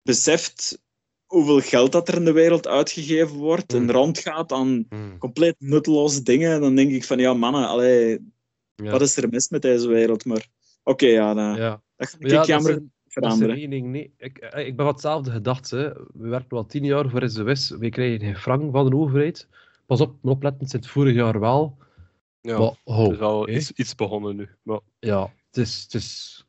[0.03, 0.79] beseft
[1.27, 3.91] hoeveel geld dat er in de wereld uitgegeven wordt en mm.
[3.91, 5.19] rondgaat aan mm.
[5.19, 8.33] compleet nutteloze dingen, dan denk ik van ja, mannen, allee,
[8.75, 10.25] wat is er mis met deze wereld?
[10.25, 10.47] Maar
[10.83, 11.83] oké, ja, dan, ja.
[11.97, 13.71] dat ga ik ja, jammer veranderen.
[13.71, 14.15] Dat nee.
[14.19, 15.71] Ik, eh, ik ben wat hetzelfde gedacht.
[15.71, 15.93] Hè.
[15.93, 19.49] We werken al tien jaar voor SOS, we krijgen geen frank van de overheid.
[19.87, 21.77] Pas op, maar opletten, het vorig jaar wel.
[22.47, 24.49] Ja, maar, oh, het is wel iets, iets, begonnen nu.
[24.63, 24.81] Maar...
[24.99, 26.41] Ja, het is, het is...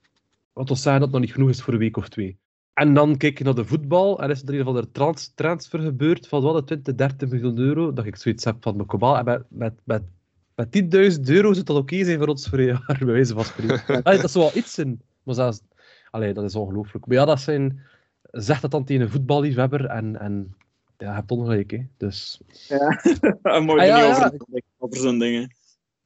[0.53, 2.37] Wat we zeggen dat het nog niet genoeg is voor een week of twee.
[2.73, 5.79] En dan kijk je naar de voetbal en is er een of andere trans transfer
[5.79, 7.93] gebeurd van wat, 20, 30 miljoen euro.
[7.93, 9.17] Dat ik zoiets heb van mijn kobaal.
[9.17, 10.03] En met, met, met,
[10.55, 13.43] met 10.000 euro zou dat oké zijn voor ons voor een jaar, bij wijze van
[13.43, 14.03] spreken.
[14.03, 15.01] dat is wel iets in.
[15.23, 15.61] Maar zelfs,
[16.09, 17.05] allee, dat is ongelooflijk.
[17.05, 17.79] Maar ja, dat zijn...
[18.31, 20.55] Zegt dat dan tegen een voetballiefhebber en, en
[20.97, 21.87] ja, je hebt ongelijk, hè.
[21.97, 22.41] Dus...
[22.67, 23.01] Ja,
[23.41, 24.31] een mooi ah, ja, ja.
[24.77, 25.55] over zo'n dingen.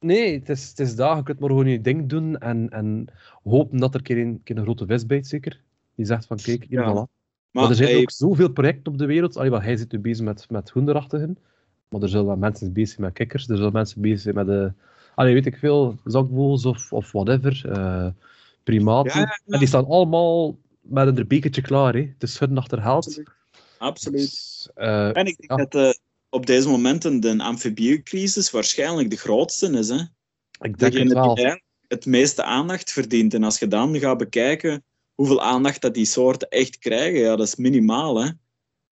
[0.01, 1.15] Nee, het is, het is daar.
[1.17, 3.05] Je kunt maar gewoon je ding doen en, en
[3.43, 5.61] hopen dat er een keer een, keer een grote vis bijt, zeker.
[5.95, 6.89] Die zegt van, kijk, hier, Ja.
[6.91, 6.93] voilà.
[6.93, 7.07] Maar,
[7.63, 9.37] Maar er zijn ook zoveel projecten op de wereld.
[9.37, 11.37] Allee, wel, hij zit nu bezig met, met hoenderachtigen.
[11.89, 13.47] Maar er zullen wel mensen bezig zijn met kikkers.
[13.49, 14.71] Er zullen mensen bezig zijn met de...
[15.15, 17.61] Allee, weet ik veel, zakvogels of, of whatever.
[17.71, 18.07] eh,
[18.63, 19.11] primaten.
[19.19, 19.53] Ja, ja, ja.
[19.53, 21.93] En die staan allemaal met een bekertje klaar.
[21.93, 21.99] Hè.
[21.99, 23.05] Het is schudden achter geld.
[23.05, 23.29] Absoluut.
[23.77, 24.19] Absoluut.
[24.19, 25.91] Dus, eh, En ik denk dat eh,
[26.33, 29.89] op deze momenten de amfibiecrisis waarschijnlijk de grootste is.
[29.89, 29.95] Hè?
[30.59, 31.23] ik denk het die wel.
[31.35, 33.33] eigenlijk het meeste aandacht verdient.
[33.33, 34.83] En als je dan gaat bekijken
[35.15, 38.23] hoeveel aandacht dat die soorten echt krijgen, ja, dat is minimaal.
[38.23, 38.29] Hè?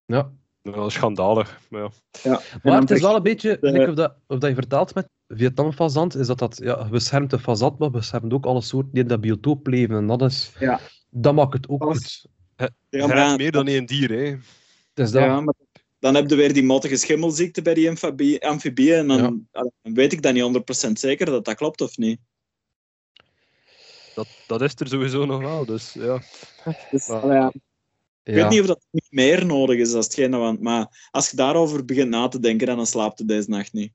[0.06, 0.30] Ja.
[0.62, 1.60] Is schandalig.
[1.70, 1.90] Maar ja.
[2.22, 2.40] Ja.
[2.62, 5.08] Maar het is wel een beetje, de- like of, dat, of dat je vertaalt met
[5.28, 9.08] Vietnam-fazant, is dat dat ja, beschermt de fazant, maar beschermt ook alle soorten die in
[9.08, 9.96] dat biotoop leven.
[9.96, 10.52] En dat is...
[10.58, 10.80] Ja.
[11.10, 11.96] Dat maakt het ook Alles.
[12.20, 12.30] goed.
[12.56, 14.24] ja, Je maar- meer dan één dier, hè.
[14.24, 14.38] Het
[15.06, 15.22] is dat.
[15.22, 15.54] Ja, maar
[16.00, 18.98] dan heb je weer die mottige schimmelziekte bij die amfibie- amfibieën.
[18.98, 22.20] En dan, dan weet ik dan niet 100% zeker dat dat klopt of niet.
[24.14, 26.20] Dat, dat is er sowieso nog wel, dus ja.
[26.90, 27.52] Dus, Ja.
[28.22, 31.30] ik weet niet of dat niet meer nodig is als hetgeen dat we- Maar als
[31.30, 33.92] je daarover begint na te denken, dan slaapt je deze nacht niet.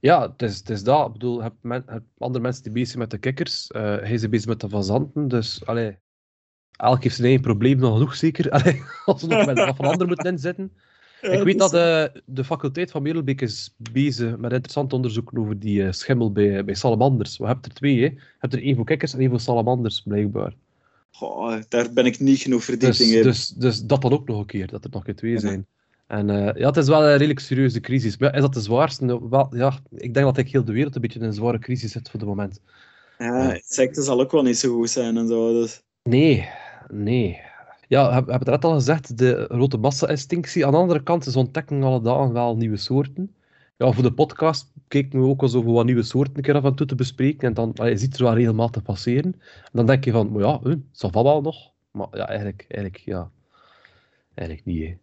[0.00, 1.06] Ja, het is, het is dat.
[1.06, 3.66] Ik bedoel, je hebt, men- andere mensen die bezig zijn met de kikkers.
[3.66, 5.28] eh, hij is bezig met de fazanten.
[5.28, 5.96] Dus, allee,
[6.76, 8.50] elk heeft zijn eigen probleem nog genoeg, zeker.
[8.56, 10.72] Allee, als we nog met wat van anderen moeten inzetten.
[11.22, 15.84] Ik weet dat eh, de faculteit van Middelbeek is bezig met interessant onderzoek over die
[15.84, 17.38] eh, schimmel bij, bij salamanders.
[17.38, 18.04] We hebben er twee, hè.
[18.04, 20.54] Je hebt er één voor kikkers en één voor salamanders, blijkbaar.
[21.10, 23.22] Goh, daar ben ik niet genoeg verdieping Dus, in.
[23.22, 25.66] dus, dus dat dan ook nog een keer, dat er nog een twee zijn.
[26.06, 28.16] En eh, ja, het is wel een redelijk serieuze crisis.
[28.16, 29.04] Maar is dat de zwaarste?
[29.04, 31.58] Nou, Wel, ja, ik denk dat ik heel de wereld een beetje in een zware
[31.58, 32.60] crisis zit voor het moment.
[33.18, 33.60] Ja,
[33.92, 35.52] zal ook wel niet zo goed zijn en zo.
[35.52, 35.82] Dus.
[36.02, 36.48] Nee,
[36.88, 37.40] nee.
[37.92, 40.66] Ja, we hebben het net al gezegd, de grote massa-extinctie.
[40.66, 43.34] Aan de andere kant is ontdekken alle dagen wel nieuwe soorten.
[43.76, 46.64] Ja, voor de podcast kijken we ook eens over wat nieuwe soorten een keer af
[46.64, 47.48] en toe te bespreken.
[47.48, 49.32] En dan allee, je ziet er wel regelmatig passeren.
[49.64, 51.72] En dan denk je van, maar ja, ça va wel nog.
[51.90, 53.30] Maar ja, eigenlijk, eigenlijk, ja.
[54.34, 54.96] Eigenlijk niet,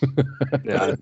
[0.62, 0.96] ja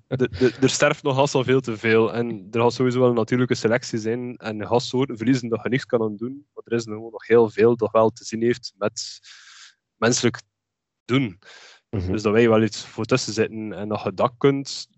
[0.60, 2.14] er sterft nog al veel te veel.
[2.14, 4.36] En er gaat sowieso wel een natuurlijke selectie zijn.
[4.36, 6.46] En je gaat soorten verliezen dat je niks kan aan doen.
[6.54, 9.20] Maar er is nog heel veel dat wel te zien heeft met
[9.96, 10.40] menselijk
[11.10, 11.38] doen.
[11.90, 12.12] Mhm.
[12.12, 14.88] Dus dat wij wel iets voor tussen zitten en dat je dat kunt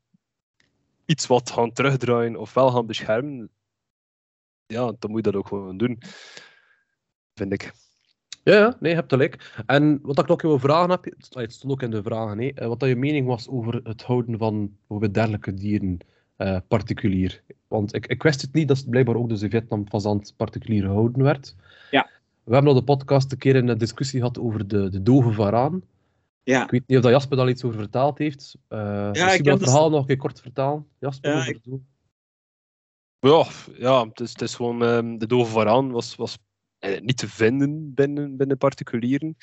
[1.07, 3.51] iets wat gaan terugdraaien of wel gaan beschermen,
[4.67, 5.99] ja, dan moet je dat ook gewoon doen.
[7.35, 7.73] Vind ik.
[8.45, 9.63] Ja, ja, nee, je hebt gelijk.
[9.67, 12.69] En wat ik nog wil vragen heb, het stond ook in de vragen, hè, eh,
[12.69, 15.99] wat dat je mening was over het houden van bijvoorbeeld dergelijke dieren
[16.37, 17.43] eh, particulier.
[17.69, 21.57] Want ik, ik wist het niet dat blijkbaar ook dus de Vietnam-fazant particulier gehouden werd.
[21.91, 22.11] Ja.
[22.45, 25.83] We hebben op de podcast een keer een discussie gehad over de, de dove varaan.
[26.45, 28.55] Ja, Ik weet niet of dat Jasper daar iets over vertaald heeft.
[28.69, 30.87] Eh ik misschien heb wil het dus- verhaal nog een keer kort vertalen.
[30.99, 31.81] Jasper, Ja, over ik-.
[33.19, 36.39] Ja, ja het, is, het is gewoon, ehm, de dove varaan was, was
[36.79, 39.37] eh, niet te vinden binnen, binnen particulieren.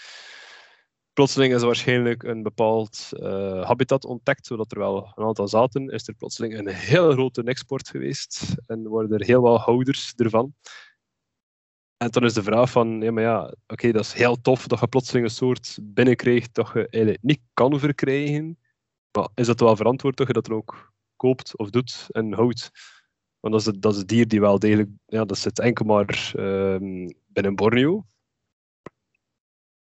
[1.14, 5.90] Plotseling is er waarschijnlijk een bepaald eh, habitat ontdekt, zodat er wel een aantal zaten.
[5.90, 10.54] Is er plotseling een hele grote export geweest en worden er heel wat houders ervan.
[12.00, 14.80] En dan is de vraag van, ja, maar ja, oké, dat is heel tof dat
[14.80, 18.60] je plotseling een soort binnenkrijgt dat je eigenlijk niet kan verkrijgen.
[19.12, 22.72] Maar is dat wel verantwoord dat je dat dan ook koopt of doet en houdt?
[23.40, 26.32] Want dat is, het, dat is dier die wel degelijk, ja, dat zit enkel maar
[26.36, 28.06] ehm, binnen Borneo.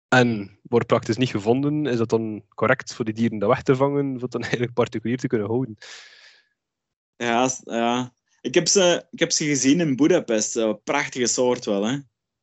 [0.08, 1.86] En wordt praktisch niet gevonden.
[1.86, 4.72] Is dat dan correct voor die dieren dat weg te vangen, of dat dan eigenlijk
[4.72, 5.76] particulier te kunnen houden?
[7.16, 8.12] ja, ja.
[8.40, 10.56] Ik, heb ze, ik heb ze gezien in Budapest.
[10.56, 11.92] Een prachtige soort wel, hè.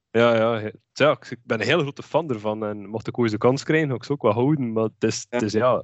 [0.09, 2.65] Ja, ja, ja, ik- ben een hele grote fan ervan.
[2.65, 4.71] En mocht ik ooit de kans krijgen, ga ik ze ook wel houden.
[4.71, 5.37] Maar het is, Ja.
[5.37, 5.83] het is ja,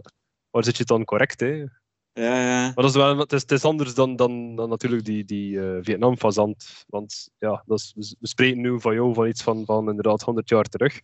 [0.50, 1.40] waar zit je dan correct?
[1.40, 1.66] Hè?
[2.14, 2.62] Ja, ja.
[2.66, 5.60] Maar dat is wel, het, is, het is anders dan, dan, dan natuurlijk die, die
[5.62, 6.84] eh, Vietnam-fazant.
[6.88, 10.50] Want ja, dat is, we- spreken nu van jou van iets van, van inderdaad 100
[10.50, 11.00] jaar terug.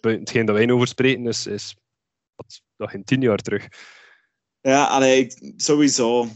[0.00, 1.76] Hetgeen dat wij nu over spreken is, is
[2.34, 3.68] wat, dat in 10 jaar terug.
[4.60, 5.26] Ja, allee,
[5.56, 6.26] sowieso.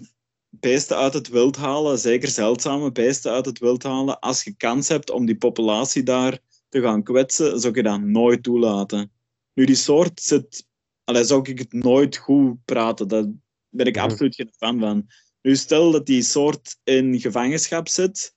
[0.61, 4.21] Beesten uit het wild halen, zeker zeldzame beesten uit het wild halen.
[4.21, 8.43] Als je kans hebt om die populatie daar te gaan kwetsen, zou je dat nooit
[8.43, 9.13] toelaten.
[9.55, 10.67] Nu, die soort zit...
[11.05, 13.09] Allee, zou ik het nooit goed praten.
[13.09, 13.25] Daar
[13.69, 15.07] ben ik absoluut geen fan van.
[15.43, 18.35] Nu, stel dat die soort in gevangenschap zit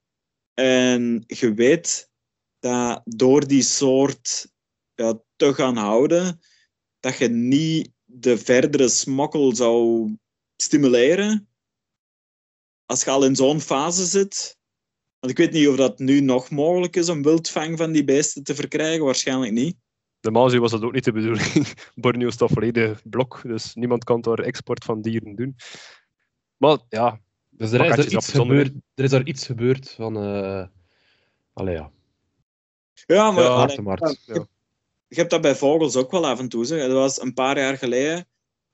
[0.60, 2.10] en je weet
[2.60, 4.52] dat door die soort
[4.96, 6.40] ja, te gaan houden,
[7.00, 10.12] dat je niet de verdere smokkel zou
[10.56, 11.48] stimuleren.
[12.88, 14.58] Als je al in zo'n fase zit.
[15.20, 18.44] Want ik weet niet of dat nu nog mogelijk is om wildvang van die beesten
[18.44, 19.06] te verkrijgen.
[19.06, 19.76] Waarschijnlijk niet.
[20.22, 21.68] Normaal gezien was dat ook niet de bedoeling.
[21.96, 25.56] Borneo staat volledig blok, dus niemand kan daar export van dieren doen.
[26.58, 30.18] Maar ja, Dus er is, er, iets gebeurd, er is er iets gebeurd van...
[30.18, 30.66] eh
[31.54, 31.92] allee, ja.
[33.06, 33.76] Ja, maar Ja, allee,
[34.26, 34.48] je,
[35.08, 36.66] je hebt dat bij vogels ook wel af en toe.
[36.66, 36.82] Zeg.
[36.82, 38.28] Dat was een paar jaar geleden.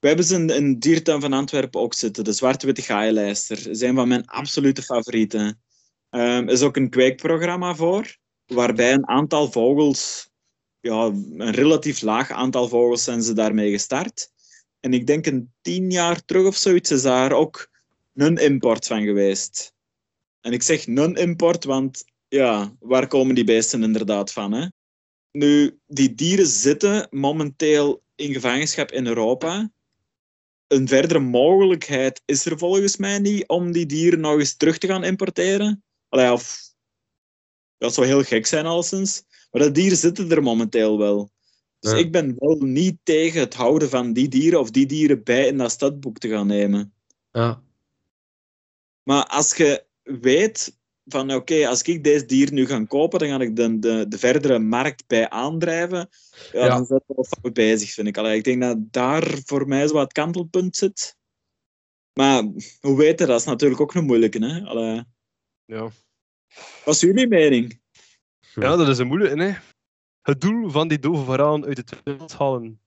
[0.04, 2.24] We hebben ze in een diertuin van Antwerpen ook zitten.
[2.24, 3.84] De zwarte-witte gaaienlijster.
[3.84, 5.62] Een van mijn absolute favorieten.
[6.10, 10.30] Ehm, er is ook een kweekprogramma voor, waarbij een aantal vogels,
[10.80, 14.30] ja, een relatief laag aantal vogels zijn ze daarmee gestart.
[14.80, 17.70] En ik denk een tien jaar terug of zoiets is daar ook
[18.14, 19.74] een import van geweest.
[20.42, 24.52] En ik zeg non-import, want ja, waar komen die beesten inderdaad van?
[24.52, 24.68] Hè?
[25.32, 29.72] Nu, die dieren zitten momenteel in gevangenschap in Europa.
[30.74, 34.88] Een verdere mogelijkheid is er volgens mij niet om die dieren nog eens terug te
[34.88, 35.84] gaan importeren.
[36.10, 36.62] Allee, of,
[37.78, 39.24] dat zou heel gek zijn, alleszins.
[39.52, 41.32] Maar de dieren zitten er momenteel wel.
[41.80, 41.98] Dus Ja.
[41.98, 45.58] ik ben wel niet tegen het houden van die dieren of die dieren bij in
[45.58, 46.94] dat stadboek te gaan nemen.
[47.32, 47.64] Ja.
[49.04, 53.40] Maar als je weet van oké, als ik deze dier nu ga kopen, dan ga
[53.40, 56.10] ik de, de, de verdere markt bij aandrijven.
[56.52, 56.68] Ja, Ja.
[56.68, 58.18] dan zijn we wel bezig, vind ik.
[58.18, 61.18] Allee, ik denk dat daar voor mij zo wat kantelpunt zit.
[62.14, 62.44] Maar
[62.82, 64.46] hoe weet je, dat is natuurlijk ook een moeilijke.
[64.46, 64.62] Hè?
[64.66, 65.04] Allee,
[65.66, 65.90] Ja.
[66.86, 67.82] wat is jullie mening?
[68.54, 69.44] ja, dat is een moeilijke.
[69.44, 69.54] Hè?
[70.22, 72.82] Het doel van die dove varaan uit het wild halen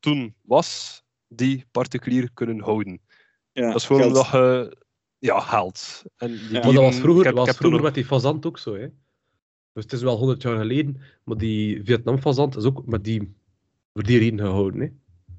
[0.00, 3.00] toen was die particulier kunnen houden.
[3.52, 4.26] Ja, dat is gewoon geld.
[4.30, 4.76] je
[5.18, 6.02] ja, geld.
[6.16, 6.52] En die Ja.
[6.52, 8.74] Maar dat was vroeger, heb- was vroeger met die fazant ook zo.
[8.74, 8.86] Hè.
[9.72, 13.34] Dus het is wel 100 jaar geleden, maar die Vietnam-fazant is ook met die,
[13.92, 14.80] voor die reden gehouden.
[14.80, 14.88] Hè.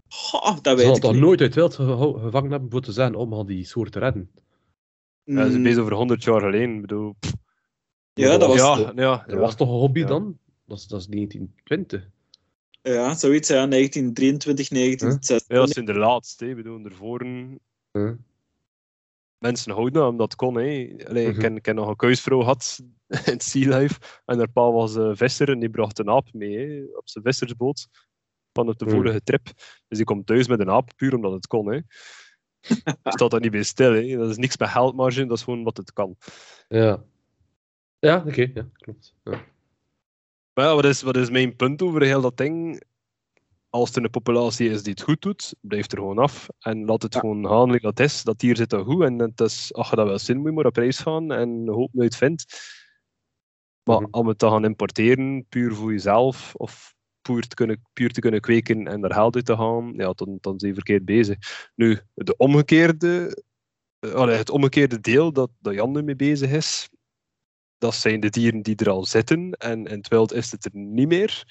[0.08, 1.22] Goh, dat Ze weet hadden ik toch niet.
[1.22, 1.76] nooit uit het wild
[2.22, 4.30] gevangen hebben voor te zijn om al die soort te redden.
[5.24, 6.76] ja, dat is Mm, bezig over 100 jaar geleden.
[6.76, 7.34] Ik bedoel, pff,
[8.14, 8.92] ja, dat was, ja, ja.
[8.96, 9.38] ja, Dat ja.
[9.38, 10.06] was toch een hobby Ja.
[10.06, 10.38] dan?
[10.66, 12.10] Dat is, dat is 1920.
[13.20, 15.48] zoiets, ja, 1923, 1926.
[15.48, 16.44] Ja, dat zijn de laatste.
[16.46, 16.50] hè.
[16.50, 17.24] Ik bedoel, ervoor
[17.92, 18.12] Huh?
[19.40, 20.56] Mensen houden omdat het kon.
[20.56, 20.62] Hè.
[21.08, 21.36] Allee, Mhm.
[21.36, 24.72] ik, ken, ik ken nog een kuisvrouw had in het Sea Life en haar pa
[24.72, 27.88] was eh, visser en die bracht een aap mee hè, op zijn vissersboot
[28.54, 28.94] van op de Mhm.
[28.96, 29.46] vorige trip.
[29.88, 31.72] Dus die komt thuis met een aap, puur omdat het kon.
[31.72, 31.80] Hè.
[33.04, 33.92] Staat daar niet bij stil.
[33.94, 34.18] Hè.
[34.18, 36.16] Dat is niks met geldmarge, dat is gewoon wat het kan.
[36.68, 37.04] Ja.
[38.00, 39.16] Ja, oké, ja, klopt.
[39.24, 39.46] Ja.
[40.54, 42.84] Maar ja, wat is, wat is mijn punt over heel dat ding?
[43.70, 46.48] Als er een populatie is die het goed doet, blijft er gewoon af.
[46.60, 47.20] En laat het Ja.
[47.20, 48.24] gewoon gaan like dat is.
[48.24, 49.04] Dat dier zit dan goed.
[49.04, 51.94] En het is, je dat wel zin moet je maar op reis gaan en hoop
[51.94, 52.60] nooit vindt.
[53.84, 54.08] Maar Mhm.
[54.12, 58.42] om het te gaan importeren, puur voor jezelf, of puur te kunnen, puur te kunnen
[58.42, 61.38] kweken en daar geld uit te gaan, ja, dan, dan zijn je verkeerd bezig.
[61.76, 63.44] Nu, de omgekeerde,
[64.00, 66.90] eh, allee, het omgekeerde deel dat, dat Jan nu mee bezig is,
[67.78, 70.72] dat zijn de dieren die er al zitten en in het wild is het er
[70.74, 71.44] niet meer.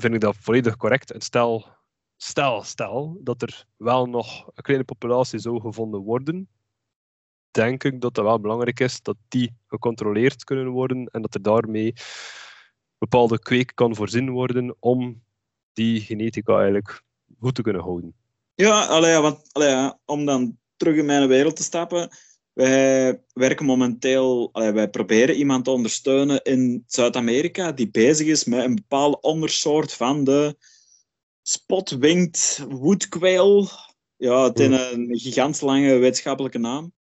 [0.00, 1.10] Vind ik dat volledig correct.
[1.10, 1.66] En stel,
[2.16, 6.48] stel, stel dat er wel nog een kleine populatie zou gevonden worden,
[7.50, 11.42] denk ik dat het wel belangrijk is dat die gecontroleerd kunnen worden en dat er
[11.42, 11.92] daarmee
[12.98, 15.22] bepaalde kweek kan voorzien worden om
[15.72, 17.02] die genetica eigenlijk
[17.40, 18.14] goed te kunnen houden.
[18.54, 22.10] Ja, allee, want, allee, om dan terug in mijn wereld te stappen.
[22.58, 28.74] Wij werken momenteel, wij proberen iemand te ondersteunen in Zuid-Amerika die bezig is met een
[28.74, 30.56] bepaalde ondersoort van de
[31.42, 33.68] spotwinged woodquail.
[34.16, 36.92] Ja, het is een gigantisch lange wetenschappelijke naam.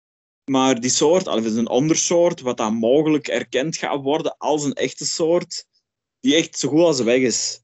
[0.45, 4.73] Maar die soort, het is een ondersoort wat dan mogelijk erkend gaat worden als een
[4.73, 5.65] echte soort,
[6.19, 7.61] die echt zo goed als weg is.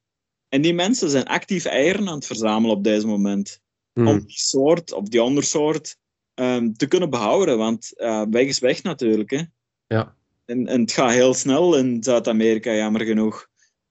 [0.49, 3.61] En die mensen zijn actief eieren aan het verzamelen op deze moment
[3.93, 4.07] Hmm.
[4.07, 5.97] om die soort of die ondersoort
[6.33, 7.57] ehm, te kunnen behouden.
[7.57, 9.29] Want eh, weg is weg natuurlijk.
[9.29, 9.41] Hè.
[9.87, 10.15] Ja.
[10.45, 13.47] En, en het gaat heel snel in Zuid-Amerika, jammer genoeg.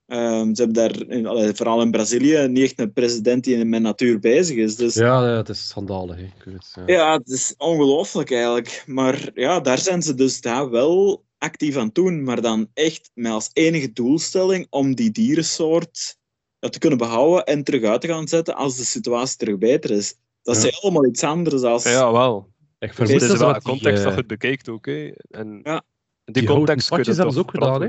[0.07, 4.19] Ehm, ze hebben daar, in, vooral in Brazilië, niet echt een president die met natuur
[4.19, 4.77] bezig is.
[4.77, 6.17] Dus ja, Ja, het is schandalig.
[6.17, 6.23] hè.
[6.23, 7.13] Ik weet het, ja.
[7.13, 8.83] het is ongelooflijk eigenlijk.
[8.87, 12.23] Maar ja, daar zijn ze dus daar wel actief aan doen.
[12.25, 16.17] Maar dan echt met als enige doelstelling om die dierensoort
[16.59, 19.91] ja, te kunnen behouden en terug uit te gaan zetten als de situatie terug beter
[19.91, 20.15] is.
[20.43, 20.71] Dat is Ja.
[20.73, 21.83] helemaal iets anders als...
[21.85, 22.51] Ja, wel.
[22.79, 24.87] Ik vermoed het is dat ze wel een context dat eh, je het bekijkt ook.
[24.87, 25.13] Hè.
[25.31, 25.83] En Ja.
[26.25, 27.89] die, context kun je hebben ze ook gedaan, hè?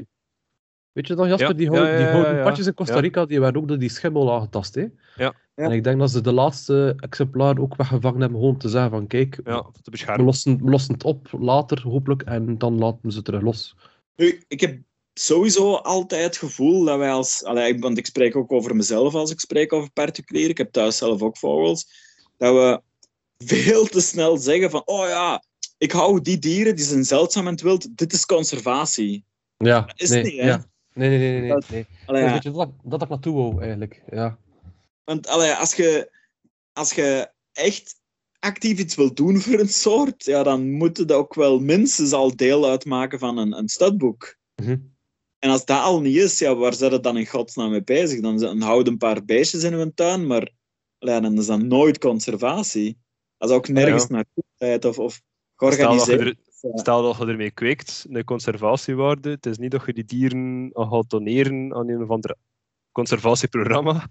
[0.91, 2.43] Weet je dan, Jasper, Ja, die, ja, hou- ja, die ja, houten ja.
[2.43, 2.99] padjes in Costa Ja.
[2.99, 4.81] Rica, die werden ook door die schimmel aangetast, hè?
[5.15, 5.33] Ja.
[5.55, 5.63] Ja.
[5.63, 8.91] En ik denk dat ze de laatste exemplaar ook weggevangen hebben, gewoon om te zeggen
[8.91, 10.25] van, kijk, Ja, om te we, beschermen.
[10.25, 13.75] lossen, we lossen het op later, hopelijk, en dan laten we ze terug los.
[14.15, 14.79] Nu, ik heb
[15.13, 17.43] sowieso altijd het gevoel dat wij als...
[17.43, 20.49] Allee, want ik spreek ook over mezelf als ik spreek over particulier.
[20.49, 21.87] Ik heb thuis zelf ook vogels.
[22.37, 22.81] Dat we
[23.45, 24.81] veel te snel zeggen van...
[24.85, 25.43] Oh ja,
[25.77, 27.97] ik hou die dieren, die zijn zeldzaam in het wild.
[27.97, 29.23] Dit is conservatie.
[29.57, 30.47] Ja, is nee, niet, hè?
[30.47, 30.65] ja.
[30.93, 31.39] Nee, nee, nee, nee.
[31.41, 31.85] nee, Dat- nee.
[32.05, 34.01] Allee, Dat ja, dat, dat ik naartoe wou, eigenlijk.
[34.09, 34.37] Ja.
[35.03, 36.11] Want allee, als, je,
[36.73, 37.95] als je echt
[38.39, 42.35] actief iets wil doen voor een soort, ja, dan moet het ook wel minstens al
[42.35, 44.35] deel uitmaken van een, een studboek.
[44.55, 44.77] Mhm.
[45.39, 48.21] En als dat al niet is, ja, waar zit het dan in godsnaam mee bezig?
[48.21, 50.49] Dan, dan houden een paar beestjes in hun tuin, maar
[51.05, 52.97] dan is dat nooit conservatie.
[53.37, 54.15] Dat is ook nergens Ja.
[54.15, 55.21] naartoe leidt of, of
[55.55, 56.37] Stel dat, je georganiseerd.
[56.61, 59.29] er, stel dat je ermee kweekt, een conservatiewaarde.
[59.29, 62.35] Het is niet dat je die dieren gaat doneren aan een of ander
[62.91, 64.07] conservatieprogramma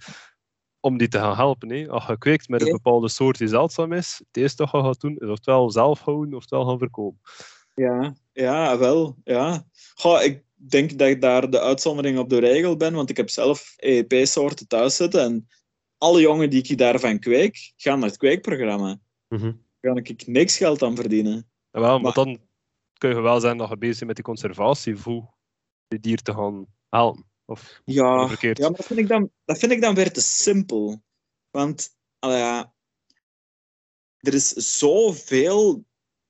[0.81, 1.71] om die te gaan helpen.
[1.71, 1.89] Hè.
[1.89, 5.01] Als je kweekt met een bepaalde soort die zeldzaam is, het eerste wat je gaat
[5.01, 7.21] doen is oftewel zelf houden, oftewel gaan verkopen.
[7.75, 9.17] Ja, ja, wel.
[9.25, 9.67] Ja.
[9.95, 13.31] Goh, ik denk dat ik daar de uitzondering op de regel ben, want ik heb
[13.31, 15.49] zelf EEP-soorten thuis zitten en
[16.03, 19.01] alle jongen die ik daarvan kweek, gaan naar het kweekprogramma.
[19.29, 19.53] Mhm.
[19.81, 21.51] Daar kan ik niks geld aan verdienen.
[21.71, 22.41] Ja, wel, maar Maar- dan
[22.99, 25.35] kun je wel zijn dat je bezig bent met die conservatie voor
[25.89, 27.25] die dier te gaan helpen.
[27.45, 28.59] Of Ja, verkeerd.
[28.59, 31.03] ja maar dat vind, ik dan, dat vind ik dan weer te simpel.
[31.51, 32.75] Want ja,
[34.19, 34.49] er is
[34.79, 35.85] zoveel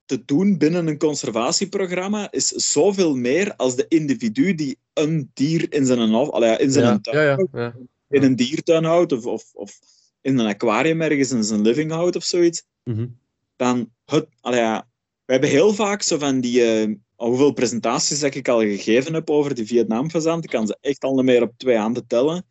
[0.05, 5.85] te doen binnen een conservatieprogramma, is zoveel meer als de individu die een dier in
[5.85, 7.75] zijn, allee, ja, in zijn Ja, tuin ja, ja.
[8.13, 9.79] In een diertuin houdt of, of, of
[10.21, 12.63] in een aquarium ergens in zijn living houdt of zoiets.
[12.83, 13.07] Mhm.
[13.55, 14.87] dan het, ja,
[15.25, 19.29] we hebben heel vaak zo van die, eh, hoeveel presentaties dat ik al gegeven heb
[19.29, 20.43] over die Vietnam-fazant.
[20.43, 22.45] Ik kan ze echt al niet meer op twee handen tellen.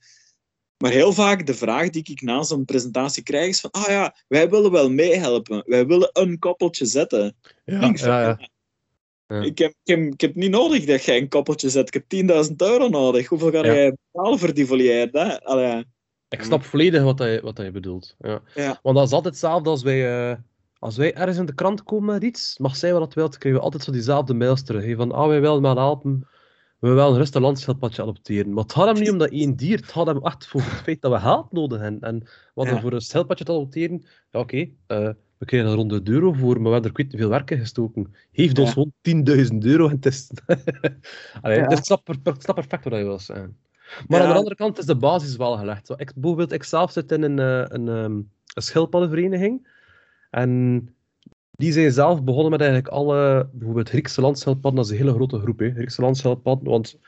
[0.77, 4.17] Maar heel vaak de vraag die ik na zo'n presentatie krijg is van, ah ja,
[4.29, 5.63] wij willen wel meehelpen.
[5.67, 7.37] Wij willen een koppeltje zetten.
[7.65, 8.49] Ja, ja, ja.
[9.33, 9.41] Ja.
[9.43, 11.95] Ik, heb, ik, heb, ik heb niet nodig dat jij een koppeltje zet.
[11.95, 13.29] Ik heb 10.000 euro nodig.
[13.29, 13.75] Hoeveel ga Ja.
[13.75, 15.41] jij betalen voor die volière?
[15.45, 15.85] Allee,
[16.29, 18.15] Ik snap volledig wat hij, wat hij bedoelt.
[18.19, 18.41] Ja.
[18.55, 18.79] Ja.
[18.83, 20.37] Want dat is altijd hetzelfde als wij, eh,
[20.79, 23.61] als wij ergens in de krant komen met iets, mag zij wat het wilt, krijgen
[23.61, 24.85] we altijd zo diezelfde mails terug.
[24.85, 26.29] hè, Van, ah, wij willen maar helpen,
[26.79, 28.53] we willen een rustig landschildpadje adopteren.
[28.53, 30.71] Maar het gaat hem niet om dat één dier, het gaat hem echt voor het
[30.83, 32.01] feit dat we geld nodig hebben.
[32.01, 35.09] En wat er voor een schildpadje te adopteren, ja oké, eh,
[35.43, 37.59] we krijgen er rond de euro voor, maar we hebben er kwijt veel werk in
[37.59, 38.15] gestoken.
[38.33, 38.73] Geef ons Ja.
[38.73, 38.93] gewoon
[39.53, 40.31] 10.000 euro het is...
[41.43, 41.69] Allee, Ja.
[41.71, 43.57] ik, snap, perfect wat je wil zeggen.
[44.09, 44.25] Maar Ja.
[44.25, 45.87] aan de andere kant is de basis wel gelegd.
[45.87, 48.13] Zo, ik, bijvoorbeeld, ik zelf zit in een, eh, een, ehm,
[48.55, 49.69] een schildpaddenvereniging.
[50.31, 50.89] En
[51.51, 55.39] die zijn zelf begonnen met eigenlijk alle, bijvoorbeeld Griekse landschildpadden, dat is een hele grote
[55.39, 56.99] groep, hè, Griekse landschildpadden, want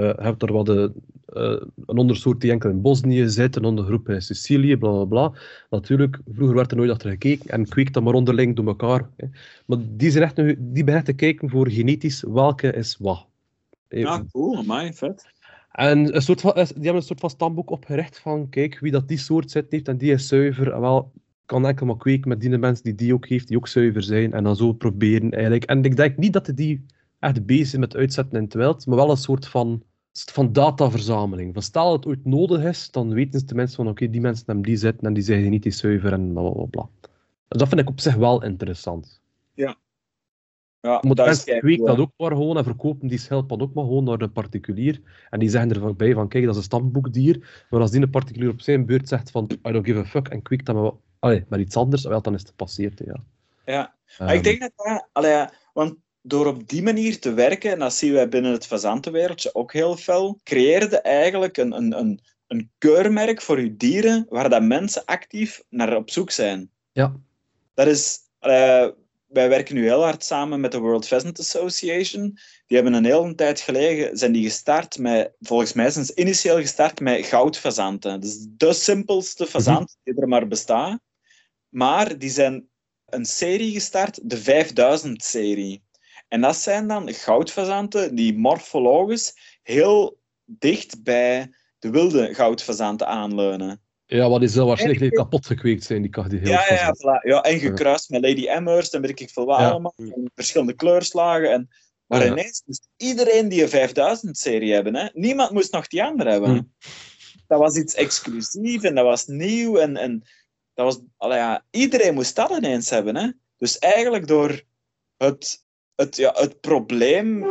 [0.00, 0.92] je hebt er wat de,
[1.26, 5.32] eh, een ondersoort die enkel in Bosnië zit, een ondergroep in Sicilië, bla bla bla.
[5.70, 9.08] Natuurlijk, vroeger werd er nooit achter gekeken en kweekt dat maar onderling door elkaar.
[9.16, 9.26] Hè.
[9.66, 13.26] Maar die, zijn echt, nu- die beginnen te kijken voor genetisch welke is wat.
[13.88, 14.56] Ja, cool.
[14.56, 15.32] Amai, vet.
[15.72, 19.08] En een soort van, die hebben een soort van stamboek opgericht van, kijk, wie dat
[19.08, 21.12] die soort zit heeft en die is zuiver, en wel,
[21.46, 24.32] kan enkel maar kweken met die mensen die die ook heeft, die ook zuiver zijn,
[24.32, 25.64] en dan zo proberen eigenlijk.
[25.64, 26.84] En ik denk niet dat die
[27.24, 29.82] echt bezig zijn met uitzetten in het wild, maar wel een soort van,
[30.12, 31.52] van dataverzameling.
[31.52, 34.44] Van stel dat het ooit nodig is, dan weten ze tenminste van, oké, die mensen
[34.46, 36.88] hebben die zitten en die zijn niet die zuiver en bla bla bla, bla.
[37.48, 39.22] Dus dat vind ik op zich wel interessant.
[40.84, 43.74] Ja, Maar dat is mensen kweken dat ook maar gewoon en verkopen die schildpad ook
[43.74, 45.00] maar gewoon naar een particulier.
[45.30, 47.64] En die zeggen erbij van, kijk, dat is een stamboekdier.
[47.70, 50.28] Maar als die een particulier op zijn beurt zegt van, I don't give a fuck,
[50.28, 53.24] en kweekt dat maar, allee, maar iets anders, wel, dan is het gepasseerd, ja.
[53.64, 53.94] Ja.
[54.18, 55.08] Ehm, ik denk dat dat...
[55.12, 55.96] Allee, ja, want
[56.26, 59.96] door op die manier te werken, en dat zien wij binnen het fazantenwereldje ook heel
[59.96, 65.62] fel, creëerde eigenlijk een, een, een, een keurmerk voor je dieren waar dat mensen actief
[65.68, 66.70] naar op zoek zijn.
[66.92, 67.16] Ja.
[67.74, 68.18] Dat is...
[68.38, 68.92] allee,
[69.34, 72.38] wij werken nu heel hard samen met de World Pheasant Association.
[72.66, 76.60] Die hebben een hele tijd geleden zijn die gestart met, volgens mij zijn ze initieel
[76.60, 78.20] gestart met goudfazanten.
[78.20, 81.00] Dus de simpelste fazant die er maar bestaat.
[81.68, 82.68] Maar die zijn
[83.06, 85.83] een serie gestart, de 5000-serie.
[86.34, 93.80] En dat zijn dan goudfazanten die morfologisch heel dicht bij de wilde goudfazanten aanleunen.
[94.06, 96.86] Ja, wat die zal waarschijnlijk kapot gekweekt zijn, die kan die heel Ja, ja, ja,
[96.86, 97.28] vast- voilà.
[97.28, 99.70] ja, en gekruist met Lady Amherst en weet ik veel wat Ja.
[99.70, 99.94] allemaal.
[99.96, 101.50] En verschillende kleurslagen.
[101.52, 101.68] En,
[102.06, 102.30] maar Ja.
[102.30, 104.94] ineens moest iedereen die een 5000-serie hebben.
[104.94, 105.08] Hè.
[105.12, 106.50] Niemand moest nog die andere hebben.
[106.50, 106.62] Hm.
[107.46, 109.76] Dat was iets exclusief en dat was nieuw.
[109.76, 110.22] En, en
[110.74, 110.84] dat
[111.18, 113.16] was, ja, iedereen moest dat ineens hebben.
[113.16, 113.28] Hè.
[113.56, 114.62] Dus eigenlijk door
[115.16, 115.63] het,
[115.96, 117.44] het, ja, het probleem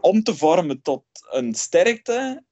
[0.00, 2.44] om te vormen tot een sterkte,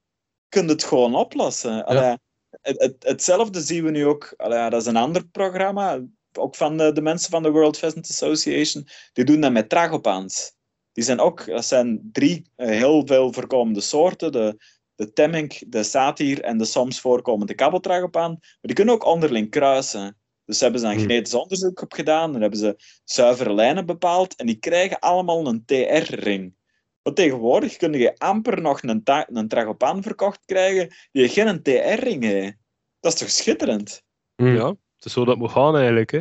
[0.49, 1.85] kun je het gewoon oplossen.
[1.85, 2.17] Allee,
[2.51, 4.35] het, het, hetzelfde zien we nu ook.
[4.37, 6.01] Allee, dat is een ander programma,
[6.33, 8.89] ook van de, de mensen van de World Pheasant Association.
[9.13, 10.57] Die doen dat met tragopans.
[10.93, 14.33] Die zijn ook, dat zijn drie eh, heel veel voorkomende soorten.
[14.33, 14.57] De,
[14.95, 18.31] de temmink, de satyr en de soms voorkomende kabbeltragopaan.
[18.31, 20.19] Maar die kunnen ook onderling kruisen.
[20.49, 21.01] Dus hebben ze een Hmm.
[21.01, 22.33] genetisch onderzoek op gedaan.
[22.33, 24.37] Dan hebben ze zuivere lijnen bepaald.
[24.37, 26.55] En die krijgen allemaal een TR-ring.
[27.03, 31.63] Want tegenwoordig kun je amper nog een, ta- een tragopaan verkocht krijgen die geen een
[31.63, 32.57] TR-ring heeft.
[33.01, 34.03] Dat is toch schitterend?
[34.37, 34.47] Hm.
[34.55, 36.11] Ja, het is zo dat het moet gaan eigenlijk.
[36.11, 36.21] Hè.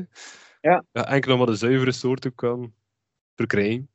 [0.62, 0.84] Ja.
[0.92, 2.74] enkel nog maar de zuivere soorten kan
[3.36, 3.90] verkrijgen.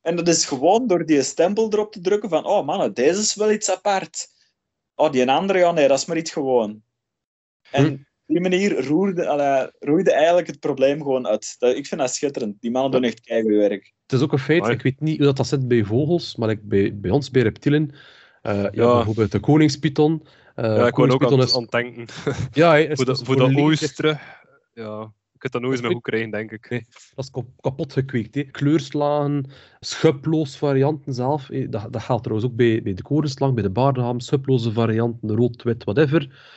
[0.00, 3.34] En dat is gewoon door die stempel erop te drukken van, oh man, deze is
[3.34, 4.28] wel iets apart.
[4.94, 6.82] Oh, die andere, ja, nee, dat is maar iets gewoon.
[7.70, 7.96] En Hm.
[8.26, 11.54] Op die manier roerde, allee, roeide eigenlijk het probleem gewoon uit.
[11.58, 12.60] Dat, ik vind dat schitterend.
[12.60, 13.92] Die mannen doen echt keigoed werk.
[14.06, 16.50] Het is ook een feit, ik weet niet hoe dat, dat zit bij vogels, maar
[16.50, 17.90] ik, bij, bij ons, bij reptielen,
[18.42, 18.68] eh, ja.
[18.72, 18.94] Ja.
[18.94, 20.22] bijvoorbeeld de koningspython.
[20.54, 22.06] eh, ja, ik wou ook koningspython aan, is- aan het denken.
[22.52, 24.20] Ja, hij is voor de, dus voor de volledig- oost terug.
[24.74, 26.70] Ja, ik heb dat nooit eens meer goed krijgen, denk ik.
[26.70, 26.84] Nee.
[27.14, 28.34] Dat is kap- kapot gekweekt.
[28.34, 28.42] Hè.
[28.42, 29.50] Kleurslagen,
[29.80, 31.46] schuploos varianten zelf.
[31.46, 34.20] Dat, dat geldt trouwens ook bij, bij de korenslag, bij de baardeham.
[34.20, 36.50] Schuploze varianten, rood, wit, whatever.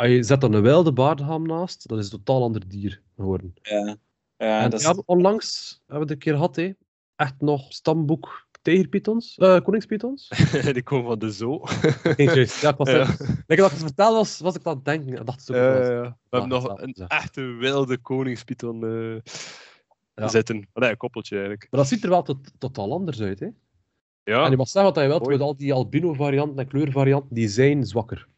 [0.00, 3.54] Als je zet er een wilde baardeham naast, dat is een totaal ander dier geworden.
[3.62, 3.96] Ja,
[4.36, 4.86] ja en dat is...
[4.86, 6.72] ja, onlangs hebben we het een keer gehad, hè.
[7.16, 10.28] echt nog stamboek tijgerpythons, eh koningspythons.
[10.72, 11.62] Die komen van de zoo.
[12.16, 12.26] Nee.
[12.60, 13.02] Ja, ik was Ja.
[13.46, 15.12] ik het vertelde was, was ik aan het denken.
[15.12, 15.54] Ik dacht zo.
[15.56, 16.02] Ja, was- ja, ja.
[16.02, 19.32] We hebben nog een echte wilde koningspython eh,
[20.14, 20.28] Ja.
[20.28, 20.68] zitten.
[20.74, 21.66] Nee, een koppeltje eigenlijk.
[21.70, 23.40] Maar dat ziet er wel tot, totaal anders uit.
[23.40, 23.48] Hè?
[24.22, 27.48] Ja, En je mag zeggen wat je wilt, met al die albino-varianten en kleurvarianten, die
[27.48, 28.28] zijn zwakker.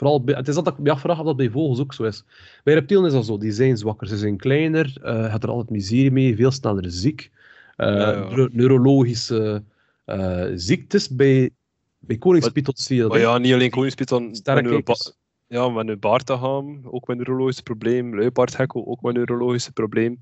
[0.00, 2.24] Vooral bij, het is dat ik me afvraag of dat bij vogels ook zo is.
[2.64, 4.06] Bij reptielen is dat zo, die zijn zwakker.
[4.06, 7.30] Ze zijn kleiner, je hebt er altijd miserie mee, veel sneller ziek.
[7.76, 8.18] Eh, Ja, ja.
[8.28, 9.62] neuro- neurologische
[10.04, 11.08] eh, ziektes.
[11.08, 11.50] Bij,
[11.98, 13.10] bij koningspythons zie je dat.
[13.10, 14.34] maar ja, niet alleen koningspython.
[14.34, 15.12] Sterke met een.
[15.46, 18.16] Ja, met een baardagam, ook met een neurologisch probleem.
[18.16, 20.18] Luipaardhekkel, ook met een neurologisch probleem.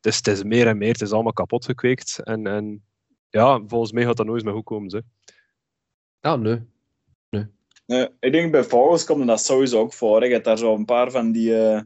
[0.00, 2.20] Dus het is meer en meer, het is allemaal kapot gekweekt.
[2.24, 2.82] En, en
[3.30, 4.90] ja, volgens mij gaat dat nooit meer goed komen.
[4.90, 5.02] Ze.
[6.20, 6.60] Ja, nee.
[7.88, 10.24] Nee, ik denk bij vogels komt dat sowieso ook voor.
[10.26, 11.80] Je hebt daar zo een paar van die eh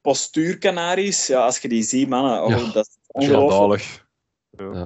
[0.00, 1.26] postuurkanaries.
[1.26, 4.06] Ja, als je die ziet, mannen, oh, Ja, dat is ongelooflijk.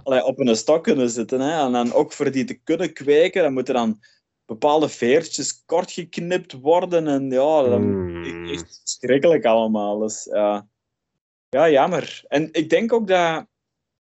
[0.05, 1.41] Allee, op een stok kunnen zitten.
[1.41, 1.65] Hè.
[1.67, 4.01] En dan ook voor die te kunnen kweken, dan moeten dan
[4.45, 7.07] bepaalde veertjes kort geknipt worden.
[7.09, 8.49] En ja, dan, Hmm.
[8.49, 9.99] echt schrikkelijk allemaal.
[9.99, 10.69] Dus, ja.
[11.49, 12.25] ja, jammer.
[12.29, 13.47] En ik denk ook dat...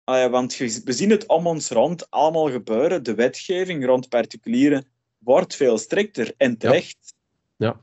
[0.04, 3.04] allee, want je- we zien het om ons rond allemaal gebeuren.
[3.04, 4.91] De wetgeving rond particulieren
[5.24, 6.34] wordt veel strikter.
[6.38, 7.14] En terecht.
[7.58, 7.82] Ja.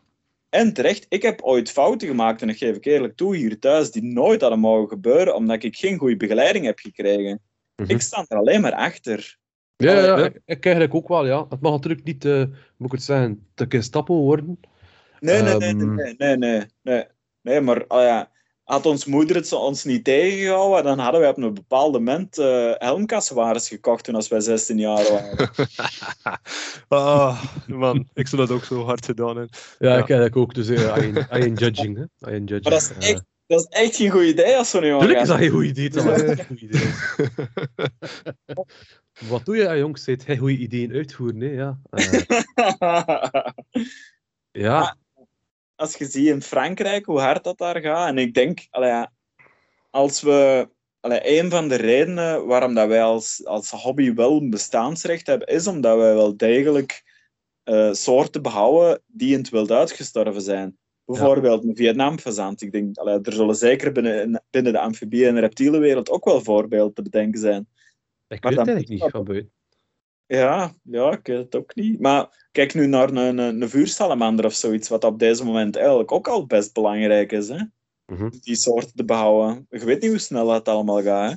[0.48, 1.06] En terecht.
[1.08, 4.40] Ik heb ooit fouten gemaakt, en dat geef ik eerlijk toe hier thuis, die nooit
[4.40, 7.40] hadden mogen gebeuren, omdat ik geen goede begeleiding heb gekregen.
[7.76, 7.90] Mhm.
[7.90, 9.38] Ik sta er alleen maar achter.
[9.76, 11.46] Ja, ja, Allee, ik, ik eigenlijk ook wel, ja.
[11.48, 12.44] Het mag natuurlijk niet, eh,
[12.76, 14.60] moet ik het zeggen, te gestapo worden.
[15.20, 15.94] Nee, nee, nee, Ehm.
[15.94, 17.04] nee, nee, nee, nee.
[17.40, 18.30] Nee, maar ah ja,
[18.68, 22.72] had ons moeder het ons niet tegengehouden, dan hadden wij op een bepaald moment eh
[22.74, 25.50] helmkassenwares gekocht toen als wij 16 jaar waren.
[26.88, 29.48] ah, man, ik zou dat ook zo hard gedaan hebben.
[29.78, 29.92] Ja, Ja.
[29.92, 30.54] ik eigenlijk ook.
[30.54, 32.02] Dus eh, I, ain't, I ain't judging, hè.
[32.30, 32.62] I ain't judging.
[32.62, 35.20] Maar dat is Eh, echt, dat is echt geen goed idee als zo'n jongen Tuurlijk
[35.20, 35.90] is dat geen goed idee.
[35.90, 36.88] Dat is echt een goed idee.
[39.30, 40.04] Wat doe je, ah, jongens?
[40.04, 41.50] Zet hij goede ideeën uitvoeren, hè?
[41.50, 41.78] Ja.
[44.50, 44.96] Ja.
[45.78, 48.08] Als je ziet in Frankrijk hoe hard dat daar gaat.
[48.08, 49.12] En ik denk, allee, ja,
[49.90, 50.68] als we.
[51.00, 55.48] Allee, een van de redenen waarom dat wij als, als hobby wel een bestaansrecht hebben,
[55.48, 57.02] is omdat wij wel degelijk
[57.62, 60.78] eh, soorten behouden die in het wild uitgestorven zijn.
[61.04, 62.62] Bijvoorbeeld een Vietnamfazant.
[62.62, 66.94] Ik denk, allee, er zullen zeker binnen, binnen de amfibie- en reptielenwereld ook wel voorbeelden
[66.94, 67.60] te bedenken zijn.
[67.60, 69.50] Ik Maar weet het dan- eigenlijk niet van.
[70.28, 72.00] Ja, ja, ik weet het ook niet.
[72.00, 76.12] Maar kijk nu naar een, een, een vuursalamander of zoiets, wat op deze moment eigenlijk
[76.12, 77.48] ook al best belangrijk is.
[77.48, 77.62] Hè?
[78.06, 78.28] Mhm.
[78.40, 79.66] Die soorten te behouden.
[79.70, 81.30] Je weet niet hoe snel dat allemaal gaat.
[81.30, 81.36] Hè?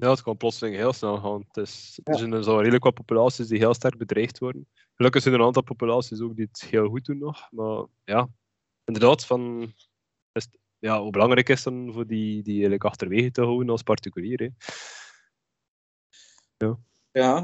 [0.00, 1.44] Ja, het kan plotseling heel snel gaan.
[1.48, 4.68] Het is, Er zijn zo redelijk wat populaties die heel sterk bedreigd worden.
[4.94, 7.48] Gelukkig zijn er een aantal populaties ook die het heel goed doen nog.
[7.50, 8.28] Maar ja,
[8.84, 9.62] inderdaad, van,
[10.32, 13.82] is, het- ja, hoe belangrijk is dan voor die, die eigenlijk achterwege te houden als
[13.82, 14.38] particulier.
[14.40, 14.48] Hè?
[16.66, 16.78] Ja,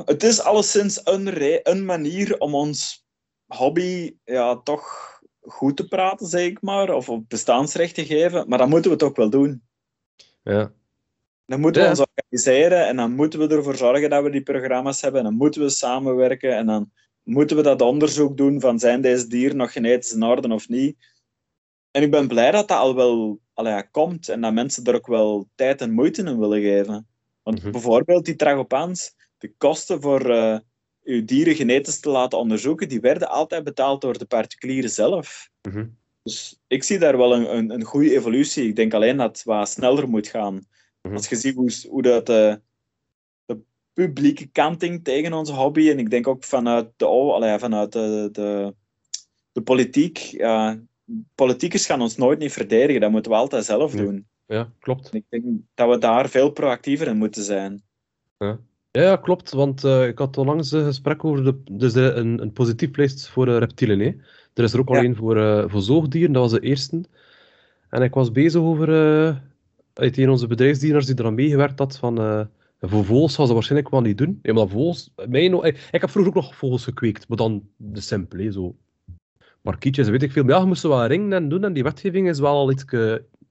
[0.04, 1.28] het is alleszins een,
[1.62, 3.04] een manier om ons
[3.46, 5.08] hobby ja, toch
[5.40, 6.94] goed te praten, zeg ik maar.
[6.94, 8.48] Of op bestaansrecht te geven.
[8.48, 9.62] Maar dan moeten we ook wel doen.
[10.42, 10.72] Ja.
[11.46, 11.94] Dan moeten we Ja.
[11.94, 15.20] ons organiseren en dan moeten we ervoor zorgen dat we die programma's hebben.
[15.20, 16.92] En dan moeten we samenwerken en dan
[17.22, 20.96] moeten we dat onderzoek doen van zijn deze dieren nog genetisch in orde of niet.
[21.90, 25.06] En ik ben blij dat dat al wel ja, komt en dat mensen er ook
[25.06, 27.08] wel tijd en moeite in willen geven.
[27.42, 27.70] Want Mhm.
[27.70, 30.58] bijvoorbeeld die tragopans, de kosten voor eh
[31.04, 35.50] uw dieren genetisch te laten onderzoeken, die werden altijd betaald door de particulieren zelf.
[35.62, 35.86] Mhm.
[36.22, 38.68] Dus ik zie daar wel een, een, een goede evolutie.
[38.68, 40.66] Ik denk alleen dat het wat sneller moet gaan.
[41.02, 41.14] Mhm.
[41.14, 42.54] Als je ziet hoe, hoe dat, eh,
[43.44, 43.60] de
[43.92, 48.28] publieke kanting tegen onze hobby, en ik denk ook vanuit de, oh, allee, vanuit de,
[48.32, 48.74] de,
[49.52, 50.80] de politiek, ja,
[51.34, 53.00] politiekers gaan ons nooit niet verdedigen.
[53.00, 54.26] Dat moeten we altijd zelf doen.
[54.46, 55.10] ja, klopt.
[55.10, 55.44] En ik denk
[55.74, 57.82] dat we daar veel proactiever in moeten zijn.
[58.38, 58.60] Ja,
[58.90, 59.52] ja klopt.
[59.52, 63.28] Want eh, ik had onlangs een gesprek over de, dus de- een, een positief lijst
[63.28, 63.98] voor eh, reptielen.
[64.00, 64.06] Hè.
[64.54, 64.98] Er is er ook Ja.
[64.98, 67.00] alleen voor, eh, voor zoogdieren, dat was de eerste.
[67.88, 68.88] En ik was bezig over
[69.28, 69.36] eh,
[69.94, 72.18] uit een onze bedrijfsdieners die eraan meegewerkt had van...
[72.20, 72.40] eh,
[72.80, 74.38] voor vogels zou ze waarschijnlijk wel niet doen.
[74.42, 75.10] Ja, maar vogels...
[75.28, 78.74] Mij ik, ik heb vroeger ook nog vogels gekweekt, maar dan de simpel, hè, zo.
[79.62, 80.44] Markietjes, weet ik veel.
[80.44, 82.84] Maar ja, je moest wel ringen en doen en die wetgeving is wel al iets,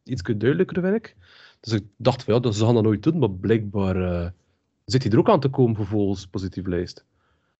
[0.03, 1.15] iets duidelijker, vind ik.
[1.59, 4.29] Dus ik dacht van ja, dat ze gaan dat nooit doen, maar blijkbaar eh,
[4.91, 7.05] zit hij er ook aan te komen voor positief lijst.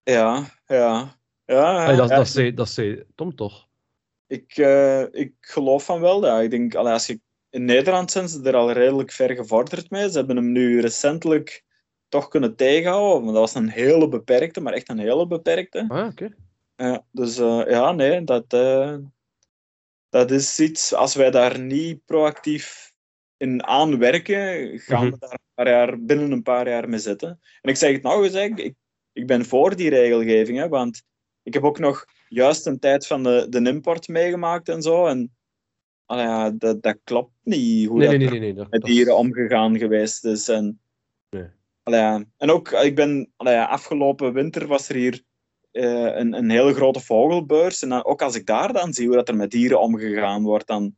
[0.03, 1.18] Ja, ja.
[1.45, 2.15] Ja, Hey, dat, ja.
[2.15, 3.68] dat, zei, dat zei Tom toch?
[4.27, 6.41] Ik, eh, ik geloof van wel, ja.
[6.41, 7.19] Ik denk, allee, als je,
[7.49, 10.10] in Nederland zijn ze er al redelijk ver gevorderd mee.
[10.10, 11.64] Ze hebben hem nu recentelijk
[12.07, 13.22] toch kunnen tegenhouden.
[13.22, 15.85] Want dat was een hele beperkte, maar echt een hele beperkte.
[15.88, 16.35] Ah, oké.
[16.76, 18.95] Ja, dus eh, ja, nee, dat, eh,
[20.10, 22.88] dat is iets, als wij daar niet proactief
[23.39, 25.11] in aanwerken, gaan Mhm.
[25.13, 27.39] we daar een paar jaar, binnen een paar jaar mee zitten.
[27.61, 28.73] En ik zeg het nou eens, ik,
[29.13, 31.03] ik ben voor die regelgeving, hè, want
[31.43, 35.05] ik heb ook nog juist een tijd van de, de import meegemaakt en zo.
[35.05, 35.35] En
[36.05, 38.39] allee, ja, dat, dat klopt niet hoe Nee, dat nee, nee, nee.
[38.39, 38.53] nee.
[38.53, 40.47] Dat, met dat- dieren omgegaan geweest is.
[40.47, 40.79] En,
[41.83, 42.23] allee, ja.
[42.37, 45.21] en ook, ik ben, allee, ja, afgelopen winter was er hier
[45.71, 47.81] eh, een, een hele grote vogelbeurs.
[47.81, 50.67] En dan, ook als ik daar dan zie hoe dat er met dieren omgegaan wordt,
[50.67, 50.95] dan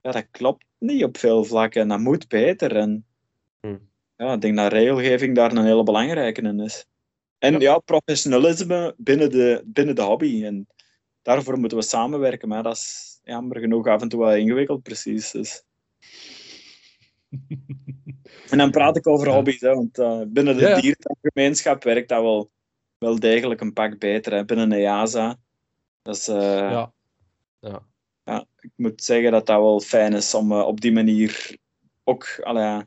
[0.00, 1.82] ja, dat klopt niet op veel vlakken.
[1.82, 2.76] En dat moet beter.
[2.76, 3.06] En
[3.64, 3.88] Hmm.
[4.16, 6.86] ja, ik denk dat regelgeving daar een hele belangrijke in is.
[7.38, 10.44] En ja, professionalisme binnen de, binnen de hobby.
[10.44, 10.66] En
[11.22, 12.48] daarvoor moeten we samenwerken.
[12.48, 15.30] Maar dat is jammer genoeg af en toe wel ingewikkeld, precies.
[15.30, 15.62] Dus.
[18.50, 20.62] En dan praat ik over hobby's, hè, want eh, binnen de
[21.62, 22.50] Ja, werkt dat wel,
[22.98, 24.32] wel degelijk een pak beter.
[24.32, 24.44] Hè.
[24.44, 25.36] Binnen de EASA.
[26.02, 26.92] Dat is, eh, Ja.
[27.60, 27.86] Ja.
[28.24, 31.56] Ja, ik moet zeggen dat dat wel fijn is om eh, op die manier
[32.04, 32.82] ook allee,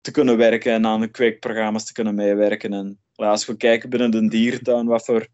[0.00, 2.72] te kunnen werken en aan de kweekprogramma's te kunnen meewerken.
[2.72, 5.26] En allee, als we kijken binnen de dierentuin, wat voor,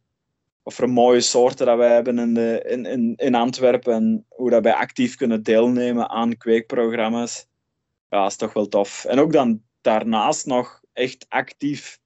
[0.62, 4.50] wat voor mooie soorten dat wij hebben in, de, in, in, in Antwerpen en hoe
[4.50, 7.46] dat wij actief kunnen deelnemen aan kweekprogramma's,
[8.08, 9.04] ja, is toch wel tof.
[9.04, 11.98] En ook dan daarnaast nog echt actief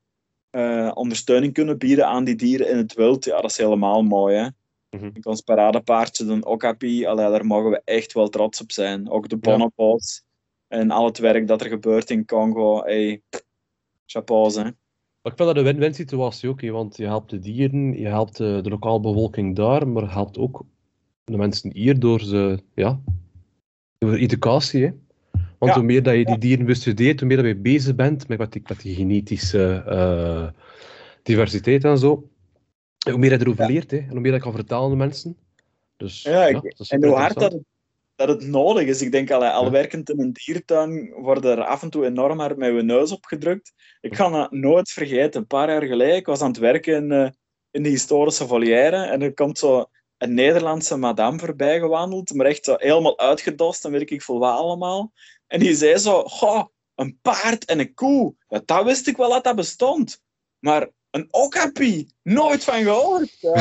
[0.51, 4.37] eh, ondersteuning kunnen bieden aan die dieren in het wild, ja, dat is helemaal mooi,
[4.37, 4.49] hè.
[4.95, 5.11] Mhm.
[5.15, 9.11] Ik Ons paradepaardje, de Okapi, allee, daar mogen we echt wel trots op zijn.
[9.11, 10.23] Ook de bonobos
[10.69, 12.83] en al het werk dat er gebeurt in Congo.
[12.83, 13.23] Hey,
[14.07, 14.63] chapeaus, hè.
[14.63, 18.07] Maar ik vind dat een win-win situatie ook, hè, want je helpt de dieren, je
[18.07, 20.65] helpt de, de lokale bevolking daar, maar je helpt ook
[21.25, 23.01] de mensen hier door ze, ja,
[23.99, 24.85] door educatie.
[24.85, 24.91] Hè.
[25.59, 25.75] Want Ja.
[25.75, 28.63] hoe meer dat je die dieren bestudeert, hoe meer dat je bezig bent met, die,
[28.67, 30.47] met die genetische eh,
[31.23, 32.29] diversiteit en zo,
[33.13, 33.71] hoe meer je erover Ja.
[33.71, 35.37] leert hè, en hoe meer dat kan vertalen aan de mensen.
[35.97, 36.49] Dus, Ja,
[36.89, 37.63] En hoe hard dat het,
[38.17, 39.03] dat het nodig is.
[39.03, 39.71] Ik denk, al Ja.
[39.71, 43.73] werkend in een dierentuin worden er af en toe enorm hard met je neus opgedrukt.
[44.01, 45.41] Ik ga dat nooit vergeten.
[45.41, 47.31] Een paar jaar geleden, ik was aan het werken in, eh,
[47.71, 49.85] in de historische volière en er komt zo
[50.19, 54.59] een Nederlandse madame voorbij gewandeld, maar echt zo helemaal uitgedost en weet ik veel wat
[54.59, 55.13] allemaal.
[55.47, 56.65] En die zei zo, goh,
[56.95, 58.35] een paard en een koe.
[58.65, 60.23] Dat wist ik wel dat dat bestond.
[60.59, 63.41] Maar een okapi, nooit van gehoord.
[63.41, 63.57] Ja.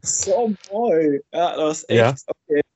[0.22, 1.20] Zo mooi.
[1.30, 2.08] Ja, dat was Ja.
[2.08, 2.24] echt...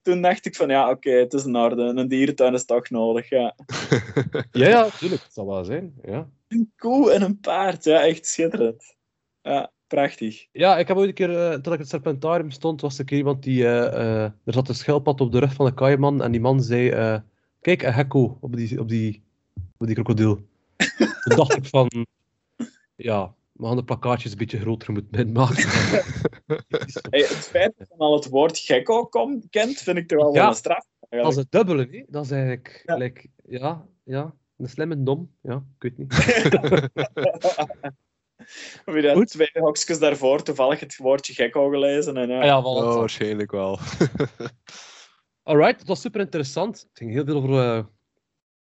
[0.02, 1.82] Toen dacht ik van, ja, oké, het is in orde.
[1.82, 3.54] Een dierentuin is toch nodig, ja.
[4.52, 5.94] Ja, ja, tuurlijk, het zal wel zijn.
[6.02, 6.28] Ja.
[6.48, 8.96] Een koe en een paard, ja, echt schitterend.
[9.42, 10.46] Ja, prachtig.
[10.52, 13.00] Ja, ik heb ooit een keer, eh, toen ik in het Serpentarium stond, was er
[13.00, 13.64] een keer iemand die...
[13.66, 16.62] eh, eh, er zat een schildpad op de rug van een kaiman en die man
[16.62, 17.22] zei...
[17.60, 19.22] Kijk, een gekko op die, op die,
[19.78, 20.34] op die krokodil.
[21.24, 22.06] Toen dacht ik van...
[22.98, 25.68] Ja, we gaan de plakkaatjes een beetje groter moeten maken.
[27.10, 30.34] Hey, het feit dat je al het woord gekko komt, kent, vind ik toch wel
[30.34, 30.40] Ja.
[30.40, 30.86] wel een straf.
[30.98, 31.36] Dat is eigenlijk.
[31.36, 32.04] het dubbele, hè?
[32.08, 32.82] Dat is eigenlijk...
[32.84, 32.96] Ja.
[32.96, 35.34] like, ja, ja, een slim en dom.
[35.42, 36.12] Ja, ik weet niet.
[38.86, 39.28] Of je dat Goed.
[39.28, 42.16] twee hokjes daarvoor toevallig het woordje gekko gelezen.
[42.16, 42.38] En, ja.
[42.38, 42.62] Ah ja.
[42.62, 43.78] Oh, waarschijnlijk wel.
[45.42, 46.80] Alright, dat was super interessant.
[46.80, 47.84] Het ging heel veel over eh,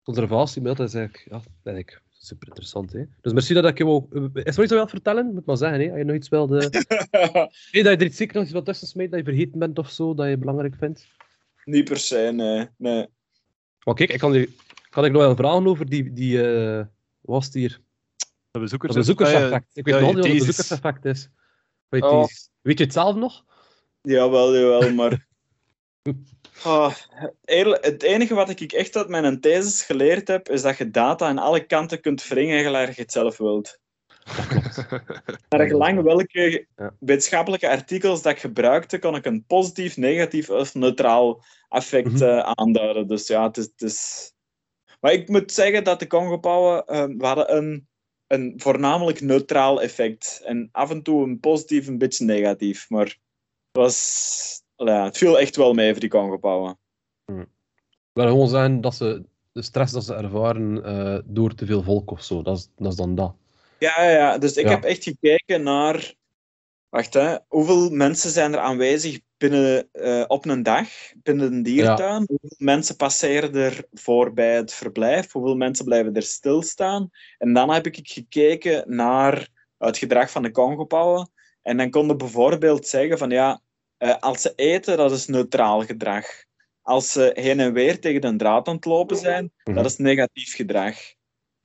[0.02, 2.92] conservatie, maar dat is eigenlijk, ja, dat is eigenlijk super interessant.
[2.92, 3.04] Hè?
[3.20, 4.06] Dus merci dat ik je wou...
[4.12, 5.34] eh, Is er nog iets wil vertellen?
[5.34, 5.88] Moet maar zeggen, hè?
[5.88, 6.56] Als je nog iets wilde...
[7.72, 9.78] nee, dat je er iets zeker nog iets wat tussen smijt, dat je vergeten bent
[9.78, 11.06] of zo, dat je belangrijk vindt.
[11.64, 12.68] Niet per se, nee.
[12.76, 13.06] nee.
[13.84, 14.50] Maar kijk, ik kan, je,
[14.90, 16.12] kan ik nog wel vragen over die...
[16.12, 16.86] die eh, wat
[17.20, 17.80] was het hier?
[18.50, 18.94] De bezoekers.
[18.94, 19.76] Dat bezoekerseffect.
[19.76, 21.28] Ik weet ja, nog niet wat het bezoekerseffect is.
[21.88, 22.24] Weet, Oh.
[22.26, 23.44] die- weet je het zelf nog?
[24.02, 25.26] Jawel, jawel, maar...
[26.62, 26.94] Ah,
[27.44, 31.26] eerlijk, het enige wat ik echt uit mijn thesis geleerd heb, is dat je data
[31.26, 33.78] aan alle kanten kunt wringen gelijk je het zelf wilt.
[35.48, 36.94] Naar gelang welke Ja.
[36.98, 43.06] wetenschappelijke artikels dat ik gebruikte, kon ik een positief, negatief of neutraal effect eh, aanduiden.
[43.06, 44.32] Dus ja, het is, het is...
[45.00, 47.88] Maar ik moet zeggen dat de Congopauwen eh, we hadden een,
[48.26, 50.40] een voornamelijk neutraal effect.
[50.44, 52.90] En af en toe een positief, een beetje negatief.
[52.90, 53.18] Maar het,
[53.72, 56.78] was, ja, het viel echt wel mee voor die Congopauwen.
[58.12, 62.10] wil gewoon zeggen dat ze de stress dat ze ervaren eh, door te veel volk
[62.10, 62.42] of zo.
[62.42, 63.34] Dat is, dat is dan dat.
[63.78, 64.38] Ja, ja, ja.
[64.38, 64.70] dus ik Ja.
[64.70, 66.16] heb echt gekeken naar.
[66.88, 67.36] Wacht, hè.
[67.48, 70.88] hoeveel mensen zijn er aanwezig binnen, eh, op een dag
[71.22, 72.24] binnen een diertuin?
[72.26, 75.32] Hoeveel mensen passeren er voor bij het verblijf?
[75.32, 77.10] Hoeveel mensen blijven er stilstaan?
[77.38, 79.48] En dan heb ik gekeken naar
[79.78, 81.30] het gedrag van de Congopauwen.
[81.62, 83.60] En dan kon je bijvoorbeeld zeggen van ja,
[83.98, 86.26] eh, als ze eten, dat is neutraal gedrag.
[86.82, 89.76] Als ze heen en weer tegen een draad aan het lopen zijn, Mhm.
[89.76, 90.96] dat is negatief gedrag.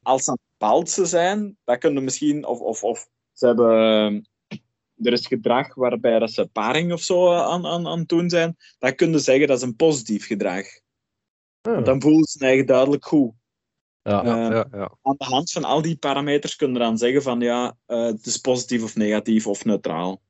[0.01, 4.57] Als ze aan het balsen zijn, dat kunnen misschien, of, of, of ze hebben, eh,
[5.07, 8.57] er is gedrag waarbij dat ze paring of zo aan, aan, aan het doen zijn,
[8.79, 10.65] dan kun je zeggen dat is een positief gedrag.
[11.61, 13.31] Want dan voelen ze zich eigenlijk duidelijk goed.
[14.01, 14.23] Ja.
[14.23, 14.91] Eh, Ja, ja.
[15.01, 18.37] aan de hand van al die parameters kun je dan zeggen van ja, het is
[18.37, 20.21] positief of negatief of neutraal.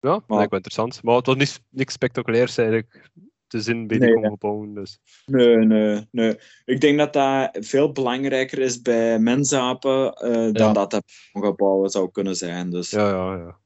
[0.00, 1.02] Ja, Maar- lijkt me interessant.
[1.02, 3.10] Maar het was niet, niks spectaculairs eigenlijk
[3.46, 4.36] te zien bij Nee, die.
[4.38, 4.98] Congo Dus.
[5.26, 6.38] Nee, nee, nee.
[6.64, 10.72] Ik denk dat dat veel belangrijker is bij mensapen eh, dan Ja.
[10.72, 12.70] dat dat gebouwen zou kunnen zijn.
[12.70, 13.58] Dus Ja, ja, ja.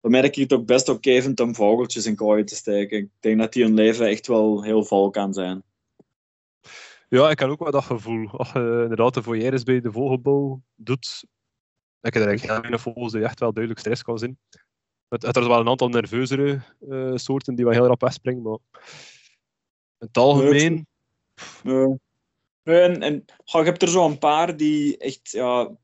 [0.00, 2.98] daarmee dat ik het ook best oké vind om vogeltjes in kooien te steken.
[2.98, 5.62] Ik denk dat die hun leven echt wel heel vol kan zijn.
[7.08, 8.28] Ja, ik heb ook wel dat gevoel.
[8.30, 11.30] Als je inderdaad de foyeres bij de vogelbouw doet, dan
[12.00, 14.38] heb je er eigenlijk heel vogels die echt wel duidelijk stress kan zijn.
[15.08, 16.60] Het, er wel een aantal nerveuzere
[16.90, 18.58] eh, soorten die wel heel rap wegspringen, maar
[19.98, 20.86] in het algemeen...
[21.62, 21.98] Nee.
[22.62, 25.76] Nee, en, je hebt er zo een paar die echt, ja,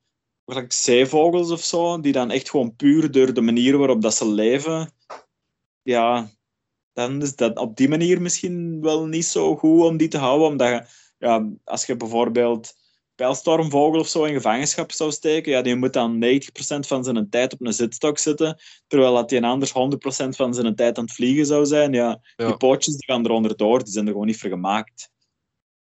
[0.47, 4.29] gelijk zeevogels of zo, die dan echt gewoon puur door de manier waarop dat ze
[4.29, 4.93] leven,
[5.83, 6.31] ja,
[6.93, 10.47] dan is dat op die manier misschien wel niet zo goed om die te houden,
[10.47, 10.89] omdat
[11.19, 12.75] ja, als je bijvoorbeeld
[13.23, 17.53] pijlstormvogel of zo in gevangenschap zou steken, ja, die moet dan 90% van zijn tijd
[17.53, 19.75] op een zitstok zitten, terwijl dat die anders 100%
[20.37, 22.47] van zijn tijd aan het vliegen zou zijn, ja, Ja.
[22.47, 25.11] die pootjes die gaan eronder door, die zijn er gewoon niet voor gemaakt.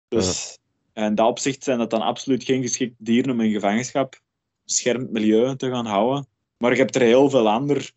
[0.08, 0.58] Dus
[0.94, 4.20] in dat opzicht zijn dat dan absoluut geen geschikte dieren om in gevangenschap
[4.64, 6.26] beschermd milieu te gaan houden.
[6.56, 7.92] Maar je hebt er heel veel ander.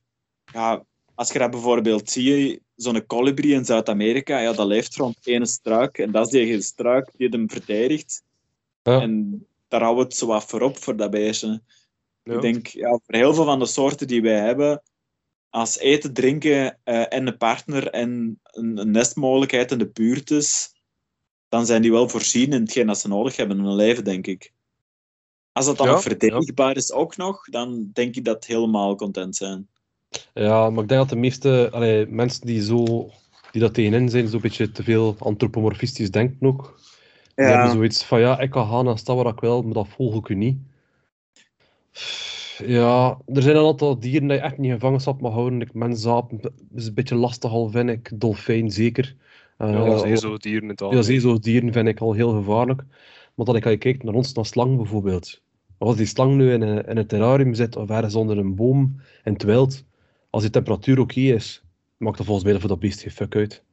[0.53, 0.83] Ja,
[1.15, 5.97] als je dat bijvoorbeeld ziet, zo'n kolibrie in Zuid-Amerika, ja, dat leeft rond één struik.
[5.97, 8.23] En dat is die struik die hem verdedigt.
[8.83, 9.01] Ja.
[9.01, 11.61] En daar houden we het zo wat voor op, voor dat beestje.
[12.23, 12.33] Ja.
[12.33, 14.83] Ik denk, ja, voor heel veel van de soorten die wij hebben,
[15.49, 20.73] als eten, drinken eh, en een partner en een, een nestmogelijkheid in de buurt is,
[21.49, 24.27] dan zijn die wel voorzien in hetgeen dat ze nodig hebben in hun leven, denk
[24.27, 24.53] ik.
[25.51, 29.67] Als dat dan Ja, verdedigbaar is ook nog, dan denk ik dat helemaal content zijn.
[30.33, 33.09] Ja, maar ik denk dat de meeste allee, mensen die, zo,
[33.51, 36.79] die dat tegenin zijn, zo'n beetje te veel antropomorfistisch denken ook.
[37.35, 39.87] Die hebben zoiets van, ja, ik kan gaan naar stad waar ik wil, maar dat
[39.87, 40.57] volg ik u niet.
[42.65, 45.61] Ja, er zijn een aantal dieren die je echt niet in gevangenschap mag houden.
[45.61, 46.39] Ik mensapen
[46.75, 48.11] is een beetje lastig al, vind ik.
[48.15, 49.15] Dolfijn zeker.
[49.57, 51.05] Eh, Ja, dat is zo dieren in het ja, algemeen.
[51.07, 52.83] zeezoogdieren vind ik al heel gevaarlijk.
[53.35, 55.41] Maar dat ik als je kijkt naar ons, naar slang bijvoorbeeld.
[55.77, 59.01] Als die slang nu in een, in een terrarium zit of ergens onder een boom
[59.23, 59.83] in het wild,
[60.29, 61.63] als die temperatuur oké is,
[61.97, 63.63] maakt dat volgens mij voor dat beest geen fuck uit.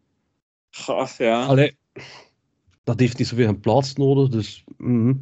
[0.71, 1.45] Gaaf, ja.
[1.45, 1.77] Allee,
[2.91, 4.65] dat heeft niet zoveel een plaats nodig, dus...
[4.77, 5.13] mhm.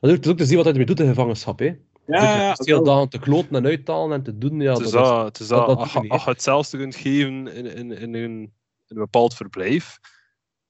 [0.00, 1.76] Dat is ook te zien wat hij ermee doet in gevangenschap, hè.
[2.06, 4.80] ja, Dus het heel dagen te kloten en uithalen en te doen, ja, Het dat
[4.80, 4.92] is is...
[4.92, 7.90] dat, het is dat, dat als, je niet, als je hetzelfde kunt geven in, in,
[7.90, 8.52] in, een, in
[8.86, 9.98] een bepaald verblijf,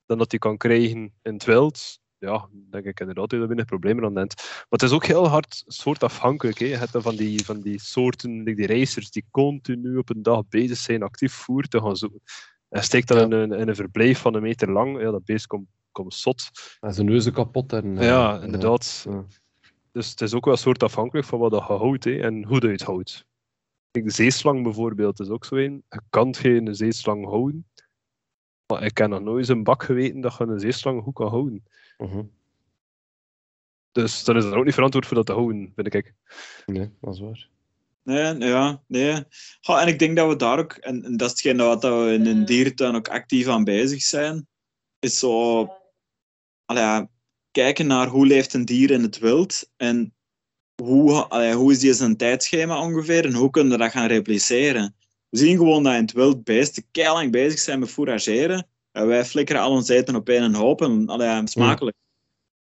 [0.06, 3.46] dan dat je kan krijgen in het wild, ja, denk ik inderdaad dat je er
[3.46, 4.36] weinig problemen aan hebt.
[4.36, 6.58] Maar het is ook heel hard soortafhankelijk.
[6.58, 6.66] Hè.
[6.66, 10.48] Je hebt dan van die, van die soorten, die racers, die continu op een dag
[10.48, 12.20] bezig zijn actief voer te gaan zoeken.
[12.68, 13.24] En steekt dat Ja.
[13.24, 15.66] in, een, in een verblijf van een meter lang, ja, dat beest komt,
[16.00, 16.50] komt zot.
[16.80, 17.98] En zijn neuzen kapot en...
[17.98, 19.06] eh, ja, eh, inderdaad.
[19.10, 19.24] ja.
[19.92, 22.82] Dus het is ook wel soortafhankelijk van wat je houdt hè, en hoe je het
[22.82, 23.26] houdt.
[23.90, 25.84] Kijk, de zeeslang bijvoorbeeld is ook zo een.
[25.88, 27.66] Je kan geen zeeslang houden.
[28.66, 31.64] Maar ik heb nog nooit een bak geweten dat je een zeeslang goed kan houden.
[31.98, 32.22] mhm.
[33.92, 36.14] Dus dan is het ook niet verantwoord voor dat te houden, vind ik.
[36.66, 37.48] Nee, dat is waar.
[38.02, 39.24] Nee, ja, nee.
[39.60, 42.26] En ik denk dat we daar ook, en, en dat is hetgeen wat we in
[42.26, 44.46] een dierentuin ook actief aan bezig zijn,
[44.98, 45.68] is zo
[46.68, 47.10] allee, ja,
[47.50, 50.14] kijken naar hoe leeft een dier in het wild en
[50.82, 54.94] hoe, allee, hoe is die zijn tijdschema ongeveer en hoe kunnen we dat gaan repliceren.
[55.28, 58.66] We zien gewoon dat in het wild beesten keilang bezig zijn met fourageren.
[58.92, 61.96] En wij flikkeren al ons eten op één hoop en allee, ja, smakelijk.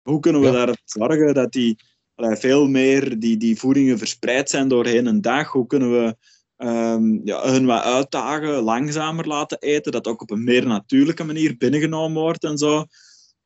[0.01, 0.53] Hoe kunnen we Ja.
[0.61, 1.75] ervoor zorgen dat die
[2.19, 5.51] veel meer die, die voedingen verspreid zijn doorheen een dag?
[5.51, 6.15] Hoe kunnen we
[6.57, 11.57] ehm, ja, hun wat uitdagen, langzamer laten eten, dat ook op een meer natuurlijke manier
[11.57, 12.85] binnengenomen wordt en zo?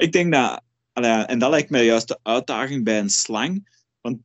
[0.02, 0.61] Ik denk dat,
[1.28, 3.80] en dat lijkt mij juist de uitdaging bij een slang.
[4.02, 4.18] Want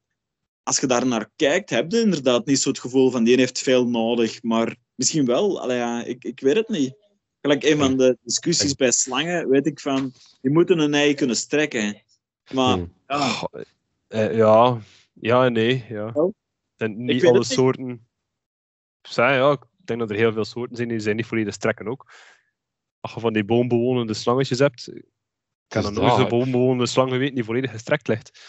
[0.63, 3.59] als je daar naar kijkt, heb je inderdaad niet zo het gevoel van die heeft
[3.59, 6.97] veel nodig, maar misschien wel, ja, ik, ik weet het niet.
[7.41, 11.37] Gelijk een van de discussies bij slangen, weet ik van, die moeten een ei kunnen
[11.37, 12.03] strekken.
[12.53, 12.93] Maar, Hmm.
[13.07, 13.49] ja,
[14.09, 14.81] eh, ja,
[15.13, 15.85] ja en nee.
[15.89, 16.31] Ja.
[16.77, 18.07] En niet alle soorten.
[19.03, 21.89] Zijn, ja, ik denk dat er heel veel soorten zijn die zijn niet volledig strekken
[21.89, 22.13] ook.
[23.01, 24.91] Als je van die boombewonende slangetjes hebt,
[25.69, 28.41] ik heb nog nooit een boombewonende slang geweten die volledig gestrekt ligt.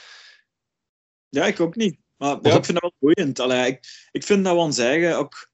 [1.30, 1.98] ja, ik ook niet.
[2.18, 3.40] Maar ja, ik vind dat wel boeiend.
[3.40, 5.50] Allee, ik, ik vind dat we ons eigen ook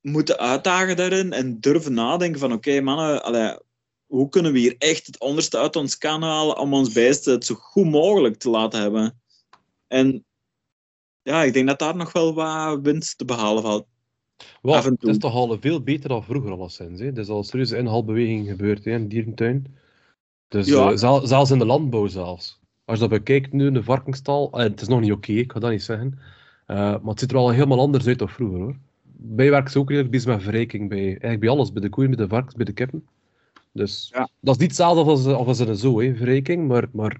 [0.00, 3.58] moeten uitdagen daarin en durven nadenken van oké mannen, allee,
[4.06, 7.44] hoe kunnen we hier echt het onderste uit ons kan halen om ons beesten het
[7.44, 9.22] zo goed mogelijk te laten hebben.
[9.86, 10.24] En
[11.22, 13.86] ja, ik denk dat daar nog wel wat winst te behalen valt.
[14.62, 17.00] Wat, het is toch al veel beter dan vroeger alleszins.
[17.00, 17.06] Hè?
[17.06, 19.76] Er is al een serieuze inhaalbeweging gebeurd hè, in de dierentuin.
[20.48, 20.90] Dus Ja.
[20.90, 22.60] eh, zel- zelfs in de landbouw zelfs.
[22.84, 25.60] Als je dat bekijkt nu, de varkensstal, eh, het is nog niet oké, ik ga
[25.60, 26.18] dat niet zeggen.
[26.66, 28.76] Eh, maar het ziet er al helemaal anders uit dan vroeger hoor.
[29.16, 30.88] Bij werken ze ook redelijk bezig met verrijking.
[30.88, 33.06] Bij, eigenlijk bij alles, bij de koeien, bij de varkens, bij de kippen.
[33.72, 34.28] Dus Ja.
[34.40, 37.10] dat is niet hetzelfde als, als, in een zoo, hè, verrijking, maar, maar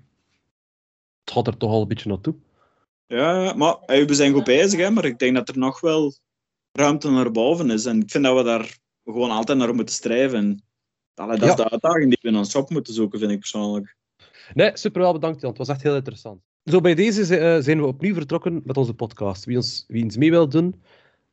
[1.24, 2.34] het gaat er toch al een beetje naartoe.
[3.06, 6.14] Ja, ja, maar we zijn goed bezig, hè, maar ik denk dat er nog wel
[6.72, 7.84] ruimte naar boven is.
[7.84, 10.62] En ik vind dat we daar gewoon altijd naar moeten strijven.
[11.14, 11.54] En, allee, dat Ja.
[11.54, 13.96] is de uitdaging die we in ons shop moeten zoeken, vind ik persoonlijk.
[14.54, 15.50] Nee, super wel bedankt Jan.
[15.50, 16.40] Het was echt heel interessant.
[16.64, 19.44] Zo, bij deze eh, zijn we opnieuw vertrokken met onze podcast.
[19.44, 20.82] Wie ons, wie ons mee wil doen,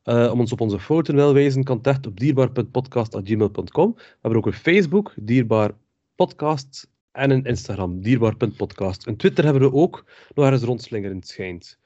[0.02, 3.94] eh, om ons op onze fouten wil wijzen, kan terecht op dierbaar.podcast.gmail.com.
[3.94, 5.70] We hebben ook een Facebook, Dierbaar
[6.14, 9.06] Podcast, en een Instagram, dierbaar.podcast.
[9.06, 10.04] Een Twitter hebben we ook,
[10.34, 11.78] nog ergens rondslingerend schijnt.